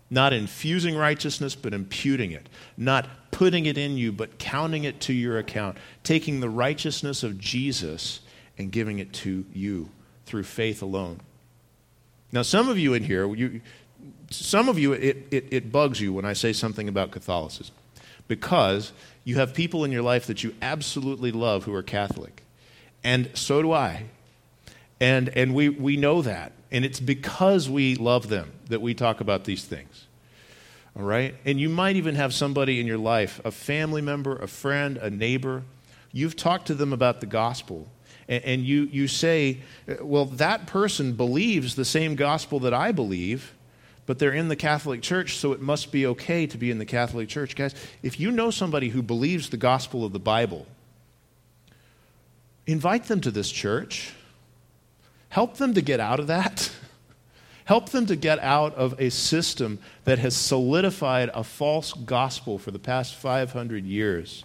Not 0.09 0.33
infusing 0.33 0.97
righteousness, 0.97 1.55
but 1.55 1.73
imputing 1.73 2.31
it. 2.31 2.49
Not 2.75 3.07
putting 3.31 3.65
it 3.65 3.77
in 3.77 3.97
you, 3.97 4.11
but 4.11 4.39
counting 4.39 4.83
it 4.83 4.99
to 5.01 5.13
your 5.13 5.37
account. 5.37 5.77
Taking 6.03 6.41
the 6.41 6.49
righteousness 6.49 7.23
of 7.23 7.39
Jesus 7.39 8.19
and 8.57 8.71
giving 8.71 8.99
it 8.99 9.13
to 9.13 9.45
you 9.53 9.89
through 10.25 10.43
faith 10.43 10.81
alone. 10.81 11.21
Now, 12.31 12.41
some 12.41 12.67
of 12.67 12.77
you 12.77 12.93
in 12.93 13.03
here, 13.03 13.33
you, 13.33 13.61
some 14.29 14.67
of 14.67 14.79
you, 14.79 14.93
it, 14.93 15.27
it, 15.31 15.47
it 15.51 15.71
bugs 15.71 16.01
you 16.01 16.11
when 16.13 16.25
I 16.25 16.33
say 16.33 16.51
something 16.53 16.89
about 16.89 17.11
Catholicism 17.11 17.75
because 18.27 18.93
you 19.23 19.35
have 19.35 19.53
people 19.53 19.83
in 19.83 19.91
your 19.91 20.01
life 20.01 20.27
that 20.27 20.43
you 20.43 20.55
absolutely 20.61 21.31
love 21.31 21.65
who 21.65 21.73
are 21.73 21.83
Catholic. 21.83 22.43
And 23.03 23.29
so 23.33 23.61
do 23.61 23.71
I. 23.71 24.05
And, 24.99 25.29
and 25.29 25.55
we, 25.55 25.69
we 25.69 25.97
know 25.97 26.21
that. 26.21 26.51
And 26.71 26.85
it's 26.85 26.99
because 26.99 27.69
we 27.69 27.95
love 27.95 28.29
them 28.29 28.51
that 28.69 28.81
we 28.81 28.93
talk 28.93 29.19
about 29.19 29.43
these 29.45 29.65
things. 29.65 30.07
All 30.95 31.03
right? 31.03 31.35
And 31.45 31.59
you 31.59 31.69
might 31.69 31.95
even 31.95 32.15
have 32.15 32.33
somebody 32.33 32.79
in 32.79 32.87
your 32.87 32.97
life, 32.97 33.41
a 33.43 33.51
family 33.51 34.01
member, 34.01 34.37
a 34.37 34.47
friend, 34.47 34.97
a 34.97 35.09
neighbor. 35.09 35.63
You've 36.11 36.35
talked 36.35 36.67
to 36.67 36.75
them 36.75 36.93
about 36.93 37.19
the 37.19 37.25
gospel. 37.25 37.87
And, 38.27 38.43
and 38.43 38.61
you, 38.63 38.83
you 38.91 39.07
say, 39.07 39.59
well, 40.01 40.25
that 40.25 40.67
person 40.67 41.13
believes 41.13 41.75
the 41.75 41.85
same 41.85 42.15
gospel 42.15 42.59
that 42.61 42.73
I 42.73 42.91
believe, 42.91 43.53
but 44.05 44.19
they're 44.19 44.33
in 44.33 44.49
the 44.49 44.55
Catholic 44.55 45.01
Church, 45.01 45.37
so 45.37 45.53
it 45.53 45.61
must 45.61 45.91
be 45.91 46.05
okay 46.05 46.45
to 46.47 46.57
be 46.57 46.69
in 46.69 46.77
the 46.77 46.85
Catholic 46.85 47.29
Church. 47.29 47.55
Guys, 47.55 47.73
if 48.03 48.19
you 48.19 48.31
know 48.31 48.51
somebody 48.51 48.89
who 48.89 49.01
believes 49.01 49.49
the 49.49 49.57
gospel 49.57 50.03
of 50.05 50.11
the 50.11 50.19
Bible, 50.19 50.67
invite 52.67 53.05
them 53.05 53.21
to 53.21 53.31
this 53.31 53.51
church. 53.51 54.13
Help 55.29 55.57
them 55.57 55.73
to 55.73 55.81
get 55.81 55.99
out 55.99 56.19
of 56.19 56.27
that. 56.27 56.71
Help 57.65 57.89
them 57.89 58.05
to 58.07 58.15
get 58.15 58.39
out 58.39 58.75
of 58.75 58.99
a 58.99 59.09
system 59.09 59.79
that 60.03 60.19
has 60.19 60.35
solidified 60.35 61.29
a 61.33 61.43
false 61.43 61.93
gospel 61.93 62.57
for 62.57 62.71
the 62.71 62.79
past 62.79 63.15
500 63.15 63.85
years, 63.85 64.43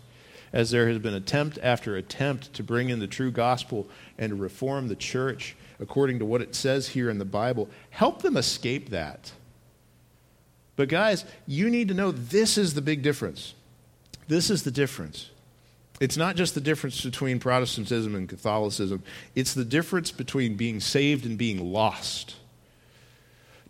as 0.52 0.70
there 0.70 0.88
has 0.88 0.98
been 0.98 1.14
attempt 1.14 1.58
after 1.62 1.96
attempt 1.96 2.52
to 2.54 2.62
bring 2.62 2.90
in 2.90 3.00
the 3.00 3.06
true 3.06 3.30
gospel 3.30 3.88
and 4.18 4.30
to 4.30 4.36
reform 4.36 4.88
the 4.88 4.96
church 4.96 5.56
according 5.80 6.18
to 6.18 6.24
what 6.24 6.40
it 6.40 6.54
says 6.54 6.88
here 6.88 7.10
in 7.10 7.18
the 7.18 7.24
Bible. 7.24 7.68
Help 7.90 8.22
them 8.22 8.36
escape 8.36 8.90
that. 8.90 9.32
But, 10.76 10.88
guys, 10.88 11.24
you 11.46 11.70
need 11.70 11.88
to 11.88 11.94
know 11.94 12.12
this 12.12 12.58
is 12.58 12.74
the 12.74 12.82
big 12.82 13.02
difference. 13.02 13.54
This 14.28 14.50
is 14.50 14.62
the 14.62 14.70
difference. 14.70 15.30
It's 15.98 16.16
not 16.16 16.36
just 16.36 16.54
the 16.54 16.60
difference 16.60 17.02
between 17.02 17.38
Protestantism 17.38 18.14
and 18.14 18.28
Catholicism, 18.28 19.02
it's 19.34 19.54
the 19.54 19.64
difference 19.64 20.10
between 20.10 20.56
being 20.56 20.80
saved 20.80 21.24
and 21.24 21.38
being 21.38 21.72
lost. 21.72 22.36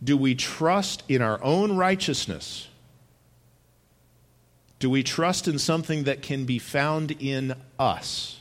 Do 0.02 0.16
we 0.16 0.34
trust 0.34 1.04
in 1.08 1.22
our 1.22 1.42
own 1.42 1.76
righteousness? 1.76 2.68
Do 4.78 4.90
we 4.90 5.02
trust 5.02 5.48
in 5.48 5.58
something 5.58 6.04
that 6.04 6.20
can 6.20 6.44
be 6.44 6.58
found 6.58 7.12
in 7.12 7.54
us, 7.78 8.40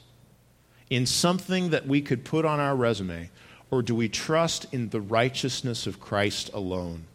in 0.89 1.05
something 1.05 1.69
that 1.69 1.87
we 1.87 2.01
could 2.01 2.25
put 2.25 2.43
on 2.43 2.59
our 2.59 2.75
resume, 2.75 3.29
or 3.71 3.81
do 3.81 3.95
we 3.95 4.09
trust 4.09 4.65
in 4.73 4.89
the 4.89 4.99
righteousness 4.99 5.87
of 5.87 5.99
Christ 5.99 6.49
alone, 6.53 7.05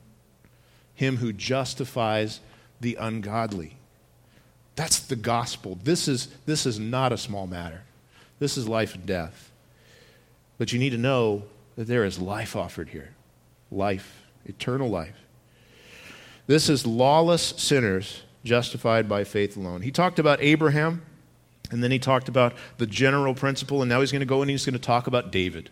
Him 0.95 1.17
who 1.17 1.33
justifies 1.33 2.41
the 2.81 2.97
ungodly? 2.97 3.77
That's 4.77 5.01
the 5.01 5.17
gospel. 5.17 5.79
This 5.83 6.09
is, 6.09 6.29
this 6.47 6.67
is 6.67 6.79
not 6.79 7.13
a 7.13 7.19
small 7.19 7.47
matter. 7.47 7.83
This 8.39 8.57
is 8.57 8.69
life 8.69 8.95
and 8.95 9.05
death. 9.05 9.51
But 10.59 10.73
you 10.73 10.79
need 10.79 10.91
to 10.91 10.99
know 10.99 11.45
that 11.77 11.87
there 11.87 12.05
is 12.05 12.19
life 12.19 12.57
offered 12.57 12.91
here 12.91 13.11
life, 13.71 14.23
eternal 14.45 14.89
life. 14.89 15.17
This 16.47 16.69
is 16.69 16.85
lawless 16.85 17.43
sinners 17.57 18.23
justified 18.45 19.09
by 19.09 19.23
faith 19.25 19.57
alone. 19.57 19.83
He 19.83 19.93
talked 19.93 20.19
about 20.19 20.43
Abraham, 20.43 21.03
and 21.71 21.83
then 21.83 21.91
he 21.91 21.99
talked 21.99 22.29
about 22.29 22.55
the 22.79 22.87
general 22.87 23.35
principle, 23.35 23.83
and 23.83 23.89
now 23.89 24.01
he's 24.01 24.11
going 24.11 24.21
to 24.21 24.27
go 24.27 24.43
and 24.43 24.51
he's 24.51 24.65
going 24.65 24.75
to 24.75 24.81
talk 24.81 25.07
about 25.07 25.31
David. 25.31 25.71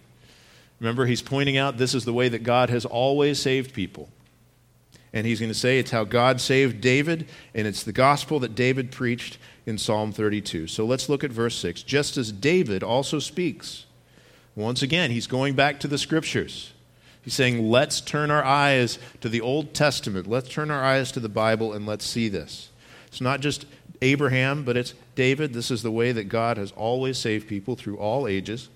Remember, 0.79 1.07
he's 1.07 1.23
pointing 1.23 1.57
out 1.57 1.77
this 1.77 1.95
is 1.95 2.05
the 2.05 2.13
way 2.13 2.29
that 2.29 2.45
God 2.45 2.71
has 2.71 2.85
always 2.85 3.41
saved 3.41 3.75
people. 3.75 4.09
And 5.13 5.27
he's 5.27 5.41
going 5.41 5.51
to 5.51 5.59
say 5.59 5.79
it's 5.79 5.91
how 5.91 6.05
God 6.05 6.41
saved 6.41 6.81
David, 6.81 7.29
and 7.55 7.67
it's 7.67 7.83
the 7.83 7.93
gospel 7.93 8.41
that 8.41 8.55
David 8.55 8.93
preached 8.93 9.39
in 9.65 9.79
Psalm 9.79 10.13
32. 10.13 10.67
So 10.67 10.85
let's 10.85 11.09
look 11.09 11.25
at 11.25 11.31
verse 11.31 11.57
6. 11.57 11.83
Just 11.83 12.17
as 12.17 12.31
David 12.31 12.83
also 12.83 13.19
speaks, 13.19 13.87
once 14.55 14.83
again, 14.83 15.11
he's 15.11 15.27
going 15.27 15.55
back 15.55 15.81
to 15.81 15.89
the 15.89 15.99
scriptures. 15.99 16.73
He's 17.23 17.35
saying, 17.35 17.71
let's 17.71 18.01
turn 18.01 18.31
our 18.31 18.45
eyes 18.45 18.99
to 19.21 19.29
the 19.29 19.41
Old 19.41 19.75
Testament. 19.75 20.27
Let's 20.27 20.49
turn 20.49 20.71
our 20.71 20.83
eyes 20.83 21.13
to 21.13 21.21
the 21.21 21.29
Bible 21.29 21.73
and 21.73 21.87
let's 21.87 22.07
see 22.07 22.29
this. 22.29 22.71
It's 23.07 23.21
not 23.21 23.41
just 23.41 23.67
Abraham, 24.01 24.65
but 24.65 24.77
it's 24.77 24.95
David. 25.15 25.53
This 25.53 25.71
is 25.71 25.83
the 25.83 25.91
way 25.91 26.13
that 26.13 26.25
God 26.25 26.57
has 26.57 26.73
always 26.73 27.19
saved 27.19 27.49
people 27.49 27.77
through 27.77 27.99
all 27.99 28.27
ages. 28.27 28.69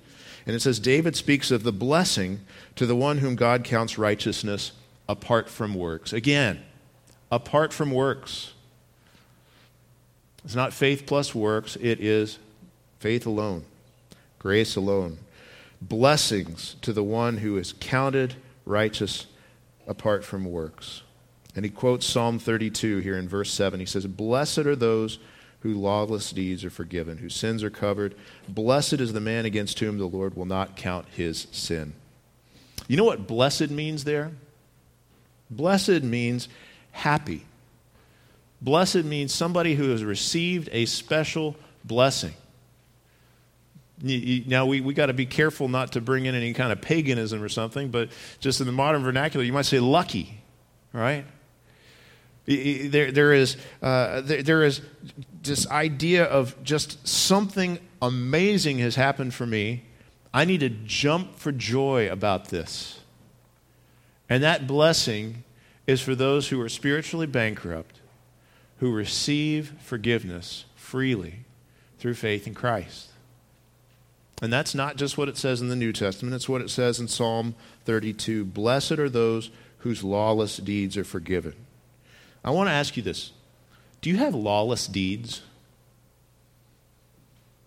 And 0.47 0.57
it 0.57 0.61
says, 0.61 0.78
David 0.78 1.16
speaks 1.16 1.51
of 1.51 1.62
the 1.62 1.72
blessing 1.72 2.41
to 2.76 2.87
the 2.87 2.97
one 2.97 3.18
whom 3.18 3.37
God 3.37 3.64
counts 3.64 3.99
righteousness 3.99 4.72
apart 5.12 5.48
from 5.48 5.74
works. 5.74 6.12
Again, 6.12 6.62
apart 7.30 7.72
from 7.72 7.90
works. 7.90 8.52
It's 10.44 10.56
not 10.56 10.72
faith 10.72 11.06
plus 11.06 11.34
works, 11.34 11.76
it 11.76 12.00
is 12.00 12.38
faith 12.98 13.26
alone, 13.26 13.64
grace 14.40 14.74
alone 14.74 15.18
blessings 15.88 16.76
to 16.82 16.92
the 16.92 17.02
one 17.02 17.38
who 17.38 17.56
is 17.56 17.74
counted 17.80 18.34
righteous 18.64 19.26
apart 19.86 20.24
from 20.24 20.44
works. 20.44 21.02
And 21.54 21.64
he 21.64 21.70
quotes 21.70 22.06
Psalm 22.06 22.38
32 22.38 22.98
here 22.98 23.18
in 23.18 23.28
verse 23.28 23.52
7. 23.52 23.80
He 23.80 23.86
says, 23.86 24.06
Blessed 24.06 24.60
are 24.60 24.76
those 24.76 25.18
whose 25.60 25.76
lawless 25.76 26.30
deeds 26.32 26.64
are 26.64 26.70
forgiven, 26.70 27.18
whose 27.18 27.34
sins 27.34 27.62
are 27.62 27.70
covered. 27.70 28.14
Blessed 28.48 28.94
is 28.94 29.12
the 29.12 29.20
man 29.20 29.44
against 29.44 29.78
whom 29.80 29.98
the 29.98 30.06
Lord 30.06 30.36
will 30.36 30.46
not 30.46 30.76
count 30.76 31.06
his 31.08 31.46
sin. 31.52 31.92
You 32.88 32.96
know 32.96 33.04
what 33.04 33.26
blessed 33.26 33.70
means 33.70 34.04
there? 34.04 34.32
Blessed 35.57 36.03
means 36.03 36.48
happy. 36.92 37.46
Blessed 38.61 39.05
means 39.05 39.34
somebody 39.34 39.74
who 39.74 39.90
has 39.90 40.05
received 40.05 40.68
a 40.72 40.86
special 40.86 41.57
blessing. 41.84 42.34
Now, 44.00 44.66
we, 44.66 44.80
we 44.80 44.94
got 44.94 45.07
to 45.07 45.12
be 45.12 45.26
careful 45.26 45.68
not 45.68 45.92
to 45.92 46.00
bring 46.00 46.26
in 46.26 46.34
any 46.34 46.53
kind 46.55 46.72
of 46.72 46.80
paganism 46.80 47.42
or 47.42 47.48
something, 47.48 47.90
but 47.90 48.09
just 48.40 48.61
in 48.61 48.66
the 48.66 48.72
modern 48.72 49.03
vernacular, 49.03 49.44
you 49.44 49.53
might 49.53 49.66
say 49.66 49.78
lucky, 49.78 50.40
right? 50.92 51.24
There, 52.46 53.12
there, 53.12 53.32
is, 53.32 53.57
uh, 53.80 54.22
there, 54.22 54.42
there 54.42 54.64
is 54.64 54.80
this 55.42 55.68
idea 55.68 56.24
of 56.24 56.61
just 56.64 57.07
something 57.07 57.78
amazing 58.00 58.78
has 58.78 58.96
happened 58.96 59.34
for 59.34 59.46
me. 59.46 59.84
I 60.34 60.44
need 60.44 60.61
to 60.61 60.68
jump 60.68 61.36
for 61.36 61.53
joy 61.53 62.11
about 62.11 62.46
this. 62.46 63.01
And 64.33 64.43
that 64.43 64.66
blessing 64.66 65.45
is 65.87 66.01
for 66.01 66.14
those 66.14 66.49
who 66.49 66.59
are 66.62 66.68
spiritually 66.70 67.26
bankrupt, 67.26 68.01
who 68.78 68.91
receive 68.91 69.74
forgiveness 69.78 70.64
freely 70.74 71.41
through 71.99 72.14
faith 72.14 72.47
in 72.47 72.55
Christ. 72.55 73.11
And 74.41 74.51
that's 74.51 74.74
not 74.74 74.97
just 74.97 75.18
what 75.18 75.28
it 75.28 75.37
says 75.37 75.61
in 75.61 75.68
the 75.68 75.76
New 75.76 75.93
Testament, 75.93 76.35
it's 76.35 76.49
what 76.49 76.62
it 76.62 76.70
says 76.70 76.99
in 76.99 77.09
Psalm 77.09 77.55
32 77.85 78.47
Blessed 78.47 78.93
are 78.93 79.11
those 79.11 79.51
whose 79.80 80.03
lawless 80.03 80.57
deeds 80.57 80.97
are 80.97 81.05
forgiven. 81.05 81.53
I 82.43 82.53
want 82.53 82.70
to 82.70 82.72
ask 82.72 82.97
you 82.97 83.03
this 83.03 83.33
Do 84.01 84.09
you 84.09 84.16
have 84.16 84.35
lawless 84.35 84.87
deeds? 84.87 85.43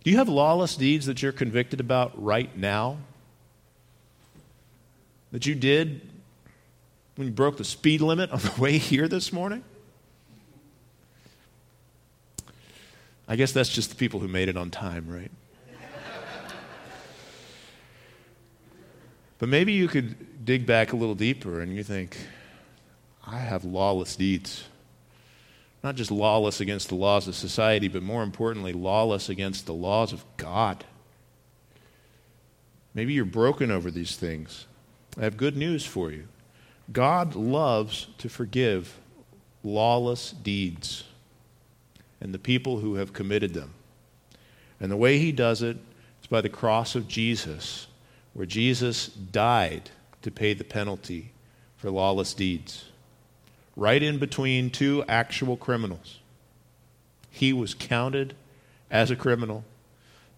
Do 0.04 0.10
you 0.10 0.18
have 0.18 0.30
lawless 0.30 0.76
deeds 0.76 1.06
that 1.06 1.22
you're 1.22 1.32
convicted 1.32 1.80
about 1.80 2.20
right 2.20 2.58
now? 2.58 2.98
That 5.32 5.46
you 5.46 5.54
did 5.54 6.02
when 7.16 7.28
you 7.28 7.34
broke 7.34 7.58
the 7.58 7.64
speed 7.64 8.02
limit 8.02 8.32
on 8.32 8.40
the 8.40 8.54
way 8.62 8.78
here 8.78 9.08
this 9.08 9.32
morning? 9.34 9.64
I 13.28 13.36
guess 13.36 13.52
that's 13.52 13.70
just 13.70 13.90
the 13.90 13.96
people 13.96 14.20
who 14.20 14.28
made 14.28 14.50
it 14.50 14.58
on 14.58 14.70
time, 14.70 15.08
right? 15.08 15.32
But 19.38 19.50
maybe 19.50 19.74
you 19.74 19.88
could 19.88 20.46
dig 20.46 20.66
back 20.66 20.94
a 20.94 20.96
little 20.96 21.16
deeper 21.16 21.62
and 21.62 21.76
you 21.76 21.84
think, 21.84 22.18
I 23.28 23.38
have 23.38 23.66
lawless 23.66 24.16
deeds. 24.16 24.66
Not 25.84 25.96
just 25.96 26.10
lawless 26.10 26.62
against 26.62 26.90
the 26.90 26.96
laws 26.96 27.28
of 27.28 27.36
society, 27.36 27.88
but 27.88 28.02
more 28.02 28.24
importantly, 28.24 28.74
lawless 28.74 29.30
against 29.30 29.66
the 29.66 29.74
laws 29.74 30.14
of 30.14 30.24
God. 30.38 30.86
Maybe 32.94 33.14
you're 33.14 33.26
broken 33.26 33.72
over 33.72 33.92
these 33.92 34.16
things. 34.16 34.66
I 35.18 35.24
have 35.24 35.38
good 35.38 35.58
news 35.58 35.86
for 35.86 36.12
you. 36.12 36.28
God 36.92 37.36
loves 37.36 38.08
to 38.20 38.30
forgive 38.30 38.98
lawless 39.64 40.32
deeds 40.32 41.04
and 42.22 42.34
the 42.34 42.40
people 42.40 42.80
who 42.80 42.96
have 42.96 43.14
committed 43.14 43.54
them. 43.54 43.74
And 44.80 44.92
the 44.92 44.98
way 44.98 45.18
he 45.18 45.32
does 45.32 45.62
it 45.62 45.78
is 46.22 46.28
by 46.28 46.42
the 46.42 46.50
cross 46.50 46.96
of 46.96 47.08
Jesus 47.08 47.88
where 48.34 48.46
Jesus 48.46 49.08
died 49.08 49.90
to 50.22 50.30
pay 50.30 50.54
the 50.54 50.64
penalty 50.64 51.32
for 51.78 51.90
lawless 51.90 52.34
deeds. 52.34 52.86
Right 53.76 54.04
in 54.04 54.20
between 54.20 54.70
two 54.70 55.04
actual 55.08 55.56
criminals. 55.56 56.20
He 57.32 57.54
was 57.54 57.74
counted 57.74 58.36
as 58.92 59.10
a 59.10 59.16
criminal, 59.16 59.64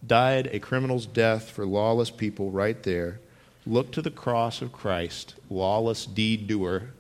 died 0.06 0.48
a 0.52 0.60
criminal's 0.60 1.06
death 1.06 1.50
for 1.50 1.66
lawless 1.66 2.12
people 2.12 2.52
right 2.52 2.82
there. 2.84 3.20
Look 3.68 3.92
to 3.92 4.02
the 4.02 4.10
cross 4.10 4.62
of 4.62 4.72
Christ, 4.72 5.36
lawless 5.50 6.06
deed 6.06 6.48
doer, 6.48 6.92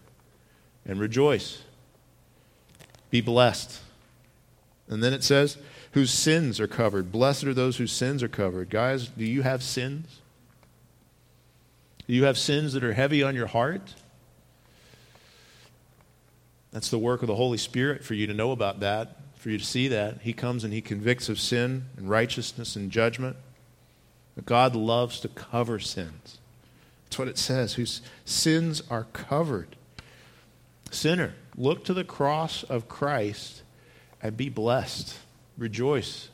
and 0.85 0.99
rejoice. 0.99 1.61
Be 3.09 3.21
blessed. 3.21 3.79
And 4.89 5.01
then 5.01 5.13
it 5.13 5.23
says, 5.23 5.57
whose 5.91 6.11
sins 6.11 6.59
are 6.59 6.67
covered. 6.67 7.09
Blessed 7.11 7.45
are 7.45 7.53
those 7.53 7.77
whose 7.77 7.93
sins 7.93 8.21
are 8.21 8.27
covered. 8.27 8.69
Guys, 8.69 9.07
do 9.07 9.23
you 9.23 9.43
have 9.43 9.63
sins? 9.63 10.19
Do 12.05 12.13
you 12.13 12.25
have 12.25 12.37
sins 12.37 12.73
that 12.73 12.83
are 12.83 12.93
heavy 12.93 13.23
on 13.23 13.33
your 13.33 13.47
heart? 13.47 13.93
That's 16.71 16.89
the 16.89 16.99
work 16.99 17.21
of 17.21 17.27
the 17.27 17.35
Holy 17.35 17.57
Spirit 17.57 18.03
for 18.03 18.13
you 18.13 18.27
to 18.27 18.33
know 18.33 18.51
about 18.51 18.81
that, 18.81 19.17
for 19.37 19.49
you 19.49 19.57
to 19.57 19.65
see 19.65 19.87
that. 19.87 20.21
He 20.21 20.33
comes 20.33 20.65
and 20.65 20.73
He 20.73 20.81
convicts 20.81 21.29
of 21.29 21.39
sin 21.39 21.85
and 21.95 22.09
righteousness 22.09 22.75
and 22.75 22.91
judgment. 22.91 23.37
But 24.35 24.45
God 24.45 24.75
loves 24.75 25.21
to 25.21 25.29
cover 25.29 25.79
sins. 25.79 26.39
That's 27.07 27.19
what 27.19 27.27
it 27.27 27.37
says, 27.37 27.75
whose 27.75 28.01
sins 28.25 28.83
are 28.89 29.07
covered. 29.13 29.75
Sinner, 30.91 31.33
look 31.57 31.85
to 31.85 31.93
the 31.93 32.03
cross 32.03 32.63
of 32.63 32.89
Christ 32.89 33.63
and 34.21 34.35
be 34.35 34.49
blessed. 34.49 35.17
Rejoice. 35.57 36.29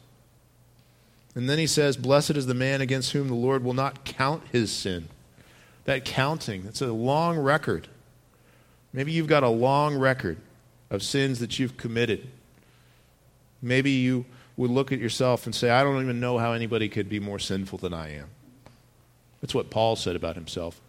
And 1.36 1.50
then 1.50 1.60
he 1.60 1.68
says, 1.68 1.96
Blessed 1.96 2.32
is 2.32 2.48
the 2.48 2.54
man 2.54 2.82
against 2.82 3.12
whom 3.12 3.28
the 3.28 3.34
Lord 3.34 3.64
will 3.64 3.74
not 3.74 4.04
count 4.04 4.44
his 4.52 4.72
sin 4.72 5.10
that 5.86 6.06
counting. 6.06 6.66
It's 6.68 6.82
a 6.82 6.92
long 6.92 7.38
record. 7.38 7.88
Maybe 8.92 9.12
you've 9.12 9.28
got 9.28 9.44
a 9.44 9.50
long 9.50 9.98
record 9.98 10.38
of 10.90 11.04
sins 11.04 11.40
that 11.40 11.60
you've 11.60 11.78
committed. 11.78 12.30
Maybe 13.62 13.92
you 13.92 14.26
would 14.56 14.70
look 14.70 14.92
at 14.92 15.00
yourself 15.00 15.46
and 15.46 15.56
say, 15.56 15.70
I 15.70 15.84
don't 15.84 16.02
even 16.02 16.20
know 16.20 16.38
how 16.38 16.54
anybody 16.54 16.90
could 16.90 17.10
be 17.10 17.20
more 17.20 17.40
sinful 17.40 17.80
than 17.80 17.94
I 17.94 18.16
am. 18.16 18.28
That's 19.44 19.54
what 19.54 19.70
Paul 19.70 19.98
said 19.98 20.16
about 20.16 20.36
himself. 20.36 20.80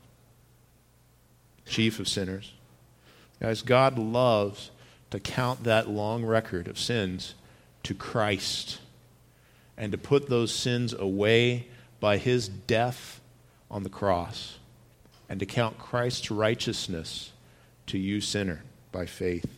Chief 1.67 1.99
of 1.99 2.07
sinners. 2.07 2.53
Guys, 3.41 3.63
God 3.63 3.99
loves 3.99 4.71
to 5.11 5.19
count 5.19 5.65
that 5.65 5.91
long 5.91 6.25
record 6.25 6.69
of 6.69 6.79
sins 6.79 7.35
to 7.83 7.95
Christ 7.95 8.79
and 9.77 9.91
to 9.91 9.99
put 9.99 10.29
those 10.29 10.55
sins 10.55 10.93
away 10.93 11.67
by 11.99 12.17
his 12.17 12.47
death 12.49 13.21
on 13.73 13.83
the 13.83 13.89
cross 13.89 14.59
and 15.29 15.41
to 15.41 15.47
count 15.47 15.77
Christ's 15.77 16.31
righteousness 16.31 17.33
to 17.89 17.99
you, 17.99 18.21
sinner, 18.21 18.63
by 18.93 19.05
faith. 19.05 19.53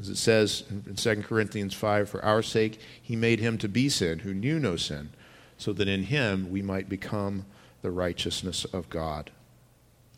As 0.00 0.08
it 0.08 0.16
says 0.16 0.64
in 0.70 0.94
2 0.94 1.22
Corinthians 1.22 1.74
5, 1.74 2.08
for 2.08 2.24
our 2.24 2.40
sake 2.40 2.80
he 3.02 3.14
made 3.14 3.40
him 3.40 3.58
to 3.58 3.68
be 3.68 3.90
sin 3.90 4.20
who 4.20 4.32
knew 4.32 4.58
no 4.58 4.76
sin, 4.76 5.10
so 5.58 5.74
that 5.74 5.86
in 5.86 6.04
him 6.04 6.50
we 6.50 6.62
might 6.62 6.88
become 6.88 7.44
the 7.82 7.90
righteousness 7.90 8.64
of 8.66 8.90
God. 8.90 9.30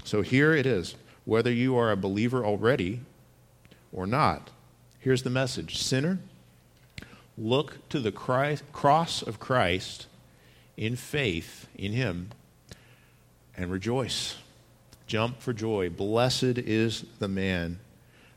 So 0.05 0.23
here 0.23 0.55
it 0.55 0.67
is. 0.67 0.95
Whether 1.25 1.53
you 1.53 1.77
are 1.77 1.91
a 1.91 1.97
believer 1.97 2.45
already 2.45 3.01
or 3.93 4.07
not, 4.07 4.51
here's 4.99 5.23
the 5.23 5.31
message 5.31 5.79
Sinner, 5.79 6.19
look 7.37 7.89
to 7.91 8.01
the 8.01 8.13
Christ, 8.13 8.65
cross 8.73 9.23
of 9.23 9.39
Christ 9.39 10.07
in 10.77 10.97
faith 10.97 11.67
in 11.75 11.93
him 11.93 12.31
and 13.57 13.71
rejoice. 13.71 14.37
Jump 15.07 15.41
for 15.41 15.53
joy. 15.53 15.91
Blessed 15.91 16.59
is 16.59 17.05
the 17.19 17.29
man 17.29 17.81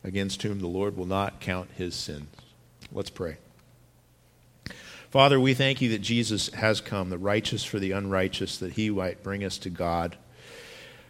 against 0.03 0.41
whom 0.41 0.59
the 0.59 0.67
Lord 0.67 0.97
will 0.97 1.05
not 1.05 1.39
count 1.39 1.69
his 1.77 1.95
sins. 1.95 2.27
Let's 2.91 3.09
pray. 3.09 3.37
Father, 5.11 5.41
we 5.41 5.53
thank 5.53 5.81
you 5.81 5.89
that 5.89 5.99
Jesus 5.99 6.47
has 6.53 6.79
come, 6.79 7.09
the 7.09 7.17
righteous 7.17 7.65
for 7.65 7.79
the 7.79 7.91
unrighteous, 7.91 8.57
that 8.59 8.71
he 8.71 8.89
might 8.89 9.21
bring 9.21 9.43
us 9.43 9.57
to 9.57 9.69
God. 9.69 10.15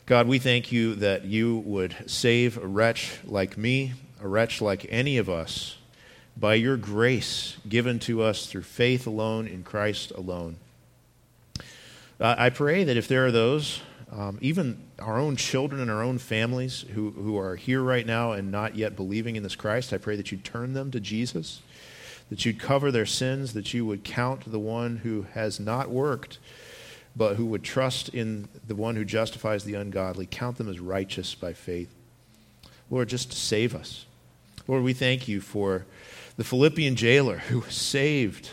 God, 0.07 0.27
we 0.27 0.39
thank 0.39 0.71
you 0.71 0.95
that 0.95 1.25
you 1.25 1.57
would 1.57 1.95
save 2.07 2.57
a 2.57 2.65
wretch 2.65 3.19
like 3.23 3.59
me, 3.59 3.93
a 4.19 4.27
wretch 4.27 4.59
like 4.59 4.87
any 4.89 5.19
of 5.19 5.29
us, 5.29 5.77
by 6.35 6.55
your 6.55 6.77
grace 6.77 7.57
given 7.69 7.99
to 7.99 8.23
us 8.23 8.47
through 8.47 8.63
faith 8.63 9.05
alone 9.05 9.45
in 9.45 9.61
Christ 9.61 10.09
alone. 10.09 10.55
Uh, 12.19 12.33
I 12.39 12.49
pray 12.49 12.83
that 12.83 12.97
if 12.97 13.07
there 13.07 13.27
are 13.27 13.31
those 13.31 13.81
um, 14.11 14.39
even 14.41 14.81
our 14.97 15.19
own 15.19 15.35
children 15.35 15.79
and 15.79 15.91
our 15.91 16.01
own 16.01 16.17
families 16.17 16.85
who, 16.95 17.11
who 17.11 17.37
are 17.37 17.55
here 17.55 17.81
right 17.81 18.05
now 18.05 18.31
and 18.31 18.51
not 18.51 18.75
yet 18.75 18.95
believing 18.95 19.35
in 19.35 19.43
this 19.43 19.55
Christ, 19.55 19.93
I 19.93 19.99
pray 19.99 20.15
that 20.15 20.31
you 20.31 20.39
turn 20.39 20.73
them 20.73 20.89
to 20.89 20.99
Jesus, 20.99 21.61
that 22.31 22.45
you'd 22.45 22.59
cover 22.59 22.91
their 22.91 23.05
sins, 23.05 23.51
that 23.51 23.73
you 23.73 23.85
would 23.85 24.05
count 24.05 24.49
the 24.49 24.57
one 24.57 24.97
who 25.03 25.23
has 25.33 25.59
not 25.59 25.89
worked, 25.89 26.39
but 27.13 27.35
who 27.35 27.45
would 27.45 27.61
trust 27.61 28.07
in 28.07 28.47
the 28.65 28.73
one 28.73 28.95
who 28.95 29.03
justifies 29.03 29.65
the 29.65 29.73
ungodly, 29.73 30.25
count 30.31 30.57
them 30.57 30.69
as 30.69 30.79
righteous 30.79 31.35
by 31.35 31.51
faith. 31.51 31.93
Lord, 32.89 33.09
just 33.09 33.33
save 33.33 33.75
us. 33.75 34.05
Lord, 34.65 34.81
we 34.81 34.93
thank 34.93 35.27
you 35.27 35.41
for 35.41 35.85
the 36.37 36.45
Philippian 36.45 36.95
jailer 36.95 37.39
who 37.39 37.59
was 37.59 37.75
saved 37.75 38.51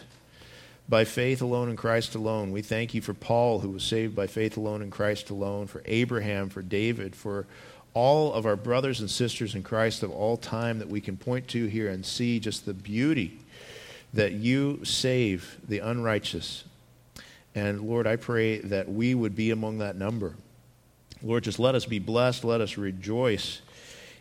by 0.88 1.04
faith 1.04 1.40
alone 1.40 1.70
in 1.70 1.76
Christ 1.76 2.16
alone. 2.16 2.50
We 2.50 2.62
thank 2.62 2.94
you 2.94 3.00
for 3.00 3.14
Paul, 3.14 3.60
who 3.60 3.70
was 3.70 3.84
saved 3.84 4.16
by 4.16 4.26
faith 4.26 4.56
alone 4.56 4.82
in 4.82 4.90
Christ 4.90 5.30
alone, 5.30 5.68
for 5.68 5.82
Abraham, 5.84 6.48
for 6.48 6.62
David, 6.62 7.14
for 7.14 7.46
all 7.94 8.32
of 8.32 8.44
our 8.44 8.56
brothers 8.56 8.98
and 8.98 9.08
sisters 9.08 9.54
in 9.54 9.62
Christ 9.62 10.02
of 10.02 10.10
all 10.10 10.36
time 10.36 10.80
that 10.80 10.88
we 10.88 11.00
can 11.00 11.16
point 11.16 11.46
to 11.48 11.66
here 11.66 11.88
and 11.88 12.04
see 12.04 12.40
just 12.40 12.66
the 12.66 12.74
beauty 12.74 13.38
that 14.14 14.32
you 14.32 14.84
save 14.84 15.58
the 15.66 15.80
unrighteous. 15.80 16.64
And 17.54 17.82
Lord, 17.82 18.06
I 18.06 18.16
pray 18.16 18.58
that 18.58 18.88
we 18.88 19.14
would 19.14 19.34
be 19.34 19.50
among 19.50 19.78
that 19.78 19.96
number. 19.96 20.34
Lord, 21.22 21.44
just 21.44 21.58
let 21.58 21.74
us 21.74 21.84
be 21.84 21.98
blessed. 21.98 22.44
Let 22.44 22.60
us 22.60 22.78
rejoice 22.78 23.60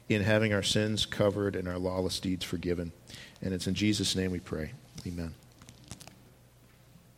in 0.10 0.24
having 0.24 0.54
our 0.54 0.64
sins 0.64 1.06
covered 1.06 1.56
and 1.56 1.68
our 1.68 1.78
lawless 1.78 2.20
deeds 2.20 2.44
forgiven. 2.44 2.92
And 3.42 3.54
it's 3.54 3.68
in 3.68 3.76
Jesus' 3.76 4.16
name 4.16 4.32
we 4.32 4.40
pray. 4.40 4.72
Amen. 5.06 5.34